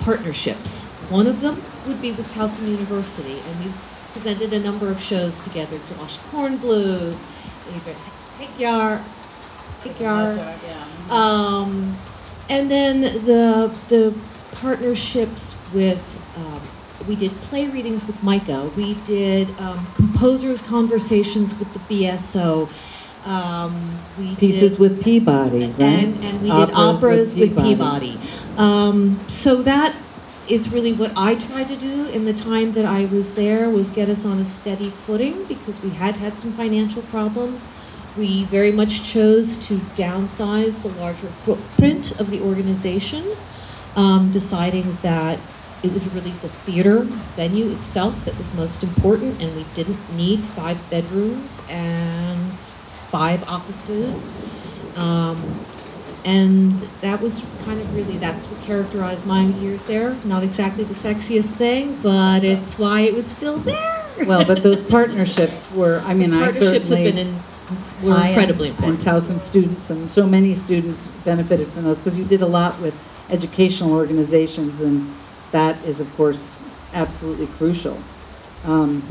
partnerships. 0.00 0.90
One 1.10 1.26
of 1.26 1.40
them 1.40 1.62
would 1.86 2.00
be 2.00 2.12
with 2.12 2.32
Towson 2.32 2.68
University, 2.68 3.40
and 3.40 3.64
we 3.64 3.72
presented 4.12 4.52
a 4.52 4.60
number 4.60 4.90
of 4.90 5.00
shows 5.00 5.40
together. 5.40 5.78
Josh 5.86 6.18
Kornbluth, 6.18 7.16
Higyar, 8.38 9.02
Higyar, 9.82 11.10
um, 11.10 11.96
and 12.50 12.70
then 12.70 13.00
the 13.00 13.74
the 13.88 14.14
partnerships 14.56 15.60
with. 15.72 16.02
Um, 16.36 16.60
we 17.08 17.16
did 17.16 17.32
play 17.40 17.66
readings 17.66 18.06
with 18.06 18.22
MICA. 18.22 18.70
We 18.76 18.94
did 19.06 19.48
um, 19.58 19.86
composers' 19.94 20.60
conversations 20.60 21.58
with 21.58 21.72
the 21.72 21.78
BSO. 21.78 22.68
Um, 23.26 23.98
we 24.18 24.36
Pieces 24.36 24.72
did, 24.72 24.80
with 24.80 25.02
Peabody, 25.02 25.66
right? 25.66 25.80
and, 25.80 26.24
and 26.24 26.42
we 26.42 26.50
did 26.50 26.70
operas 26.72 27.38
with 27.38 27.56
Peabody. 27.56 28.18
Um, 28.58 29.18
so 29.28 29.62
that 29.62 29.96
is 30.48 30.72
really 30.72 30.92
what 30.92 31.12
I 31.16 31.36
tried 31.36 31.68
to 31.68 31.76
do 31.76 32.06
in 32.06 32.24
the 32.24 32.34
time 32.34 32.72
that 32.72 32.84
I 32.84 33.06
was 33.06 33.34
there 33.34 33.70
was 33.70 33.90
get 33.90 34.08
us 34.08 34.26
on 34.26 34.38
a 34.38 34.44
steady 34.44 34.90
footing 34.90 35.44
because 35.44 35.82
we 35.82 35.90
had 35.90 36.16
had 36.16 36.34
some 36.34 36.52
financial 36.52 37.02
problems. 37.02 37.68
We 38.16 38.44
very 38.44 38.72
much 38.72 39.04
chose 39.04 39.56
to 39.68 39.74
downsize 39.94 40.82
the 40.82 40.88
larger 41.00 41.28
footprint 41.28 42.18
of 42.20 42.30
the 42.30 42.40
organization, 42.40 43.24
um, 43.96 44.32
deciding 44.32 44.96
that 45.02 45.38
it 45.82 45.92
was 45.92 46.12
really 46.12 46.32
the 46.42 46.48
theater 46.48 47.02
venue 47.36 47.70
itself 47.70 48.24
that 48.24 48.36
was 48.36 48.52
most 48.54 48.82
important, 48.82 49.40
and 49.40 49.54
we 49.56 49.64
didn't 49.74 49.98
need 50.14 50.40
five 50.40 50.78
bedrooms 50.90 51.66
and 51.70 52.52
five 52.52 53.42
offices. 53.48 54.36
Um, 54.96 55.64
and 56.24 56.78
that 57.00 57.22
was 57.22 57.46
kind 57.64 57.80
of 57.80 57.94
really 57.96 58.18
that's 58.18 58.48
what 58.48 58.60
characterized 58.62 59.26
my 59.26 59.44
years 59.44 59.84
there. 59.84 60.14
Not 60.24 60.42
exactly 60.42 60.84
the 60.84 60.92
sexiest 60.92 61.52
thing, 61.54 61.98
but 62.02 62.44
it's 62.44 62.78
why 62.78 63.00
it 63.02 63.14
was 63.14 63.26
still 63.26 63.56
there. 63.56 63.96
Well, 64.26 64.44
but 64.44 64.62
those 64.62 64.82
partnerships 64.82 65.70
were, 65.72 66.02
I 66.04 66.12
mean, 66.12 66.34
I 66.34 66.44
Partnerships 66.50 66.74
have 66.74 66.88
certainly. 66.88 67.12
been 67.12 67.28
in, 67.28 67.36
were 68.02 68.12
I 68.12 68.28
incredibly 68.28 68.68
and- 68.68 68.78
important. 68.78 69.06
And 69.06 69.22
Towson 69.22 69.40
students, 69.40 69.90
and 69.90 70.10
so 70.12 70.26
many 70.26 70.54
students 70.54 71.06
benefited 71.24 71.68
from 71.68 71.84
those, 71.84 71.98
because 71.98 72.16
you 72.16 72.24
did 72.24 72.42
a 72.42 72.46
lot 72.46 72.80
with 72.80 72.94
educational 73.30 73.92
organizations, 73.92 74.80
and 74.80 75.12
that 75.52 75.82
is, 75.84 76.00
of 76.00 76.14
course, 76.16 76.58
absolutely 76.94 77.46
crucial. 77.46 77.98
Um, 78.64 79.02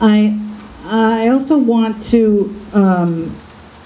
I, 0.00 0.38
I 0.84 1.28
also 1.28 1.58
want 1.58 2.02
to 2.04 2.54
um, 2.72 3.36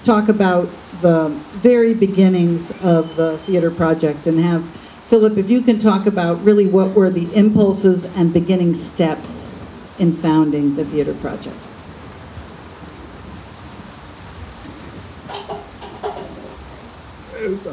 talk 0.03 0.29
about 0.29 0.69
the 1.01 1.29
very 1.61 1.93
beginnings 1.93 2.71
of 2.83 3.15
the 3.15 3.37
theater 3.39 3.69
project 3.69 4.27
and 4.27 4.39
have, 4.39 4.65
Philip, 5.09 5.37
if 5.37 5.49
you 5.49 5.61
can 5.61 5.77
talk 5.77 6.07
about 6.07 6.41
really 6.43 6.65
what 6.65 6.95
were 6.95 7.09
the 7.09 7.33
impulses 7.35 8.05
and 8.15 8.33
beginning 8.33 8.73
steps 8.75 9.51
in 9.99 10.13
founding 10.13 10.75
the 10.75 10.85
theater 10.85 11.13
project. 11.13 11.55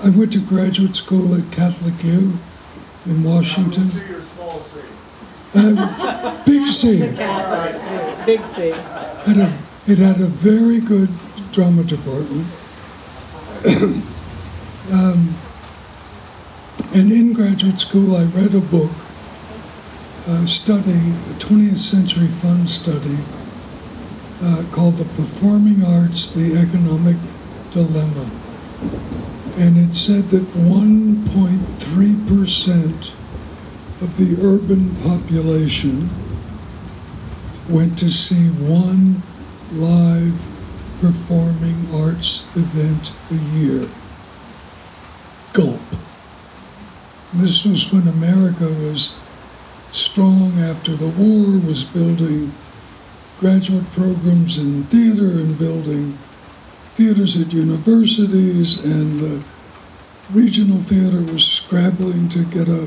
I 0.05 0.09
went 0.09 0.33
to 0.33 0.41
graduate 0.41 0.97
school 0.97 1.33
at 1.33 1.53
Catholic 1.53 2.03
U 2.03 2.37
in 3.07 3.23
Washington. 3.23 3.89
Uh, 5.55 6.43
Big 6.47 6.67
C. 6.67 6.99
Big 8.27 8.41
C. 8.45 8.71
Had 8.71 9.37
a, 9.37 9.59
it 9.87 9.99
had 9.99 10.21
a 10.21 10.27
very 10.27 10.81
good 10.81 11.09
drama 11.53 11.85
department. 11.85 12.47
um, 14.93 15.37
and 16.95 17.13
in 17.13 17.33
graduate 17.33 17.79
school, 17.79 18.17
I 18.17 18.25
read 18.25 18.57
a 18.57 18.61
book, 18.61 18.91
a 20.27 20.49
study, 20.49 20.91
a 20.91 21.35
20th 21.39 21.77
century 21.77 22.27
Fund 22.27 22.69
study 22.69 23.19
uh, 24.43 24.65
called 24.73 24.97
The 24.97 25.05
Performing 25.05 25.85
Arts, 25.85 26.35
the 26.35 26.57
Economic 26.59 27.17
Dilemma. 27.71 28.29
And 29.59 29.77
it 29.77 29.93
said 29.93 30.31
that 30.31 30.43
1.3% 30.43 33.15
of 34.03 34.17
the 34.17 34.39
urban 34.43 34.97
population 34.97 36.11
went 37.69 37.99
to 37.99 38.11
see 38.11 38.49
one 38.49 39.23
live 39.73 40.35
performing 41.01 41.87
arts 41.95 42.49
event 42.57 43.15
a 43.31 43.35
year. 43.57 43.87
Gulp. 45.53 45.81
This 47.35 47.65
was 47.65 47.93
when 47.93 48.09
America 48.09 48.69
was 48.69 49.19
strong 49.91 50.59
after 50.59 50.97
the 50.97 51.09
war, 51.09 51.61
was 51.67 51.85
building 51.85 52.53
graduate 53.39 53.91
programs 53.91 54.59
in 54.59 54.85
theater 54.85 55.41
and 55.41 55.59
building 55.59 56.19
theaters 56.95 57.41
at 57.41 57.53
universities, 57.53 58.85
and 58.85 59.21
the 59.21 59.43
regional 60.33 60.79
theater 60.79 61.21
was 61.33 61.45
scrabbling 61.45 62.29
to 62.31 62.45
get 62.45 62.69
a 62.69 62.87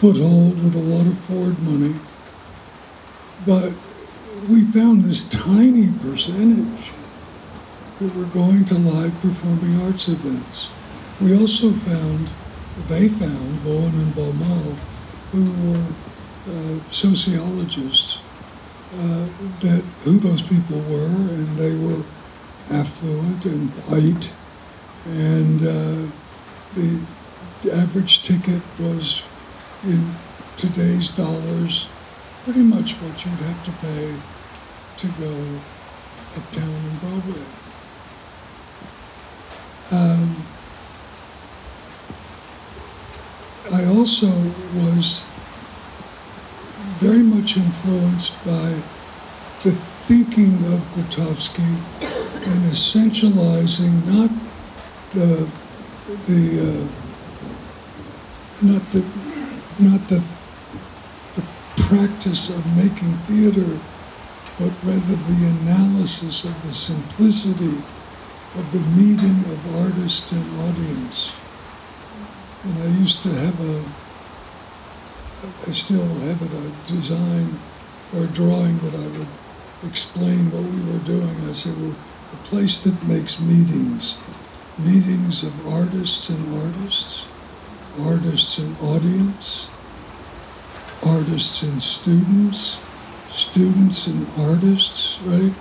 foothold 0.00 0.62
with 0.62 0.74
a 0.74 0.78
lot 0.78 1.06
of 1.06 1.18
Ford 1.18 1.58
money. 1.62 1.94
But 3.46 3.72
we 4.48 4.64
found 4.64 5.04
this 5.04 5.28
tiny 5.28 5.88
percentage 6.00 6.90
that 8.00 8.14
were 8.16 8.26
going 8.26 8.64
to 8.66 8.74
live 8.74 9.14
performing 9.20 9.80
arts 9.82 10.08
events. 10.08 10.72
We 11.20 11.38
also 11.38 11.70
found, 11.70 12.30
they 12.88 13.08
found, 13.08 13.64
Bowen 13.64 13.94
and 13.94 14.12
Baumol, 14.14 14.74
who 15.30 15.44
were 15.70 15.86
uh, 16.50 16.80
sociologists, 16.90 18.22
uh, 18.94 19.26
that 19.60 19.82
who 20.04 20.18
those 20.18 20.42
people 20.42 20.80
were, 20.80 21.06
and 21.06 21.56
they 21.56 21.74
were 21.76 22.02
affluent 22.70 23.44
and 23.46 23.70
white 23.88 24.34
And 25.04 25.60
uh, 25.62 26.10
the 26.74 27.00
average 27.74 28.22
ticket 28.22 28.62
was 28.78 29.26
in 29.84 30.14
today's 30.56 31.08
dollars 31.10 31.88
pretty 32.44 32.62
much 32.62 32.94
what 32.94 33.24
you'd 33.24 33.34
have 33.34 33.62
to 33.64 33.72
pay 33.72 34.14
to 34.96 35.06
go 35.20 35.60
uptown 36.36 36.68
in 36.68 36.96
Broadway. 36.98 37.44
Um, 39.90 40.36
I 43.72 43.84
also 43.86 44.28
was 44.74 45.24
very 46.98 47.22
much 47.22 47.56
influenced 47.56 48.44
by 48.44 48.80
the 49.62 49.76
thinking 50.12 50.56
of 50.74 50.80
Grotowski 50.92 51.72
and 52.44 52.60
essentializing 52.70 53.94
not 54.12 54.30
the 55.14 55.48
the 56.28 56.42
uh, 56.68 56.86
not 58.60 58.82
the 58.92 59.02
not 59.80 60.00
the 60.12 60.20
the 61.34 61.44
practice 61.88 62.50
of 62.50 62.60
making 62.76 63.14
theater, 63.24 63.80
but 64.60 64.72
rather 64.84 65.16
the 65.30 65.40
analysis 65.56 66.44
of 66.44 66.54
the 66.66 66.74
simplicity 66.74 67.78
of 68.60 68.70
the 68.70 68.84
meeting 69.00 69.38
of 69.52 69.76
artist 69.82 70.30
and 70.32 70.44
audience. 70.68 71.34
And 72.64 72.82
I 72.82 72.88
used 73.00 73.22
to 73.22 73.30
have 73.30 73.58
a, 73.60 73.76
I 75.68 75.72
still 75.72 76.06
have 76.26 76.42
it, 76.42 76.52
a 76.52 76.66
design 76.86 77.58
or 78.14 78.24
a 78.24 78.34
drawing 78.38 78.76
that 78.84 78.94
I 78.94 79.06
would 79.16 79.41
explain 79.86 80.50
what 80.50 80.62
we 80.62 80.92
were 80.92 81.04
doing. 81.04 81.48
I 81.48 81.52
said, 81.52 81.76
well, 81.80 81.94
a 82.32 82.36
place 82.44 82.82
that 82.84 82.96
makes 83.06 83.40
meetings, 83.40 84.18
meetings 84.78 85.42
of 85.42 85.66
artists 85.66 86.28
and 86.30 86.42
artists, 86.62 87.28
artists 88.00 88.58
and 88.58 88.76
audience, 88.80 89.70
artists 91.04 91.62
and 91.62 91.82
students, 91.82 92.80
students 93.28 94.06
and 94.06 94.26
artists, 94.38 95.20
right? 95.22 95.52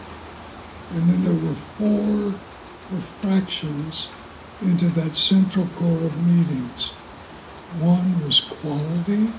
And 0.93 1.09
then 1.09 1.23
there 1.23 1.47
were 1.47 1.55
four 1.55 2.35
refractions 2.91 4.11
into 4.61 4.87
that 4.89 5.15
central 5.15 5.65
core 5.75 6.05
of 6.05 6.27
meetings. 6.27 6.91
One 7.79 8.23
was 8.23 8.41
quality, 8.41 9.31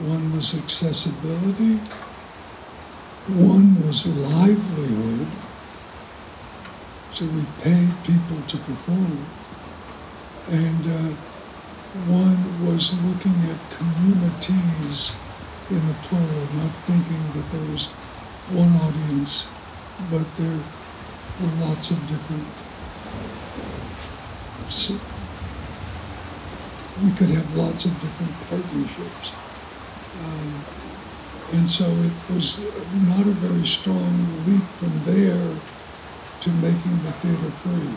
one 0.00 0.32
was 0.34 0.58
accessibility, 0.58 1.78
one 3.36 3.74
was 3.86 4.06
livelihood. 4.16 5.26
So 7.12 7.24
we 7.26 7.42
paid 7.62 7.88
people 8.04 8.40
to 8.46 8.56
perform. 8.58 9.18
And 10.50 10.86
uh, 10.86 11.12
one 12.08 12.38
was 12.64 12.94
looking 13.04 13.36
at 13.50 13.58
communities 13.76 15.16
in 15.70 15.80
the 15.86 15.94
plural, 16.08 16.46
not 16.56 16.72
thinking 16.88 17.22
that 17.34 17.44
there 17.52 17.66
was 17.72 17.86
one 18.56 18.72
audience, 18.80 19.48
but 20.10 20.24
there 20.36 20.58
were 21.40 21.66
lots 21.66 21.90
of 21.90 22.00
different. 22.08 22.46
s- 24.66 24.98
We 27.02 27.10
could 27.12 27.30
have 27.30 27.54
lots 27.56 27.84
of 27.84 27.92
different 28.00 28.32
partnerships. 28.50 29.32
Um, 30.24 30.64
and 31.52 31.68
so 31.68 31.84
it 31.84 32.12
was 32.34 32.60
not 33.08 33.26
a 33.26 33.36
very 33.40 33.64
strong 33.64 34.12
leap 34.46 34.64
from 34.76 34.92
there 35.04 35.56
to 36.40 36.50
making 36.60 36.96
the 37.04 37.12
theater 37.20 37.50
free. 37.64 37.94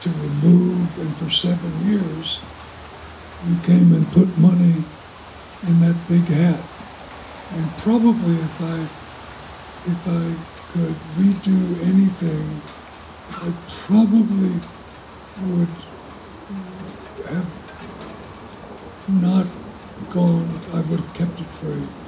To 0.00 0.10
remove, 0.10 0.98
and 0.98 1.16
for 1.16 1.30
seven 1.30 1.72
years, 1.86 2.40
you 3.46 3.56
came 3.62 3.92
and 3.92 4.06
put 4.12 4.28
money 4.38 4.84
in 5.66 5.80
that 5.80 5.96
big 6.08 6.24
hat. 6.24 6.60
And 7.52 7.70
probably 7.78 8.36
if 8.36 8.60
I, 8.60 8.80
if 9.88 10.00
I 10.08 10.24
could 10.72 10.96
redo 11.20 11.60
anything, 11.84 12.60
I 13.30 13.52
probably 13.68 14.60
would 15.52 15.68
have 17.28 17.48
not 19.08 19.46
gone, 20.10 20.48
I 20.72 20.80
would 20.88 21.00
have 21.00 21.14
kept 21.14 21.40
it 21.40 21.46
free. 21.46 22.03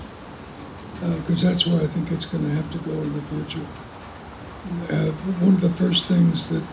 Because 1.01 1.43
that's 1.43 1.67
where 1.67 1.83
I 1.83 1.87
think 1.87 2.11
it's 2.11 2.25
going 2.25 2.45
to 2.45 2.51
have 2.51 2.71
to 2.73 2.79
go 2.79 2.93
in 2.93 3.13
the 3.13 3.23
future. 3.23 3.67
Uh, 4.91 5.13
one 5.45 5.55
of 5.55 5.61
the 5.61 5.71
first 5.71 6.09
things 6.09 6.49
that 6.49 6.65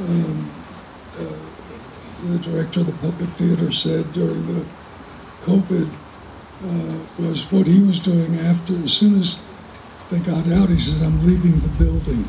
um, 0.00 0.50
uh, 1.18 2.32
the 2.32 2.38
director 2.38 2.80
of 2.80 2.86
the 2.86 2.92
Puppet 2.92 3.28
Theater 3.36 3.72
said 3.72 4.12
during 4.12 4.46
the 4.46 4.66
COVID 5.42 5.88
uh, 6.64 7.22
was 7.22 7.50
what 7.52 7.66
he 7.66 7.80
was 7.82 8.00
doing 8.00 8.34
after, 8.40 8.74
as 8.84 8.92
soon 8.92 9.18
as 9.18 9.42
they 10.10 10.18
got 10.20 10.46
out, 10.48 10.68
he 10.68 10.78
said, 10.78 11.06
I'm 11.06 11.24
leaving 11.24 11.58
the 11.60 11.68
building. 11.78 12.24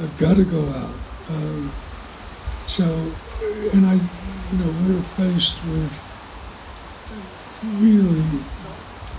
I've 0.00 0.16
got 0.18 0.36
to 0.36 0.44
go 0.44 0.68
out. 0.70 0.94
Um, 1.30 1.72
so, 2.66 2.84
and 3.72 3.86
I, 3.86 3.94
you 3.94 4.58
know, 4.58 4.72
we're 4.86 5.02
faced 5.02 5.64
with 5.66 5.92
really 7.78 8.22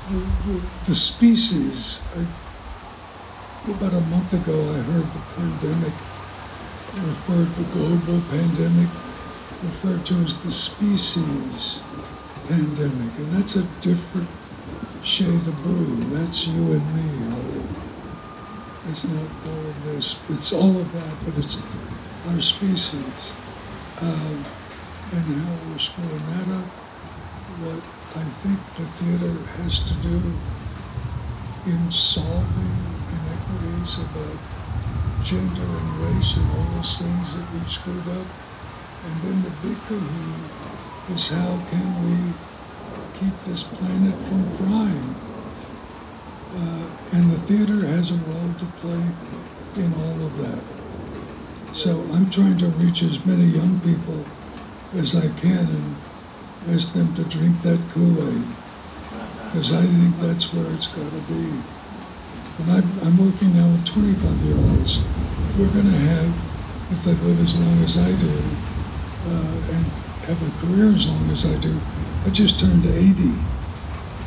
the, 0.10 0.20
the, 0.45 0.62
the 0.86 0.95
species. 0.95 2.02
I, 2.18 2.26
about 3.72 3.93
a 3.93 4.02
month 4.10 4.34
ago, 4.34 4.58
I 4.74 4.80
heard 4.80 5.06
the 5.14 5.22
pandemic 5.36 5.93
referred, 7.06 7.47
the 7.54 7.70
global 7.72 8.20
pandemic 8.32 8.89
referred 9.64 10.06
to 10.08 10.16
as 10.26 10.43
the 10.43 10.52
species 10.52 11.84
pandemic, 12.47 13.16
and 13.18 13.32
that's 13.32 13.56
a 13.56 13.64
different 13.80 14.28
shade 15.04 15.47
of 15.47 15.64
blue. 15.64 15.95
That's 16.10 16.47
you 16.47 16.74
and 16.74 16.95
me, 16.95 17.38
It's 18.89 19.08
not 19.08 19.30
all 19.47 19.66
of 19.72 19.86
this. 19.86 20.30
It's 20.30 20.52
all 20.52 20.78
of 20.78 20.91
that, 20.91 21.16
but 21.24 21.38
it's 21.38 21.62
our 22.28 22.41
species. 22.41 23.34
Um, 24.02 24.43
and 25.14 25.24
how 25.43 25.70
we're 25.70 25.78
screwing 25.78 26.26
that 26.34 26.47
up. 26.60 26.68
What 27.62 28.01
I 28.14 28.24
think 28.43 28.59
the 28.76 28.84
theater 28.99 29.32
has 29.64 29.80
to 29.88 29.95
do 30.03 30.20
in 31.64 31.89
solving 31.89 32.76
inequities 33.07 34.03
about 34.03 34.36
gender 35.24 35.64
and 35.64 35.89
race 36.03 36.36
and 36.36 36.43
all 36.51 36.68
those 36.76 36.99
things 36.99 37.38
that 37.39 37.47
we've 37.53 37.72
screwed 37.72 38.07
up. 38.09 38.28
And 39.07 39.16
then 39.24 39.41
the 39.47 39.53
big 39.64 39.78
kahuna 39.88 40.43
is 41.16 41.30
how 41.30 41.55
can 41.72 41.88
we 42.03 42.36
keep 43.16 43.32
this 43.47 43.64
planet 43.64 44.20
from 44.22 44.43
frying? 44.59 45.16
Uh, 46.51 47.16
and 47.16 47.32
the 47.32 47.39
theater 47.47 47.88
has 47.95 48.12
a 48.12 48.20
role 48.28 48.53
to 48.59 48.66
play 48.84 49.07
in 49.80 49.93
all 49.93 50.20
of 50.28 50.36
that. 50.36 50.59
So 51.74 52.03
I'm 52.12 52.30
trying 52.30 52.57
to 52.57 52.68
reach 52.76 53.03
as 53.03 53.26
many 53.26 53.45
young 53.45 53.80
people 53.80 54.26
as 54.99 55.16
I 55.16 55.32
can 55.39 55.64
and 55.64 55.95
ask 56.70 56.93
them 56.93 57.14
to 57.16 57.24
drink 57.26 57.57
that 57.62 57.82
Kool-Aid. 57.91 58.45
Because 59.49 59.74
I 59.74 59.82
think 59.82 60.16
that's 60.18 60.53
where 60.53 60.72
it's 60.74 60.88
got 60.88 61.09
to 61.09 61.22
be. 61.28 61.49
And 62.62 62.72
I'm, 62.72 62.88
I'm 63.01 63.18
working 63.18 63.53
now 63.57 63.68
with 63.68 63.86
25 63.86 64.22
year 64.45 64.55
olds. 64.55 65.01
We're 65.57 65.74
going 65.74 65.89
to 65.89 66.01
have, 66.14 66.32
if 66.91 67.03
they 67.03 67.14
live 67.26 67.41
as 67.41 67.59
long 67.59 67.78
as 67.84 67.97
I 67.97 68.12
do, 68.16 68.32
uh, 69.28 69.76
and 69.76 69.86
have 70.30 70.39
a 70.39 70.51
career 70.62 70.93
as 70.93 71.07
long 71.07 71.30
as 71.30 71.45
I 71.45 71.59
do, 71.59 71.76
I 72.26 72.30
just 72.30 72.59
turned 72.59 72.86
80 72.86 73.01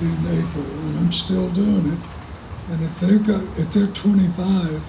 in 0.03 0.19
April, 0.27 0.67
and 0.67 0.99
I'm 0.99 1.13
still 1.13 1.49
doing 1.51 1.87
it. 1.87 2.01
And 2.71 2.83
if 2.83 2.99
they're 3.01 3.19
got, 3.19 3.43
if 3.59 3.73
they're 3.73 3.87
25, 3.87 4.83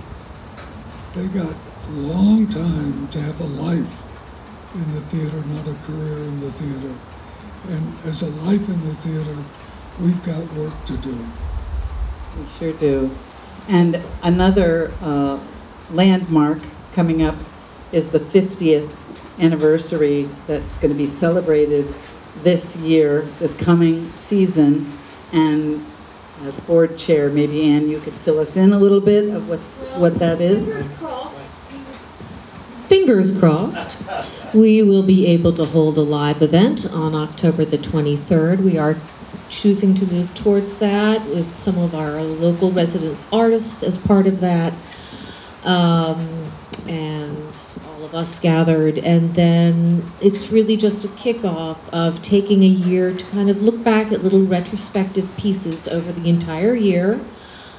they 1.13 1.27
got 1.27 1.53
a 1.53 1.91
long 1.91 2.47
time 2.47 3.07
to 3.09 3.21
have 3.21 3.39
a 3.39 3.45
life 3.61 4.03
in 4.73 4.91
the 4.91 5.01
theater, 5.01 5.37
not 5.47 5.67
a 5.67 5.75
career 5.85 6.17
in 6.27 6.39
the 6.39 6.51
theater. 6.51 6.93
And 7.69 7.95
as 8.05 8.21
a 8.21 8.31
life 8.43 8.67
in 8.69 8.79
the 8.85 8.93
theater, 8.95 9.43
we've 9.99 10.23
got 10.25 10.53
work 10.53 10.85
to 10.85 10.97
do. 10.97 11.17
We 12.37 12.47
sure 12.59 12.73
do. 12.73 13.11
And 13.67 14.01
another 14.21 14.91
uh, 15.01 15.39
landmark 15.91 16.59
coming 16.93 17.23
up 17.23 17.35
is 17.91 18.11
the 18.11 18.19
50th 18.19 18.89
anniversary 19.39 20.29
that's 20.47 20.77
going 20.77 20.91
to 20.91 20.97
be 20.97 21.07
celebrated 21.07 21.93
this 22.43 22.75
year, 22.77 23.21
this 23.39 23.55
coming 23.55 24.11
season. 24.13 24.91
And 25.31 25.85
as 26.43 26.59
board 26.61 26.97
chair, 26.97 27.29
maybe 27.29 27.63
Anne, 27.63 27.89
you 27.89 27.99
could 27.99 28.13
fill 28.13 28.39
us 28.39 28.55
in 28.57 28.73
a 28.73 28.79
little 28.79 29.01
bit 29.01 29.29
of 29.33 29.49
what's, 29.49 29.81
what 29.95 30.15
that 30.19 30.41
is? 30.41 30.67
Fingers 30.67 30.97
crossed, 30.97 31.34
we 34.53 34.81
will 34.81 35.03
be 35.03 35.27
able 35.27 35.53
to 35.53 35.65
hold 35.65 35.97
a 35.97 36.01
live 36.01 36.41
event 36.41 36.85
on 36.91 37.13
October 37.13 37.65
the 37.65 37.77
23rd. 37.77 38.59
We 38.59 38.77
are 38.77 38.95
choosing 39.49 39.93
to 39.95 40.05
move 40.05 40.33
towards 40.35 40.77
that 40.77 41.25
with 41.27 41.57
some 41.57 41.77
of 41.77 41.93
our 41.93 42.21
local 42.21 42.71
resident 42.71 43.19
artists 43.31 43.83
as 43.83 43.97
part 43.97 44.27
of 44.27 44.39
that. 44.39 44.73
Um, 45.63 46.51
and 46.87 47.37
all 47.87 48.03
of 48.05 48.13
us 48.13 48.39
gathered, 48.39 48.99
and 48.99 49.33
then 49.33 50.03
it's 50.21 50.51
really 50.51 50.77
just 50.77 51.03
a 51.03 51.07
kickoff 51.09 51.77
of 51.91 52.21
taking 52.21 52.63
a 52.63 52.67
year 52.67 53.13
to 53.13 53.25
kind 53.31 53.49
of 53.49 53.61
look 53.61 53.83
back 53.83 54.11
at 54.11 54.23
little 54.23 54.45
retrospective 54.45 55.35
pieces 55.37 55.87
over 55.87 56.11
the 56.11 56.29
entire 56.29 56.75
year. 56.75 57.19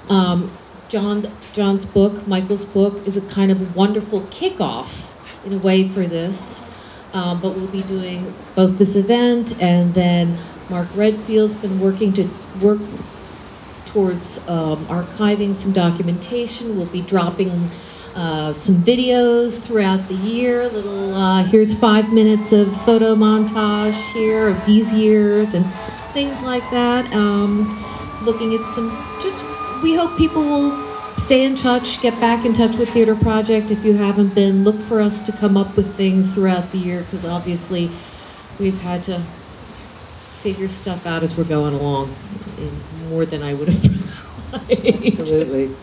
Um, 0.08 0.50
John, 0.88 1.26
John's 1.56 1.86
book, 1.86 2.28
Michael's 2.28 2.66
book, 2.66 3.06
is 3.06 3.16
a 3.16 3.26
kind 3.30 3.50
of 3.50 3.74
wonderful 3.74 4.20
kickoff 4.20 5.08
in 5.46 5.54
a 5.54 5.56
way 5.56 5.88
for 5.88 6.02
this. 6.02 6.70
Um, 7.14 7.40
but 7.40 7.56
we'll 7.56 7.66
be 7.68 7.82
doing 7.82 8.34
both 8.54 8.76
this 8.76 8.94
event 8.94 9.62
and 9.62 9.94
then 9.94 10.36
Mark 10.68 10.86
Redfield's 10.94 11.54
been 11.54 11.80
working 11.80 12.12
to 12.12 12.28
work 12.60 12.80
towards 13.86 14.46
um, 14.50 14.84
archiving 14.84 15.56
some 15.56 15.72
documentation. 15.72 16.76
We'll 16.76 16.92
be 16.92 17.00
dropping 17.00 17.70
uh, 18.14 18.52
some 18.52 18.74
videos 18.74 19.66
throughout 19.66 20.08
the 20.08 20.14
year. 20.14 20.68
Little 20.68 21.14
uh, 21.14 21.42
here's 21.44 21.78
five 21.78 22.12
minutes 22.12 22.52
of 22.52 22.68
photo 22.84 23.14
montage 23.14 23.96
here 24.12 24.48
of 24.48 24.66
these 24.66 24.92
years 24.92 25.54
and 25.54 25.64
things 26.12 26.42
like 26.42 26.68
that. 26.70 27.10
Um, 27.14 27.66
looking 28.24 28.52
at 28.54 28.68
some 28.68 28.90
just 29.22 29.42
we 29.82 29.94
hope 29.94 30.18
people 30.18 30.42
will 30.42 30.85
stay 31.26 31.44
in 31.44 31.56
touch, 31.56 32.00
get 32.00 32.20
back 32.20 32.46
in 32.46 32.52
touch 32.52 32.76
with 32.76 32.88
Theater 32.90 33.16
Project 33.16 33.72
if 33.72 33.84
you 33.84 33.94
haven't 33.94 34.32
been. 34.32 34.62
Look 34.62 34.76
for 34.82 35.00
us 35.00 35.24
to 35.24 35.32
come 35.32 35.56
up 35.56 35.76
with 35.76 35.96
things 35.96 36.32
throughout 36.32 36.70
the 36.70 36.78
year 36.78 37.00
because 37.00 37.24
obviously 37.24 37.90
we've 38.60 38.80
had 38.82 39.02
to 39.04 39.18
figure 40.40 40.68
stuff 40.68 41.04
out 41.04 41.24
as 41.24 41.36
we're 41.36 41.42
going 41.42 41.74
along 41.74 42.14
in 42.58 43.10
more 43.10 43.26
than 43.26 43.42
I 43.42 43.54
would 43.54 43.66
have 43.66 44.52
liked. 44.70 45.18
Absolutely. 45.18 45.74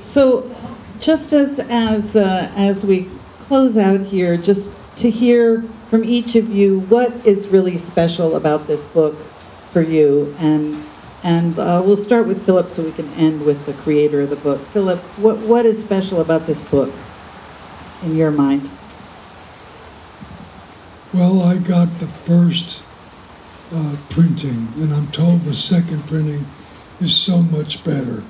So, 0.00 0.52
just 0.98 1.32
as 1.32 1.60
as 1.60 2.16
uh, 2.16 2.50
as 2.56 2.84
we 2.84 3.08
close 3.42 3.78
out 3.78 4.00
here, 4.00 4.36
just 4.36 4.72
to 4.96 5.08
hear 5.08 5.62
from 5.88 6.02
each 6.02 6.34
of 6.34 6.50
you, 6.50 6.80
what 6.80 7.12
is 7.24 7.46
really 7.46 7.78
special 7.78 8.34
about 8.34 8.66
this 8.66 8.84
book 8.84 9.20
for 9.70 9.82
you, 9.82 10.34
and 10.40 10.84
and 11.24 11.58
uh, 11.58 11.82
we'll 11.84 11.96
start 11.96 12.26
with 12.26 12.44
Philip, 12.44 12.70
so 12.70 12.84
we 12.84 12.92
can 12.92 13.12
end 13.14 13.44
with 13.44 13.64
the 13.66 13.72
creator 13.72 14.20
of 14.20 14.30
the 14.30 14.36
book. 14.36 14.60
Philip, 14.66 15.00
what 15.18 15.38
what 15.38 15.66
is 15.66 15.80
special 15.80 16.20
about 16.20 16.46
this 16.46 16.60
book, 16.60 16.92
in 18.02 18.14
your 18.14 18.30
mind? 18.30 18.70
Well, 21.12 21.40
I 21.42 21.56
got 21.58 21.88
the 21.98 22.06
first 22.06 22.84
uh, 23.72 23.96
printing, 24.10 24.68
and 24.76 24.92
I'm 24.92 25.06
told 25.08 25.40
the 25.40 25.54
second 25.54 26.06
printing 26.06 26.44
is 27.00 27.16
so 27.16 27.38
much 27.38 27.82
better. 27.84 28.22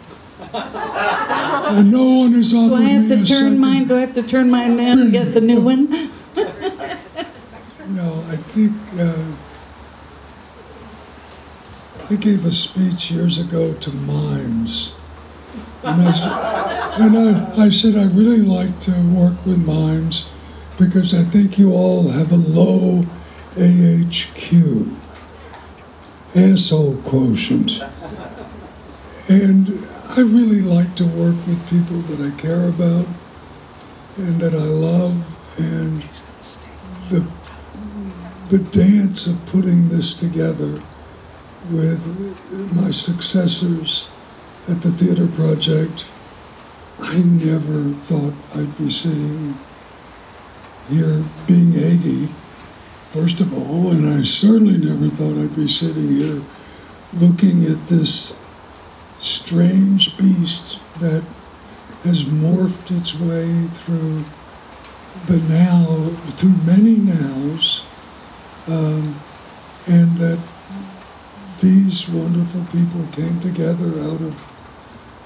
and 0.54 1.90
no 1.90 2.04
one 2.04 2.32
has 2.32 2.52
Do 2.52 2.58
offered 2.58 2.74
I 2.84 2.88
have 2.90 3.02
me 3.02 3.08
to 3.08 3.16
turn 3.16 3.26
second. 3.26 3.58
mine? 3.58 3.88
Do 3.88 3.96
I 3.96 4.00
have 4.00 4.14
to 4.14 4.22
turn 4.22 4.50
mine 4.50 4.78
in 4.78 4.98
and 4.98 5.12
get 5.12 5.34
the 5.34 5.40
new 5.40 5.60
one? 5.60 6.10
No, 7.86 8.24
I 8.28 8.36
think 8.36 8.72
uh, 8.98 9.14
I 12.10 12.16
gave 12.16 12.44
a 12.44 12.52
speech 12.52 13.10
years 13.10 13.38
ago 13.38 13.72
to 13.72 13.90
mimes, 13.94 14.94
and 15.82 16.02
I 16.02 16.96
and 17.00 17.16
I, 17.16 17.64
I 17.64 17.68
said 17.70 17.96
I 17.96 18.04
really 18.04 18.42
like 18.42 18.78
to 18.80 18.92
work 19.14 19.46
with 19.46 19.64
mimes 19.64 20.30
because 20.78 21.14
I 21.14 21.22
think 21.22 21.58
you 21.58 21.72
all 21.72 22.10
have 22.10 22.30
a 22.30 22.36
low 22.36 23.06
AHQ, 23.54 24.94
asshole 26.36 26.98
quotient, 26.98 27.80
and 29.30 29.88
I 30.10 30.20
really 30.20 30.60
like 30.60 30.94
to 30.96 31.06
work 31.06 31.36
with 31.46 31.70
people 31.70 32.00
that 32.02 32.20
I 32.20 32.38
care 32.38 32.68
about 32.68 33.06
and 34.18 34.38
that 34.42 34.52
I 34.52 34.58
love, 34.58 35.24
and 35.58 36.02
the 37.08 37.26
the 38.50 38.58
dance 38.58 39.26
of 39.26 39.46
putting 39.46 39.88
this 39.88 40.14
together 40.14 40.82
with 41.70 42.74
my 42.74 42.90
successors 42.90 44.10
at 44.68 44.82
the 44.82 44.90
Theater 44.90 45.26
Project, 45.26 46.06
I 47.00 47.18
never 47.18 47.90
thought 47.90 48.34
I'd 48.54 48.76
be 48.78 48.90
sitting 48.90 49.56
here 50.88 51.24
being 51.46 51.74
80, 51.74 52.28
first 53.08 53.40
of 53.40 53.52
all, 53.52 53.90
and 53.90 54.06
I 54.06 54.22
certainly 54.24 54.78
never 54.78 55.08
thought 55.08 55.42
I'd 55.42 55.56
be 55.56 55.68
sitting 55.68 56.08
here 56.08 56.42
looking 57.14 57.64
at 57.64 57.88
this 57.88 58.38
strange 59.18 60.16
beast 60.18 60.80
that 61.00 61.24
has 62.04 62.24
morphed 62.24 62.96
its 62.96 63.18
way 63.18 63.66
through 63.68 64.24
the 65.26 65.40
now, 65.48 66.10
through 66.36 66.54
many 66.66 66.98
nows, 66.98 67.86
um, 68.68 69.16
and 69.86 70.16
that 70.18 70.38
these 71.60 72.08
wonderful 72.08 72.64
people 72.72 73.06
came 73.12 73.40
together 73.40 73.88
out 74.00 74.20
of, 74.20 74.34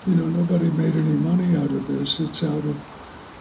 you 0.07 0.17
know, 0.17 0.27
nobody 0.27 0.71
made 0.71 0.95
any 0.95 1.15
money 1.15 1.57
out 1.57 1.71
of 1.71 1.87
this. 1.87 2.21
It's 2.21 2.45
out 2.45 2.65
of 2.65 2.77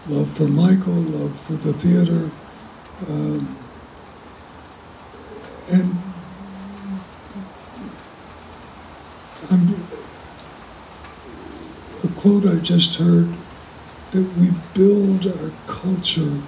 love 0.10 0.32
for 0.32 0.48
Michael, 0.48 0.94
love 0.94 1.38
for 1.42 1.54
the 1.54 1.74
theater, 1.74 2.32
um, 3.10 3.58
and 5.70 5.98
I'm, 9.52 9.68
a 12.04 12.08
quote 12.20 12.46
I 12.46 12.56
just 12.60 13.00
heard 13.00 13.34
that 14.12 14.34
we 14.38 14.50
build 14.74 15.28
our 15.28 15.52
culture 15.68 16.42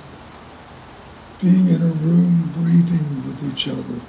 being 1.42 1.68
in 1.68 1.82
a 1.82 1.94
room 1.94 2.52
breathing 2.54 3.26
with 3.26 3.52
each 3.52 3.68
other. 3.68 4.00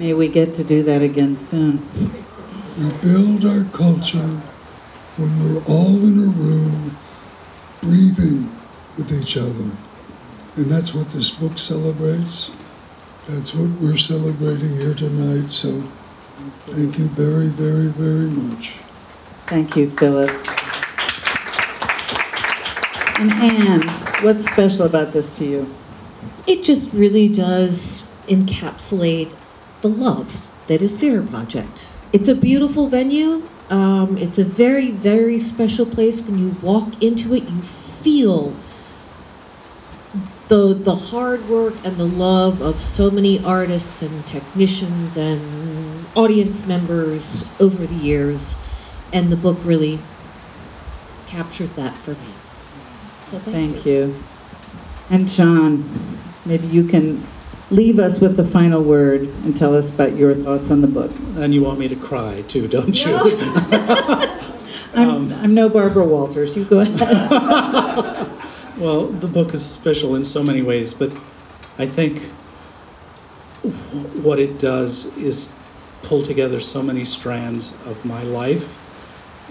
May 0.00 0.14
we 0.14 0.28
get 0.28 0.54
to 0.54 0.64
do 0.64 0.82
that 0.84 1.02
again 1.02 1.36
soon. 1.36 1.86
We 2.78 2.88
build 3.02 3.44
our 3.44 3.64
culture 3.70 4.40
when 5.18 5.44
we're 5.44 5.62
all 5.64 6.02
in 6.02 6.18
a 6.18 6.30
room 6.30 6.96
breathing 7.82 8.50
with 8.96 9.12
each 9.12 9.36
other. 9.36 9.70
And 10.56 10.70
that's 10.72 10.94
what 10.94 11.10
this 11.10 11.30
book 11.30 11.58
celebrates. 11.58 12.56
That's 13.28 13.54
what 13.54 13.78
we're 13.78 13.98
celebrating 13.98 14.74
here 14.74 14.94
tonight. 14.94 15.50
So 15.50 15.82
thank 16.60 16.98
you 16.98 17.04
very, 17.08 17.48
very, 17.48 17.88
very 17.88 18.30
much. 18.30 18.70
Thank 19.48 19.76
you, 19.76 19.90
Philip. 19.90 20.30
And 23.20 23.32
Anne, 23.34 23.88
what's 24.24 24.46
special 24.46 24.86
about 24.86 25.12
this 25.12 25.36
to 25.36 25.44
you? 25.44 25.74
It 26.46 26.64
just 26.64 26.94
really 26.94 27.28
does 27.28 28.10
encapsulate 28.28 29.34
the 29.80 29.88
love 29.88 30.46
that 30.66 30.82
is 30.82 30.98
Theater 30.98 31.22
Project. 31.22 31.92
It's 32.12 32.28
a 32.28 32.34
beautiful 32.34 32.88
venue. 32.88 33.42
Um, 33.70 34.18
it's 34.18 34.38
a 34.38 34.44
very, 34.44 34.90
very 34.90 35.38
special 35.38 35.86
place. 35.86 36.20
When 36.20 36.38
you 36.38 36.56
walk 36.62 37.02
into 37.02 37.34
it, 37.34 37.48
you 37.48 37.62
feel 37.62 38.54
the 40.48 40.74
the 40.74 40.96
hard 40.96 41.48
work 41.48 41.74
and 41.84 41.96
the 41.96 42.06
love 42.06 42.60
of 42.60 42.80
so 42.80 43.10
many 43.10 43.42
artists 43.44 44.02
and 44.02 44.26
technicians 44.26 45.16
and 45.16 46.06
audience 46.16 46.66
members 46.66 47.44
over 47.60 47.86
the 47.86 47.94
years, 47.94 48.60
and 49.12 49.30
the 49.30 49.36
book 49.36 49.58
really 49.62 50.00
captures 51.28 51.72
that 51.74 51.96
for 51.96 52.12
me. 52.12 52.34
So 53.28 53.38
thank, 53.38 53.74
Thank 53.74 53.86
you. 53.86 54.16
And 55.08 55.28
John, 55.28 55.88
maybe 56.44 56.66
you 56.66 56.82
can 56.82 57.24
leave 57.70 57.98
us 57.98 58.20
with 58.20 58.36
the 58.36 58.44
final 58.44 58.82
word 58.82 59.22
and 59.22 59.56
tell 59.56 59.76
us 59.76 59.90
about 59.90 60.16
your 60.16 60.34
thoughts 60.34 60.70
on 60.70 60.80
the 60.80 60.88
book. 60.88 61.12
And 61.36 61.54
you 61.54 61.62
want 61.62 61.78
me 61.78 61.88
to 61.88 61.96
cry 61.96 62.42
too, 62.48 62.68
don't 62.68 63.04
you? 63.04 63.16
I'm, 64.92 65.08
um, 65.08 65.32
I'm 65.34 65.54
no 65.54 65.68
Barbara 65.68 66.04
Walters. 66.04 66.56
You 66.56 66.64
go 66.64 66.80
ahead. 66.80 68.26
Well, 68.80 69.08
the 69.08 69.26
book 69.26 69.52
is 69.52 69.62
special 69.62 70.14
in 70.14 70.24
so 70.24 70.42
many 70.42 70.62
ways, 70.62 70.94
but 70.94 71.10
I 71.78 71.84
think 71.84 72.22
what 74.24 74.38
it 74.38 74.58
does 74.58 75.14
is 75.18 75.54
pull 76.02 76.22
together 76.22 76.60
so 76.60 76.82
many 76.82 77.04
strands 77.04 77.86
of 77.86 78.02
my 78.06 78.22
life. 78.22 78.78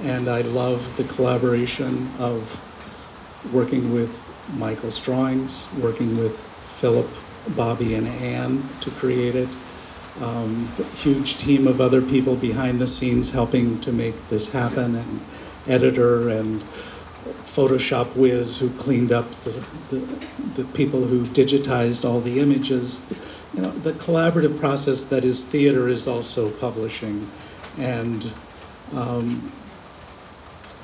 And 0.01 0.29
I 0.29 0.41
love 0.41 0.97
the 0.97 1.03
collaboration 1.03 2.09
of 2.17 2.41
working 3.53 3.93
with 3.93 4.27
Michael's 4.57 4.97
drawings, 4.97 5.71
working 5.79 6.17
with 6.17 6.35
Philip, 6.79 7.05
Bobby, 7.55 7.95
and 7.95 8.07
Anne 8.07 8.63
to 8.81 8.91
create 8.91 9.35
it. 9.35 9.55
Um, 10.21 10.67
huge 10.95 11.37
team 11.37 11.67
of 11.67 11.79
other 11.79 12.01
people 12.01 12.35
behind 12.35 12.79
the 12.79 12.87
scenes 12.87 13.33
helping 13.33 13.79
to 13.81 13.91
make 13.91 14.15
this 14.29 14.51
happen, 14.51 14.95
and 14.95 15.19
editor 15.67 16.29
and 16.29 16.61
Photoshop 17.45 18.15
whiz 18.15 18.59
who 18.59 18.69
cleaned 18.71 19.11
up 19.11 19.29
the, 19.31 19.63
the, 19.89 19.97
the 20.61 20.63
people 20.73 21.03
who 21.03 21.25
digitized 21.25 22.05
all 22.07 22.21
the 22.21 22.39
images. 22.39 23.11
You 23.53 23.61
know, 23.61 23.71
the 23.71 23.93
collaborative 23.93 24.59
process 24.59 25.09
that 25.09 25.23
is 25.23 25.49
theater 25.49 25.87
is 25.87 26.07
also 26.07 26.51
publishing. 26.51 27.29
And 27.77 28.31
um, 28.95 29.51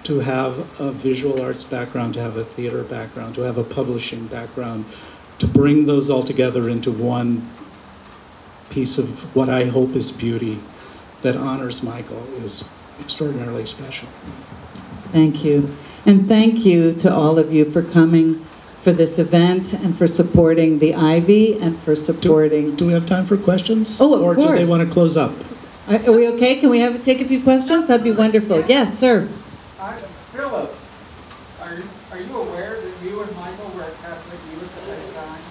to 0.04 0.20
have 0.20 0.80
a 0.80 0.92
visual 0.92 1.42
arts 1.42 1.64
background, 1.64 2.14
to 2.16 2.22
have 2.22 2.38
a 2.38 2.44
theater 2.44 2.84
background, 2.84 3.36
to 3.36 3.42
have 3.42 3.58
a 3.58 3.64
publishing 3.64 4.28
background, 4.28 4.86
to 5.40 5.48
bring 5.48 5.86
those 5.86 6.10
all 6.10 6.24
together 6.24 6.70
into 6.70 6.92
one 6.92 7.48
piece 8.70 8.98
of 8.98 9.36
what 9.36 9.50
I 9.50 9.66
hope 9.66 9.96
is 9.96 10.12
beauty 10.12 10.60
that 11.22 11.36
honors 11.36 11.84
Michael 11.84 12.24
is 12.36 12.74
extraordinarily 13.00 13.66
special. 13.66 14.08
Thank 15.12 15.44
you. 15.44 15.76
And 16.06 16.28
thank 16.28 16.66
you 16.66 16.94
to 16.96 17.12
all 17.12 17.40
of 17.40 17.52
you 17.52 17.66
for 17.66 17.82
coming 17.82 18.36
for 18.82 18.94
this 18.94 19.18
event 19.18 19.74
and 19.74 19.98
for 19.98 20.08
supporting 20.08 20.78
the 20.78 20.94
Ivy 20.94 21.58
and 21.60 21.78
for 21.80 21.96
supporting. 21.96 22.76
Do 22.76 22.86
we 22.86 22.94
have 22.94 23.08
time 23.08 23.26
for 23.26 23.38
questions? 23.38 24.00
Oh, 24.00 24.14
of 24.14 24.22
Or 24.22 24.36
do 24.36 24.56
they 24.56 24.66
want 24.66 24.88
to 24.88 24.94
close 24.94 25.18
up? 25.18 25.34
Are 25.88 25.96
are 25.96 26.12
we 26.12 26.28
okay? 26.34 26.60
Can 26.60 26.70
we 26.70 26.80
have, 26.80 27.04
take 27.04 27.22
a 27.22 27.26
few 27.26 27.42
questions? 27.42 27.88
That'd 27.88 28.04
be 28.04 28.12
wonderful. 28.12 28.62
Yes, 28.66 28.98
sir. 28.98 29.28
I, 29.80 29.94
Philip, 30.34 30.76
are 31.62 31.74
you, 31.74 31.84
are 32.12 32.20
you 32.20 32.38
aware 32.38 32.80
that 32.82 32.94
you 33.04 33.22
and 33.22 33.36
Michael 33.36 33.70
were 33.76 33.84
at 33.84 33.94
Catholic 34.02 34.40
U 34.54 34.60
at 34.62 34.72
the 34.74 34.82
same 34.82 35.14
time? 35.14 35.42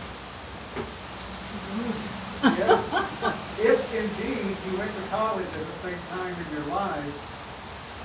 Yes. 2.58 2.92
If 3.58 3.80
indeed 3.94 4.56
you 4.66 4.78
went 4.78 4.92
to 4.94 5.03
college 5.14 5.46
at 5.46 5.66
the 5.70 5.78
same 5.86 6.02
time 6.10 6.34
in 6.34 6.46
your 6.58 6.66
lives, 6.74 7.20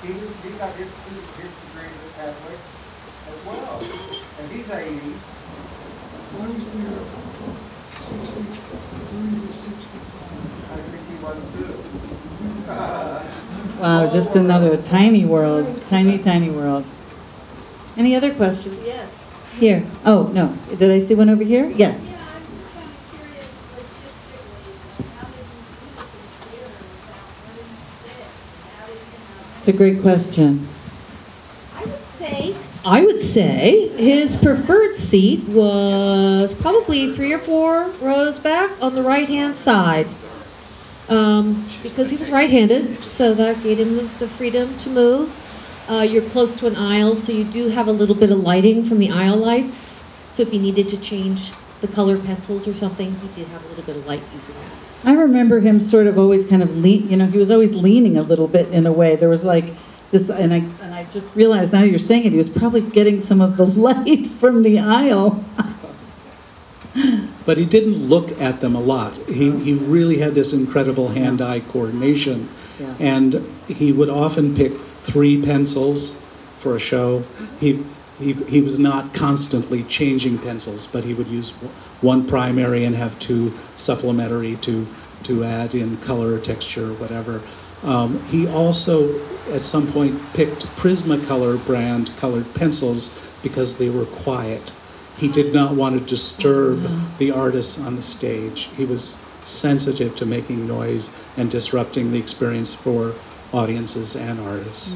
he 0.06 0.14
was, 0.14 0.30
he 0.46 0.50
got 0.62 0.76
his 0.76 0.94
two, 1.10 1.18
his 1.42 1.50
degrees 1.50 1.98
at 2.06 2.12
Catholic 2.22 2.60
as 3.34 3.40
well. 3.50 3.82
And 4.40 4.46
he's 4.52 4.70
eighty. 4.70 5.18
I 6.30 6.46
was 6.46 6.70
there 6.70 7.02
sixty-three 7.98 9.42
to 9.42 9.54
sixty-five. 9.58 10.70
I 10.70 10.74
think 10.86 11.04
he 11.10 11.16
was 11.26 11.42
too. 11.58 11.74
Wow, 13.80 14.12
just 14.12 14.36
another 14.36 14.76
tiny 14.76 15.26
world, 15.26 15.66
tiny, 15.88 16.18
tiny 16.18 16.50
world. 16.50 16.84
Any 17.96 18.14
other 18.14 18.34
questions? 18.36 18.78
Yes. 18.86 19.10
Here. 19.58 19.86
Oh, 20.06 20.30
no. 20.34 20.54
Did 20.78 20.92
I 20.92 21.00
see 21.00 21.16
one 21.16 21.30
over 21.30 21.44
here? 21.46 21.66
Yes. 21.66 22.12
Yeah, 22.12 22.18
I'm 22.20 22.44
just 22.44 22.76
kind 22.76 22.90
of 22.92 23.00
curious 23.16 23.56
logistically, 23.72 24.68
like, 24.84 25.08
how 25.16 25.28
did 25.32 25.48
you 25.48 25.64
do 25.80 25.88
this 25.96 26.12
in 26.12 26.28
theater 26.44 26.76
without 26.76 27.32
letting 27.48 27.72
me 27.72 27.80
sit? 28.04 28.28
How 28.76 28.86
did 28.88 29.00
you 29.00 29.16
know? 29.16 29.59
It's 29.59 29.59
a 29.70 29.74
great 29.74 30.02
question. 30.02 30.68
I 31.76 31.86
would 31.86 32.04
say. 32.04 32.56
I 32.84 33.06
would 33.06 33.22
say 33.22 33.90
his 33.90 34.36
preferred 34.36 34.98
seat 34.98 35.48
was 35.48 36.60
probably 36.60 37.14
three 37.14 37.32
or 37.32 37.40
four 37.40 37.90
rows 38.02 38.40
back 38.40 38.72
on 38.82 38.96
the 38.96 39.04
right 39.04 39.30
hand 39.30 39.56
side. 39.58 40.08
Um, 41.08 41.66
because 41.82 42.10
he 42.10 42.18
was 42.18 42.32
right 42.32 42.50
handed, 42.50 43.04
so 43.04 43.34
that 43.34 43.64
gave 43.64 43.80
him 43.80 43.98
the 44.20 44.28
freedom 44.28 44.78
to 44.80 44.90
move. 44.90 45.36
Uh, 45.90 46.02
you're 46.02 46.30
close 46.30 46.54
to 46.56 46.68
an 46.68 46.76
aisle, 46.76 47.16
so 47.16 47.32
you 47.32 47.44
do 47.44 47.70
have 47.70 47.88
a 47.88 47.92
little 47.92 48.16
bit 48.16 48.32
of 48.32 48.40
lighting 48.40 48.84
from 48.84 49.00
the 49.00 49.10
aisle 49.10 49.38
lights. 49.38 50.08
So 50.30 50.44
if 50.44 50.52
he 50.52 50.60
needed 50.60 50.88
to 50.90 51.02
change 51.02 51.52
the 51.82 51.88
color 51.88 52.20
pencils 52.20 52.68
or 52.68 52.76
something, 52.76 53.16
he 53.16 53.28
did 53.30 53.48
have 53.48 53.64
a 53.66 53.68
little 53.70 53.84
bit 53.84 53.98
of 53.98 54.06
light 54.06 54.22
using 54.34 54.56
that. 54.56 54.89
I 55.06 55.14
remember 55.14 55.60
him 55.62 55.80
sort 55.80 56.08
of 56.08 56.18
always 56.18 56.46
kind 56.46 56.62
of 56.62 56.78
lean, 56.78 57.10
you 57.10 57.18
know, 57.18 57.26
he 57.26 57.38
was 57.38 57.52
always 57.52 57.74
leaning 57.74 58.18
a 58.18 58.22
little 58.22 58.48
bit 58.48 58.68
in 58.70 58.86
a 58.86 58.92
way. 58.92 59.16
There 59.16 59.30
was 59.30 59.46
like 59.46 59.66
this, 60.12 60.30
and 60.30 60.54
I, 60.54 60.58
and 60.82 60.94
I 60.94 61.06
just 61.06 61.36
realized 61.36 61.72
now 61.72 61.84
you're 61.84 62.00
saying 62.00 62.26
it, 62.26 62.32
he 62.32 62.38
was 62.38 62.50
probably 62.50 62.82
getting 62.82 63.22
some 63.22 63.40
of 63.42 63.58
the 63.58 63.66
light 63.80 64.28
from 64.28 64.64
the 64.64 64.80
aisle. 64.80 65.44
But 67.46 67.58
he 67.58 67.66
didn't 67.66 68.10
look 68.10 68.40
at 68.42 68.62
them 68.62 68.76
a 68.76 68.80
lot. 68.80 69.18
He, 69.28 69.52
he 69.60 69.74
really 69.74 70.18
had 70.18 70.34
this 70.34 70.54
incredible 70.54 71.10
hand-eye 71.10 71.62
coordination. 71.62 72.50
Yeah. 72.80 72.96
And 73.00 73.36
he 73.68 73.92
would 73.92 74.10
often 74.10 74.56
pick 74.56 74.74
three 74.74 75.42
pencils 75.42 76.22
for 76.60 76.76
a 76.76 76.80
show. 76.80 77.24
He, 77.60 77.84
he, 78.20 78.34
he 78.34 78.62
was 78.62 78.78
not 78.78 79.14
constantly 79.14 79.84
changing 79.84 80.40
pencils, 80.40 80.88
but 80.88 81.04
he 81.04 81.14
would 81.14 81.28
use 81.28 81.54
one 82.02 82.28
primary 82.28 82.86
and 82.86 82.96
have 82.96 83.18
two 83.20 83.52
supplementary 83.76 84.56
to, 84.58 84.88
to 85.24 85.44
add 85.44 85.76
in 85.76 85.98
color, 85.98 86.40
texture, 86.40 86.94
whatever. 86.94 87.42
Um, 87.84 88.22
he 88.26 88.48
also, 88.48 89.20
at 89.52 89.66
some 89.66 89.88
point, 89.88 90.20
picked 90.34 90.66
Prismacolor 90.78 91.64
brand 91.66 92.12
colored 92.18 92.54
pencils 92.56 93.26
because 93.42 93.78
they 93.78 93.90
were 93.90 94.06
quiet. 94.06 94.78
He 95.18 95.28
did 95.28 95.54
not 95.54 95.76
want 95.76 96.00
to 96.00 96.06
disturb 96.06 96.82
the 97.18 97.32
artists 97.32 97.86
on 97.86 97.96
the 97.96 98.02
stage. 98.02 98.70
He 98.78 98.86
was 98.86 99.26
sensitive 99.44 100.16
to 100.18 100.26
making 100.26 100.68
noise 100.68 101.24
and 101.38 101.50
disrupting 101.50 102.12
the 102.12 102.20
experience 102.20 102.74
for 102.74 103.14
audiences 103.52 104.16
and 104.16 104.40
artists. 104.40 104.96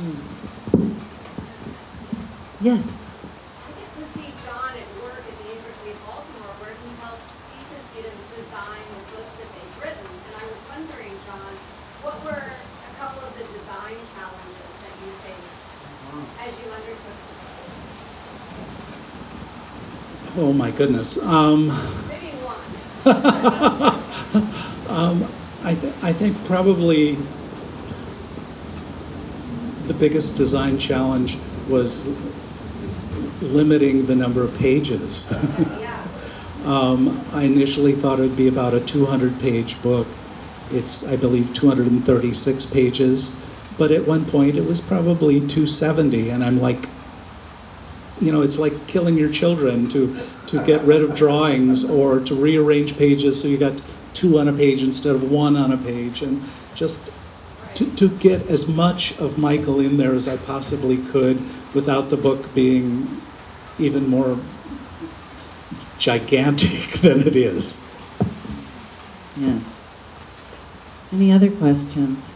Yes. 2.62 2.80
I 2.80 3.72
get 3.76 3.92
to 4.00 4.06
see 4.16 4.32
John 4.48 4.72
at 4.72 4.90
work 5.04 5.20
at 5.20 5.36
the 5.44 5.48
University 5.52 5.92
of 5.92 6.00
Baltimore 6.08 6.56
where 6.64 6.72
he 6.72 6.90
helps 7.04 7.28
thesis 7.52 7.84
students 7.92 8.24
design 8.32 8.84
the 8.96 9.04
books 9.20 9.36
that 9.42 9.50
they've 9.52 9.78
written. 9.84 10.08
And 10.08 10.34
I 10.40 10.46
was 10.48 10.62
wondering, 10.72 11.12
John, 11.28 11.54
what 12.08 12.16
were 12.24 12.48
a 12.48 12.92
couple 12.96 13.20
of 13.28 13.34
the 13.36 13.44
design 13.52 14.00
challenges 14.16 14.72
that 14.80 14.96
you 15.04 15.12
faced 15.28 15.60
as 16.40 16.52
you 16.64 16.68
undertook 16.72 17.20
the 17.20 17.44
Oh 20.36 20.52
my 20.52 20.72
goodness. 20.72 21.24
Um, 21.24 21.70
um, 24.90 25.24
I, 25.64 25.76
th- 25.80 25.94
I 26.02 26.12
think 26.12 26.44
probably 26.46 27.18
the 29.86 29.94
biggest 29.94 30.36
design 30.36 30.80
challenge 30.80 31.38
was 31.70 32.08
limiting 33.44 34.08
the 34.08 34.16
number 34.16 34.42
of 34.42 34.58
pages. 34.58 35.32
um, 36.66 37.24
I 37.32 37.44
initially 37.44 37.92
thought 37.92 38.18
it 38.18 38.24
would 38.24 38.36
be 38.38 38.48
about 38.48 38.74
a 38.74 38.80
200 38.80 39.40
page 39.40 39.80
book. 39.84 40.08
It's, 40.72 41.08
I 41.08 41.16
believe, 41.16 41.54
236 41.54 42.66
pages, 42.68 43.40
but 43.78 43.92
at 43.92 44.08
one 44.08 44.26
point 44.26 44.58
it 44.58 44.66
was 44.66 44.82
probably 44.82 45.36
270, 45.36 46.30
and 46.30 46.44
I'm 46.44 46.60
like, 46.60 46.88
you 48.24 48.32
know, 48.32 48.42
it's 48.42 48.60
like 48.60 48.88
killing 48.88 49.18
your 49.18 49.30
children 49.30 49.88
to, 49.90 50.16
to 50.48 50.64
get 50.66 50.82
rid 50.82 51.02
of 51.02 51.16
drawings 51.16 51.90
or 51.90 52.20
to 52.22 52.36
rearrange 52.36 52.98
pages 52.98 53.42
so 53.42 53.48
you 53.48 53.58
got 53.58 53.82
two 54.14 54.40
on 54.40 54.48
a 54.48 54.54
page 54.54 54.82
instead 54.82 55.16
of 55.16 55.30
one 55.32 55.56
on 55.58 55.72
a 55.72 55.78
page. 55.78 56.22
And 56.22 56.42
just 56.76 57.18
to, 57.76 57.96
to 57.96 58.10
get 58.10 58.50
as 58.50 58.70
much 58.70 59.20
of 59.20 59.38
Michael 59.38 59.80
in 59.80 59.98
there 59.98 60.14
as 60.14 60.28
I 60.28 60.38
possibly 60.38 60.98
could 60.98 61.42
without 61.74 62.10
the 62.10 62.18
book 62.18 62.54
being 62.54 63.08
even 63.80 64.08
more 64.08 64.38
gigantic 65.98 66.90
than 67.02 67.22
it 67.22 67.36
is. 67.36 67.90
Yes. 69.36 69.80
Any 71.12 71.32
other 71.32 71.52
questions? 71.52 72.34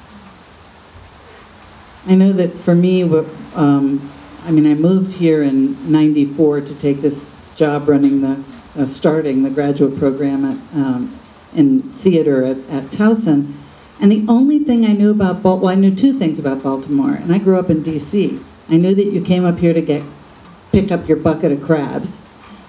I 2.05 2.15
know 2.15 2.31
that 2.31 2.53
for 2.53 2.73
me, 2.73 3.03
what, 3.03 3.25
um, 3.55 4.11
I 4.47 4.51
mean, 4.51 4.65
I 4.65 4.75
moved 4.75 5.11
here 5.11 5.43
in 5.43 5.91
'94 5.91 6.61
to 6.61 6.75
take 6.75 7.01
this 7.01 7.37
job 7.57 7.89
running 7.89 8.21
the, 8.21 8.41
uh, 8.77 8.85
starting 8.85 9.43
the 9.43 9.49
graduate 9.49 9.99
program 9.99 10.45
at, 10.45 10.57
um, 10.73 11.19
in 11.53 11.81
theater 11.81 12.45
at, 12.45 12.57
at 12.69 12.83
Towson. 12.83 13.51
And 13.99 14.09
the 14.09 14.23
only 14.29 14.59
thing 14.59 14.85
I 14.85 14.93
knew 14.93 15.11
about 15.11 15.43
Baltimore, 15.43 15.65
well, 15.65 15.71
I 15.71 15.75
knew 15.75 15.93
two 15.93 16.13
things 16.13 16.39
about 16.39 16.63
Baltimore, 16.63 17.11
and 17.11 17.33
I 17.33 17.39
grew 17.39 17.59
up 17.59 17.69
in 17.69 17.83
D.C. 17.83 18.39
I 18.69 18.77
knew 18.77 18.95
that 18.95 19.07
you 19.07 19.21
came 19.21 19.43
up 19.43 19.59
here 19.59 19.73
to 19.73 19.81
get 19.81 20.03
pick 20.71 20.93
up 20.93 21.09
your 21.09 21.17
bucket 21.17 21.51
of 21.51 21.61
crabs. 21.61 22.17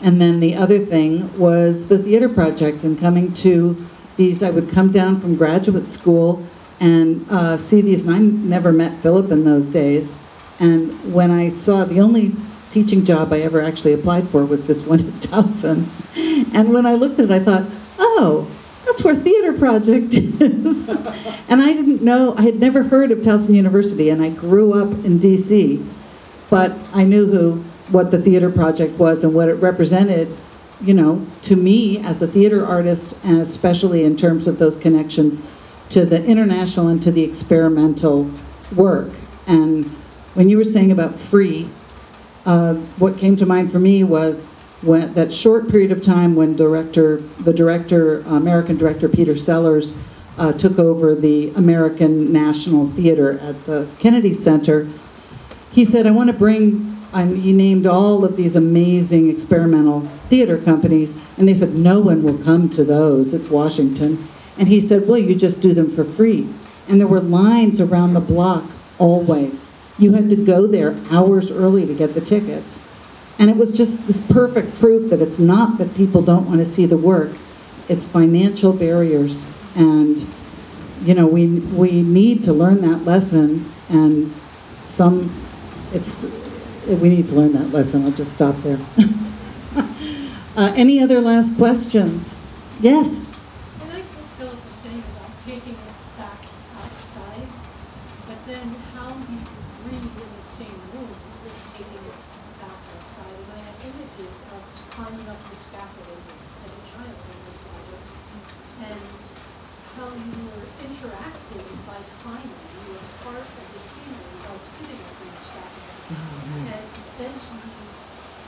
And 0.01 0.21
then 0.21 0.41
the 0.41 0.57
other 0.57 0.81
thing 0.81 1.39
was 1.39 1.87
the 1.89 1.99
theater 1.99 2.29
project 2.29 2.83
and 2.83 2.99
coming 2.99 3.33
to 3.35 3.87
these. 4.17 4.43
I 4.43 4.51
would 4.51 4.69
come 4.69 4.91
down 4.91 5.21
from 5.21 5.37
graduate 5.37 5.93
school 5.93 6.45
and 6.81 7.25
uh, 7.31 7.57
see 7.57 7.83
these, 7.83 8.05
and 8.05 8.17
I 8.17 8.19
never 8.19 8.73
met 8.73 9.01
Philip 9.01 9.31
in 9.31 9.45
those 9.45 9.69
days. 9.69 10.19
And 10.61 11.15
when 11.15 11.31
I 11.31 11.51
saw 11.51 11.85
the 11.85 12.01
only 12.01 12.33
teaching 12.71 13.05
job 13.05 13.33
I 13.33 13.41
ever 13.41 13.63
actually 13.63 13.93
applied 13.93 14.29
for 14.29 14.45
was 14.45 14.67
this 14.67 14.85
one 14.85 15.01
at 15.01 15.07
Towson. 15.21 15.87
And 16.55 16.73
when 16.73 16.87
I 16.87 16.95
looked 16.95 17.19
at 17.19 17.27
it, 17.27 17.31
I 17.31 17.39
thought, 17.39 17.67
oh, 17.99 18.51
that's 18.85 19.05
where 19.05 19.15
Theater 19.15 19.53
Project 19.53 20.15
is. 20.15 20.89
and 21.49 21.63
I 21.63 21.73
didn't 21.73 22.03
know, 22.03 22.35
I 22.37 22.43
had 22.43 22.59
never 22.59 22.83
heard 22.85 23.11
of 23.11 23.19
Towson 23.19 23.55
University, 23.55 24.09
and 24.09 24.23
I 24.23 24.31
grew 24.31 24.73
up 24.75 24.89
in 25.05 25.19
DC, 25.19 25.85
but 26.51 26.73
I 26.93 27.05
knew 27.05 27.27
who, 27.27 27.57
what 27.91 28.11
the 28.11 28.21
Theater 28.21 28.51
Project 28.51 28.99
was 28.99 29.23
and 29.23 29.35
what 29.35 29.49
it 29.49 29.55
represented, 29.55 30.35
you 30.81 30.95
know, 30.95 31.27
to 31.43 31.57
me 31.57 31.99
as 31.99 32.23
a 32.23 32.27
theater 32.27 32.65
artist, 32.65 33.19
and 33.25 33.41
especially 33.41 34.05
in 34.05 34.17
terms 34.17 34.47
of 34.47 34.59
those 34.59 34.77
connections 34.77 35.43
to 35.91 36.05
the 36.05 36.25
international 36.25 36.89
and 36.89 37.03
to 37.03 37.11
the 37.11 37.23
experimental 37.23 38.31
work. 38.75 39.11
And 39.47 39.91
when 40.39 40.49
you 40.49 40.57
were 40.57 40.63
saying 40.63 40.93
about 40.93 41.17
free, 41.17 41.69
uh, 42.47 42.75
what 43.03 43.19
came 43.19 43.35
to 43.35 43.45
mind 43.45 43.73
for 43.73 43.81
me 43.81 44.05
was 44.05 44.47
when 44.83 45.13
that 45.15 45.33
short 45.33 45.69
period 45.69 45.91
of 45.91 46.01
time 46.01 46.37
when 46.37 46.55
director, 46.55 47.17
the 47.41 47.53
director, 47.53 48.21
American 48.21 48.77
director 48.77 49.09
Peter 49.09 49.37
Sellars, 49.37 49.99
uh, 50.39 50.53
took 50.53 50.79
over 50.79 51.17
the 51.17 51.51
American 51.57 52.33
National 52.33 52.87
Theater 52.87 53.41
at 53.41 53.65
the 53.65 53.89
Kennedy 53.99 54.33
Center. 54.33 54.87
He 55.73 55.85
said, 55.85 56.07
I 56.07 56.13
want 56.13 56.29
to 56.29 56.37
bring, 56.37 56.97
and 57.13 57.39
he 57.39 57.53
named 57.53 57.85
all 57.85 58.25
of 58.25 58.37
these 58.37 58.55
amazing 58.55 59.29
experimental 59.29 60.03
theater 60.29 60.57
companies, 60.57 61.17
and 61.37 61.49
they 61.49 61.55
said, 61.55 61.75
no 61.75 61.99
one 61.99 62.23
will 62.23 62.39
come 62.39 62.71
to 62.71 62.85
those, 62.85 63.35
it's 63.35 63.49
Washington. 63.49 64.25
And 64.57 64.69
he 64.69 64.81
said, 64.81 65.09
well, 65.09 65.19
you 65.19 65.35
just 65.35 65.61
do 65.61 65.75
them 65.75 65.91
for 65.91 66.05
free. 66.05 66.49
And 66.87 67.01
there 67.01 67.09
were 67.09 67.19
lines 67.19 67.81
around 67.81 68.15
the 68.15 68.21
block 68.21 68.63
always. 69.01 69.68
You 69.99 70.13
had 70.13 70.31
to 70.31 70.37
go 70.37 70.67
there 70.67 70.95
hours 71.11 71.51
early 71.51 71.87
to 71.87 71.95
get 71.95 72.15
the 72.15 72.21
tickets. 72.21 72.85
And 73.39 73.51
it 73.51 73.57
was 73.57 73.71
just 73.71 74.07
this 74.07 74.21
perfect 74.21 74.79
proof 74.79 75.11
that 75.11 75.21
it's 75.21 75.39
not 75.39 75.79
that 75.79 75.95
people 75.95 76.23
don't 76.23 76.47
want 76.47 76.59
to 76.59 76.67
see 76.67 76.87
the 76.87 76.97
work, 76.97 77.31
it's 77.89 78.05
financial 78.05 78.73
barriers. 78.73 79.47
And, 79.77 80.25
you 81.05 81.15
know, 81.15 81.27
we, 81.27 81.47
we 81.47 82.03
need 82.03 82.43
to 82.45 82.53
learn 82.53 82.81
that 82.83 83.05
lesson, 83.05 83.71
and 83.89 84.33
some, 84.83 85.33
it's, 85.93 86.25
we 86.87 87.09
need 87.11 87.27
to 87.29 87.35
learn 87.35 87.53
that 87.53 87.71
lesson. 87.71 88.05
I'll 88.05 88.13
just 88.13 88.33
stop 88.33 88.57
there. 88.63 88.79
uh, 90.57 90.73
any 90.75 91.01
other 91.01 91.21
last 91.21 91.57
questions? 91.57 92.35
Yes? 92.81 93.07
I 93.83 93.85
like 93.93 94.09
what 94.17 94.27
Philip 94.41 94.57
was 94.57 94.77
saying 94.81 95.05
about 95.15 95.35
taking 95.45 95.77
it 95.77 95.97
back 96.17 96.41
outside, 96.81 97.47
but 98.27 98.39
then 98.49 98.67
how 98.97 99.13
you 99.29 99.39
breathe 99.85 100.17
in 100.17 100.31
the 100.33 100.47
same 100.47 100.81
room 100.97 101.13
is 101.45 101.59
taking 101.77 102.03
it 102.07 102.19
back 102.59 102.79
outside. 102.97 103.37
And 103.37 103.51
I 103.53 103.61
have 103.69 103.79
images 103.85 104.35
of 104.57 104.63
climbing 104.97 105.29
up 105.29 105.39
the 105.51 105.57
scaffolding 105.59 106.23
as, 106.27 106.41
as 106.65 106.73
a 106.73 106.83
child 106.97 107.19
in 107.19 107.39
the 107.45 107.55
project, 107.69 108.07
and 108.89 109.05
how 110.01 110.09
you 110.15 110.35
were 110.55 110.67
interacting 110.87 111.67
by 111.85 112.01
climbing. 112.25 112.63
You 112.73 112.97
were 112.97 113.07
part 113.27 113.45
of 113.45 113.67
the 113.75 113.83
scenery 113.85 114.39
by 114.49 114.57
sitting 114.63 115.03
up 115.03 115.19
in 115.19 115.29
the 115.29 115.43
scaffolding. 115.45 115.99
And 116.09 116.89
as 117.21 117.43
we 117.53 117.69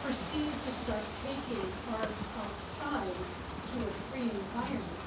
proceed 0.02 0.48
to 0.48 0.72
start 0.72 1.04
taking 1.22 1.60
art 1.92 2.08
outside 2.40 3.04
to 3.04 3.76
a 3.84 3.92
free 4.08 4.32
environment, 4.32 5.06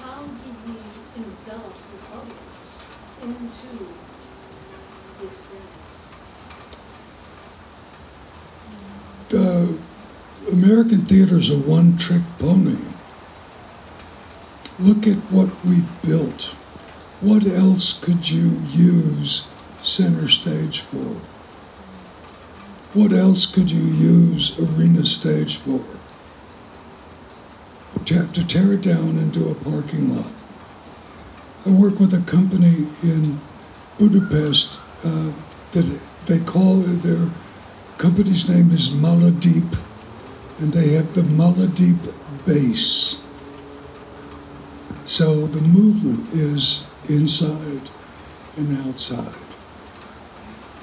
how 0.00 0.22
do 0.24 0.50
we 0.66 0.78
envelop 1.20 1.76
the 1.92 1.98
audience 2.16 2.62
into 3.22 3.86
the 5.18 5.26
experience? 5.26 6.02
The 9.28 9.78
American 11.12 11.40
theater 11.40 11.54
a 11.54 11.68
one-trick 11.68 12.22
pony. 12.38 12.78
Look 14.78 15.06
at 15.06 15.18
what 15.30 15.50
we've 15.64 16.02
built. 16.02 16.56
What 17.20 17.46
else 17.46 18.02
could 18.02 18.30
you 18.30 18.58
use 18.70 19.48
center 19.82 20.28
stage 20.28 20.80
for? 20.80 21.20
What 22.94 23.12
else 23.12 23.46
could 23.46 23.70
you 23.70 23.82
use 23.82 24.58
arena 24.58 25.04
stage 25.04 25.56
for? 25.56 25.84
To, 28.06 28.26
to 28.32 28.46
tear 28.46 28.72
it 28.72 28.82
down 28.82 29.18
and 29.18 29.32
do 29.32 29.50
a 29.50 29.54
parking 29.54 30.16
lot. 30.16 30.32
I 31.64 31.70
work 31.70 32.00
with 32.00 32.12
a 32.12 32.30
company 32.30 32.86
in 33.02 33.38
Budapest 33.98 34.80
uh, 35.04 35.32
that 35.72 36.00
they 36.26 36.40
call 36.40 36.76
their 36.76 37.30
company's 37.98 38.48
name 38.48 38.72
is 38.72 38.90
Maladype, 38.90 39.78
and 40.62 40.72
they 40.72 40.90
have 40.90 41.12
the 41.14 41.22
Maladype 41.22 42.14
base. 42.46 43.20
So 45.04 45.48
the 45.48 45.60
movement 45.60 46.32
is 46.32 46.88
inside 47.08 47.90
and 48.56 48.86
outside. 48.86 49.34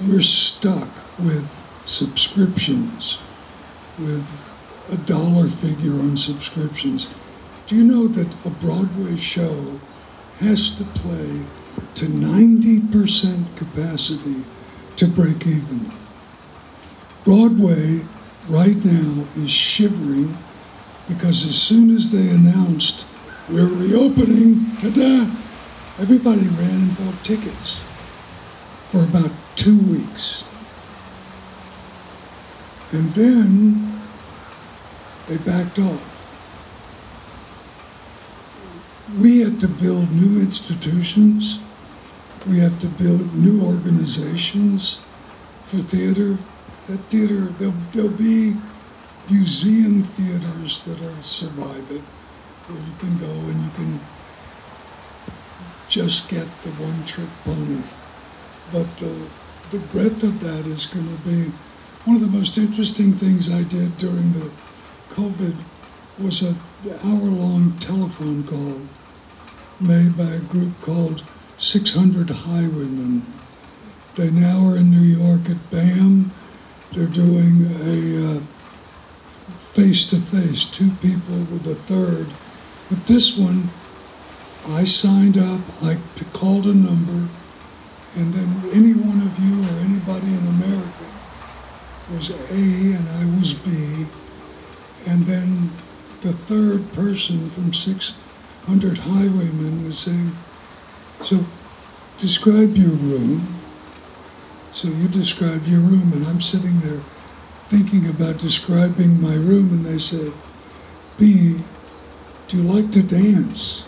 We're 0.06 0.20
stuck 0.20 0.90
with 1.18 1.48
subscriptions, 1.86 3.22
with 3.98 4.28
a 4.92 4.98
dollar 4.98 5.48
figure 5.48 5.94
on 5.94 6.18
subscriptions. 6.18 7.14
Do 7.66 7.74
you 7.74 7.84
know 7.84 8.06
that 8.06 8.46
a 8.46 8.50
Broadway 8.50 9.16
show 9.16 9.80
has 10.40 10.72
to 10.72 10.84
play 10.84 11.40
to 11.94 12.04
90% 12.04 13.56
capacity 13.56 14.44
to 14.96 15.06
break 15.06 15.46
even? 15.46 15.90
Broadway 17.24 18.02
right 18.50 18.84
now 18.84 19.24
is 19.36 19.50
shivering 19.50 20.36
because 21.08 21.46
as 21.46 21.60
soon 21.60 21.94
as 21.94 22.10
they 22.10 22.28
announced 22.28 23.06
we're 23.48 23.66
reopening, 23.66 24.76
ta-da, 24.76 25.22
everybody 26.00 26.46
ran 26.48 26.70
and 26.70 26.98
bought 26.98 27.24
tickets 27.24 27.80
for 28.90 29.02
about 29.02 29.30
two 29.54 29.78
weeks. 29.78 30.44
And 32.92 33.10
then 33.14 34.00
they 35.28 35.36
backed 35.38 35.78
off. 35.78 36.06
We 39.20 39.40
have 39.40 39.60
to 39.60 39.68
build 39.68 40.10
new 40.10 40.40
institutions. 40.40 41.60
We 42.48 42.58
have 42.58 42.80
to 42.80 42.88
build 42.88 43.34
new 43.34 43.64
organizations 43.64 45.04
for 45.66 45.78
theater. 45.78 46.36
That 46.90 46.98
theater, 47.02 47.44
there'll, 47.60 47.74
there'll 47.92 48.08
be 48.08 48.56
museum 49.30 50.02
theaters 50.02 50.84
that'll 50.84 51.22
survive 51.22 51.88
it, 51.88 52.00
where 52.66 52.82
you 52.82 52.94
can 52.98 53.16
go 53.16 53.30
and 53.30 53.62
you 53.62 53.70
can 53.76 54.00
just 55.88 56.28
get 56.28 56.48
the 56.64 56.70
one 56.82 57.04
trick 57.04 57.28
pony. 57.44 57.82
But 58.72 58.96
the, 58.98 59.28
the 59.70 59.78
breadth 59.92 60.24
of 60.24 60.40
that 60.40 60.66
is 60.66 60.86
going 60.86 61.06
to 61.06 61.22
be 61.22 61.52
one 62.06 62.16
of 62.16 62.22
the 62.22 62.36
most 62.36 62.58
interesting 62.58 63.12
things 63.12 63.48
I 63.48 63.62
did 63.62 63.96
during 63.96 64.32
the 64.32 64.50
COVID 65.10 65.54
was 66.18 66.42
a 66.42 66.56
hour-long 67.06 67.78
telephone 67.78 68.42
call 68.42 68.80
made 69.78 70.18
by 70.18 70.24
a 70.24 70.40
group 70.40 70.72
called 70.82 71.22
600 71.56 72.30
Highwaymen. 72.30 73.22
They 74.16 74.32
now 74.32 74.66
are 74.66 74.76
in 74.76 74.90
New 74.90 74.98
York 74.98 75.48
at 75.48 75.70
BAM. 75.70 76.32
They're 76.92 77.06
doing 77.06 77.62
a 77.86 78.36
uh, 78.36 78.40
face-to-face, 79.74 80.66
two 80.66 80.90
people 81.00 81.38
with 81.52 81.66
a 81.66 81.74
third. 81.74 82.26
But 82.88 83.06
this 83.06 83.38
one, 83.38 83.68
I 84.66 84.84
signed 84.84 85.38
up, 85.38 85.60
I 85.82 85.98
called 86.32 86.66
a 86.66 86.74
number, 86.74 87.28
and 88.16 88.34
then 88.34 88.70
any 88.72 88.92
one 88.92 89.22
of 89.22 89.38
you 89.38 89.62
or 89.62 89.80
anybody 89.86 90.26
in 90.26 90.46
America 90.48 91.06
was 92.12 92.30
A 92.30 92.96
and 92.96 93.08
I 93.08 93.38
was 93.38 93.54
B. 93.54 94.06
And 95.06 95.24
then 95.26 95.70
the 96.22 96.32
third 96.32 96.92
person 96.92 97.50
from 97.50 97.72
600 97.72 98.98
Highwaymen 98.98 99.84
was 99.84 99.98
saying, 99.98 100.32
So 101.22 101.44
describe 102.18 102.76
your 102.76 102.90
room. 102.90 103.59
So 104.72 104.88
you 104.88 105.08
describe 105.08 105.66
your 105.66 105.80
room, 105.80 106.12
and 106.12 106.26
I'm 106.26 106.40
sitting 106.40 106.80
there 106.80 107.00
thinking 107.68 108.08
about 108.08 108.38
describing 108.38 109.20
my 109.20 109.34
room, 109.34 109.70
and 109.70 109.84
they 109.84 109.98
say, 109.98 110.32
B, 111.18 111.58
do 112.48 112.56
you 112.56 112.62
like 112.62 112.90
to 112.92 113.02
dance? 113.02 113.86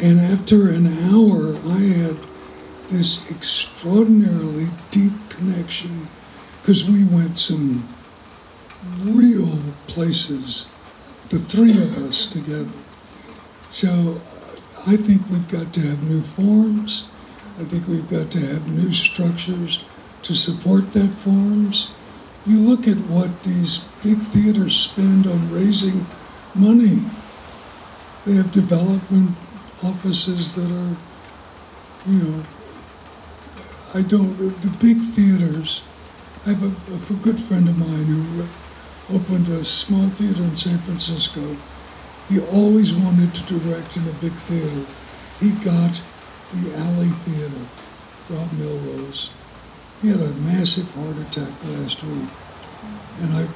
And 0.00 0.18
after 0.18 0.70
an 0.70 0.86
hour, 0.86 1.54
I 1.68 1.78
had 1.78 2.16
this 2.90 3.30
extraordinarily 3.30 4.68
deep 4.90 5.12
connection 5.28 6.08
because 6.60 6.90
we 6.90 7.04
went 7.04 7.36
some 7.36 7.86
real 9.02 9.58
places, 9.88 10.72
the 11.28 11.38
three 11.38 11.70
of 11.70 11.98
us 11.98 12.26
together. 12.26 12.70
So 13.68 14.20
I 14.86 14.96
think 14.96 15.28
we've 15.28 15.50
got 15.50 15.74
to 15.74 15.80
have 15.80 16.02
new 16.08 16.22
forms. 16.22 17.09
I 17.60 17.64
think 17.64 17.86
we've 17.88 18.08
got 18.08 18.30
to 18.32 18.40
have 18.40 18.72
new 18.72 18.90
structures 18.90 19.84
to 20.22 20.34
support 20.34 20.94
that 20.94 21.10
forms. 21.10 21.92
You 22.46 22.58
look 22.58 22.88
at 22.88 22.96
what 22.96 23.42
these 23.42 23.84
big 24.02 24.16
theaters 24.16 24.74
spend 24.74 25.26
on 25.26 25.52
raising 25.52 26.06
money. 26.54 27.04
They 28.24 28.32
have 28.32 28.50
development 28.50 29.36
offices 29.84 30.54
that 30.54 30.70
are, 30.72 30.96
you 32.10 32.18
know, 32.22 32.42
I 33.92 34.00
don't, 34.08 34.38
the, 34.38 34.74
big 34.80 34.96
theaters, 34.96 35.84
I 36.46 36.54
have 36.54 36.62
a, 36.64 37.12
a 37.12 37.16
good 37.18 37.38
friend 37.38 37.68
of 37.68 37.76
mine 37.76 38.06
who 38.06 38.42
uh, 38.42 38.46
opened 39.18 39.48
a 39.48 39.66
small 39.66 40.08
theater 40.08 40.44
in 40.44 40.56
San 40.56 40.78
Francisco. 40.78 41.56
He 42.30 42.40
always 42.40 42.94
wanted 42.94 43.34
to 43.34 43.58
direct 43.58 43.98
in 43.98 44.08
a 44.08 44.12
big 44.12 44.32
theater. 44.32 44.86
He 45.40 45.50
got 45.62 46.00
the 46.52 46.76
Alley 46.76 47.08
Theater, 47.08 47.66
Rob 48.28 48.52
Melrose. 48.52 49.32
He 50.02 50.08
had 50.08 50.20
a 50.20 50.30
massive 50.30 50.92
heart 50.94 51.16
attack 51.18 51.52
last 51.64 52.02
week. 52.02 52.28
And 53.20 53.34
I 53.34 53.46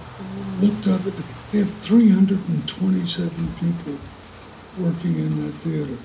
looked 0.61 0.87
up 0.87 1.07
at, 1.07 1.17
the, 1.17 1.25
they 1.53 1.59
have 1.59 1.73
327 1.73 3.49
people 3.59 3.99
working 4.79 5.19
in 5.19 5.47
that 5.47 5.55
theater. 5.55 5.97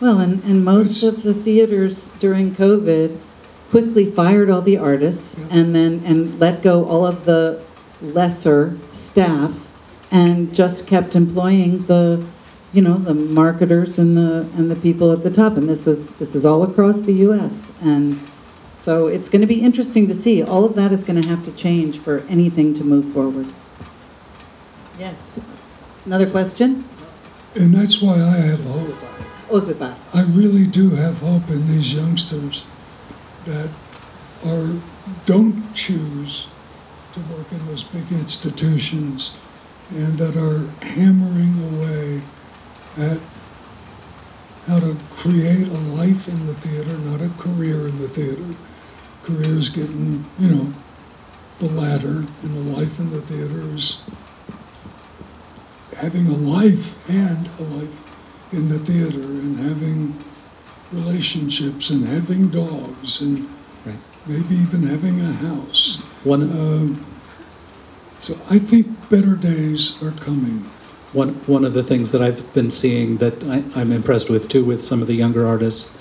Well, 0.00 0.18
and, 0.18 0.42
and 0.44 0.64
most 0.64 1.04
of 1.04 1.22
the 1.22 1.34
theaters 1.34 2.08
during 2.18 2.50
COVID 2.50 3.18
quickly 3.70 4.10
fired 4.10 4.50
all 4.50 4.60
the 4.60 4.76
artists 4.76 5.36
and 5.50 5.74
then, 5.74 6.02
and 6.04 6.38
let 6.40 6.62
go 6.62 6.84
all 6.84 7.06
of 7.06 7.24
the 7.24 7.62
lesser 8.02 8.76
staff 8.92 9.52
and 10.10 10.54
just 10.54 10.86
kept 10.86 11.16
employing 11.16 11.86
the, 11.86 12.24
you 12.74 12.82
know, 12.82 12.94
the 12.94 13.14
marketers 13.14 13.98
and 13.98 14.16
the, 14.16 14.50
and 14.56 14.68
the 14.68 14.74
people 14.74 15.12
at 15.12 15.22
the 15.22 15.30
top. 15.30 15.56
And 15.56 15.68
this 15.68 15.86
was, 15.86 16.10
this 16.16 16.34
is 16.34 16.44
all 16.44 16.64
across 16.64 17.02
the 17.02 17.12
US. 17.28 17.70
And 17.80 18.18
so 18.74 19.06
it's 19.06 19.28
going 19.28 19.40
to 19.42 19.46
be 19.46 19.62
interesting 19.62 20.08
to 20.08 20.14
see. 20.14 20.42
All 20.42 20.64
of 20.64 20.74
that 20.74 20.90
is 20.90 21.04
going 21.04 21.22
to 21.22 21.28
have 21.28 21.44
to 21.44 21.52
change 21.52 21.98
for 21.98 22.20
anything 22.28 22.74
to 22.74 22.84
move 22.84 23.12
forward. 23.12 23.46
Yes. 24.98 25.38
Another 26.04 26.28
question? 26.28 26.84
And 27.54 27.72
that's 27.72 28.02
why 28.02 28.14
I 28.14 28.36
have 28.38 28.66
hope. 28.66 28.96
Oh, 29.50 29.60
goodbye. 29.60 29.94
I 30.12 30.22
really 30.22 30.66
do 30.66 30.90
have 30.90 31.20
hope 31.20 31.48
in 31.50 31.68
these 31.68 31.94
youngsters 31.94 32.66
that 33.44 33.70
are 34.44 34.80
don't 35.26 35.72
choose 35.74 36.48
to 37.12 37.20
work 37.20 37.52
in 37.52 37.64
those 37.66 37.84
big 37.84 38.10
institutions 38.10 39.36
and 39.90 40.18
that 40.18 40.36
are 40.36 40.66
hammering 40.84 41.62
away 41.74 42.22
at 42.98 43.18
how 44.66 44.80
to 44.80 44.96
create 45.10 45.68
a 45.68 45.78
life 45.78 46.28
in 46.28 46.46
the 46.46 46.54
theater, 46.54 46.96
not 46.98 47.20
a 47.20 47.28
career 47.38 47.86
in 47.88 47.98
the 47.98 48.08
theater. 48.08 48.54
Career 49.22 49.58
is 49.58 49.68
getting, 49.68 50.24
you 50.38 50.48
know, 50.48 50.72
the 51.58 51.68
ladder, 51.68 52.24
and 52.42 52.56
a 52.56 52.78
life 52.78 52.98
in 52.98 53.10
the 53.10 53.20
theater 53.20 53.60
is 53.74 54.02
having 55.96 56.26
a 56.26 56.32
life 56.36 57.08
and 57.08 57.48
a 57.58 57.62
life 57.76 58.52
in 58.52 58.68
the 58.68 58.78
theater 58.78 59.20
and 59.20 59.58
having 59.58 60.14
relationships 60.92 61.90
and 61.90 62.06
having 62.06 62.48
dogs 62.48 63.20
and 63.20 63.48
Right. 63.84 63.96
maybe 64.26 64.54
even 64.56 64.82
having 64.84 65.20
a 65.20 65.32
house. 65.32 65.98
One, 66.24 66.42
Um, 66.42 66.98
so 68.18 68.36
I 68.50 68.58
think 68.58 68.86
better 69.10 69.36
days 69.36 69.94
are 70.02 70.12
coming. 70.12 70.64
One, 71.14 71.34
one 71.46 71.64
of 71.64 71.74
the 71.74 71.82
things 71.84 72.10
that 72.10 72.20
I've 72.20 72.52
been 72.54 72.72
seeing 72.72 73.18
that 73.18 73.44
I, 73.44 73.62
I'm 73.80 73.92
impressed 73.92 74.28
with 74.28 74.48
too, 74.48 74.64
with 74.64 74.82
some 74.82 75.00
of 75.00 75.06
the 75.06 75.14
younger 75.14 75.46
artists 75.46 76.00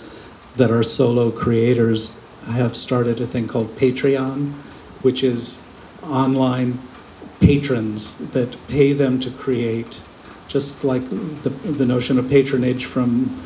that 0.56 0.72
are 0.72 0.84
solo 0.84 1.30
creators, 1.30 2.20
have 2.48 2.76
started 2.76 3.22
a 3.22 3.26
thing 3.26 3.48
called 3.48 3.68
Patreon, 3.78 4.52
which 5.04 5.24
is 5.24 5.70
online 6.04 6.80
patrons 7.40 8.18
that 8.32 8.58
pay 8.68 8.92
them 8.92 9.20
to 9.20 9.30
create, 9.30 10.02
just 10.48 10.84
like 10.84 11.08
the, 11.44 11.50
the 11.50 11.86
notion 11.86 12.18
of 12.18 12.28
patronage 12.28 12.86
from 12.86 13.40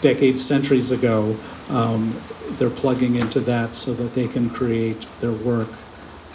decades, 0.00 0.42
centuries 0.42 0.90
ago. 0.90 1.36
Um, 1.68 2.18
they're 2.52 2.70
plugging 2.70 3.16
into 3.16 3.40
that 3.40 3.76
so 3.76 3.92
that 3.94 4.14
they 4.14 4.26
can 4.26 4.48
create 4.48 5.06
their 5.20 5.32
work 5.32 5.68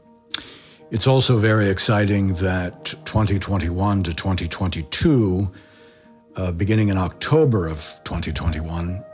it's 0.91 1.07
also 1.07 1.39
very 1.39 1.69
exciting 1.69 2.35
that 2.35 2.87
2021 3.05 4.03
to 4.05 4.15
2022, 4.15 5.53
uh, 6.37 6.53
beginning 6.53 6.89
in 6.89 6.97
October 6.97 7.69
of 7.69 7.79
2021, 8.05 9.05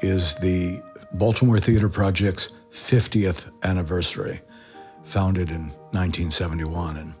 is 0.00 0.34
the 0.36 0.80
Baltimore 1.14 1.58
Theater 1.58 1.88
Project's 1.88 2.52
50th 2.72 3.50
anniversary, 3.64 4.40
founded 5.04 5.50
in 5.50 5.68
1971. 5.90 6.96
And 6.96 7.14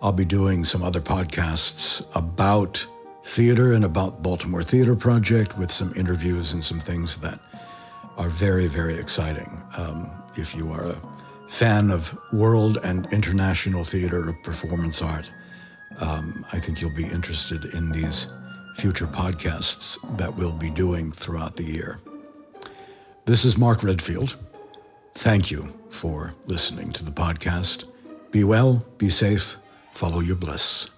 I'll 0.00 0.12
be 0.12 0.24
doing 0.24 0.64
some 0.64 0.82
other 0.82 1.00
podcasts 1.00 2.04
about 2.16 2.86
theater 3.24 3.72
and 3.72 3.84
about 3.84 4.22
Baltimore 4.22 4.62
Theater 4.62 4.94
Project 4.94 5.58
with 5.58 5.70
some 5.70 5.92
interviews 5.96 6.52
and 6.52 6.62
some 6.62 6.78
things 6.78 7.18
that 7.18 7.40
are 8.16 8.28
very, 8.28 8.68
very 8.68 8.96
exciting. 8.96 9.48
Um, 9.76 10.10
if 10.36 10.54
you 10.54 10.70
are 10.72 10.90
a 10.90 11.02
fan 11.48 11.90
of 11.90 12.16
world 12.32 12.78
and 12.84 13.12
international 13.12 13.84
theater 13.84 14.28
or 14.28 14.32
performance 14.44 15.02
art, 15.02 15.30
um, 15.98 16.44
I 16.52 16.58
think 16.58 16.80
you'll 16.80 16.94
be 16.94 17.06
interested 17.06 17.64
in 17.74 17.90
these 17.90 18.32
future 18.76 19.06
podcasts 19.06 19.98
that 20.16 20.34
we'll 20.34 20.52
be 20.52 20.70
doing 20.70 21.10
throughout 21.10 21.56
the 21.56 21.64
year. 21.64 22.00
This 23.24 23.44
is 23.44 23.56
Mark 23.56 23.84
Redfield. 23.84 24.36
Thank 25.14 25.50
you 25.50 25.72
for 25.88 26.34
listening 26.46 26.90
to 26.92 27.04
the 27.04 27.12
podcast. 27.12 27.84
Be 28.32 28.42
well, 28.42 28.84
be 28.98 29.10
safe, 29.10 29.58
follow 29.92 30.18
your 30.18 30.34
bliss. 30.34 30.88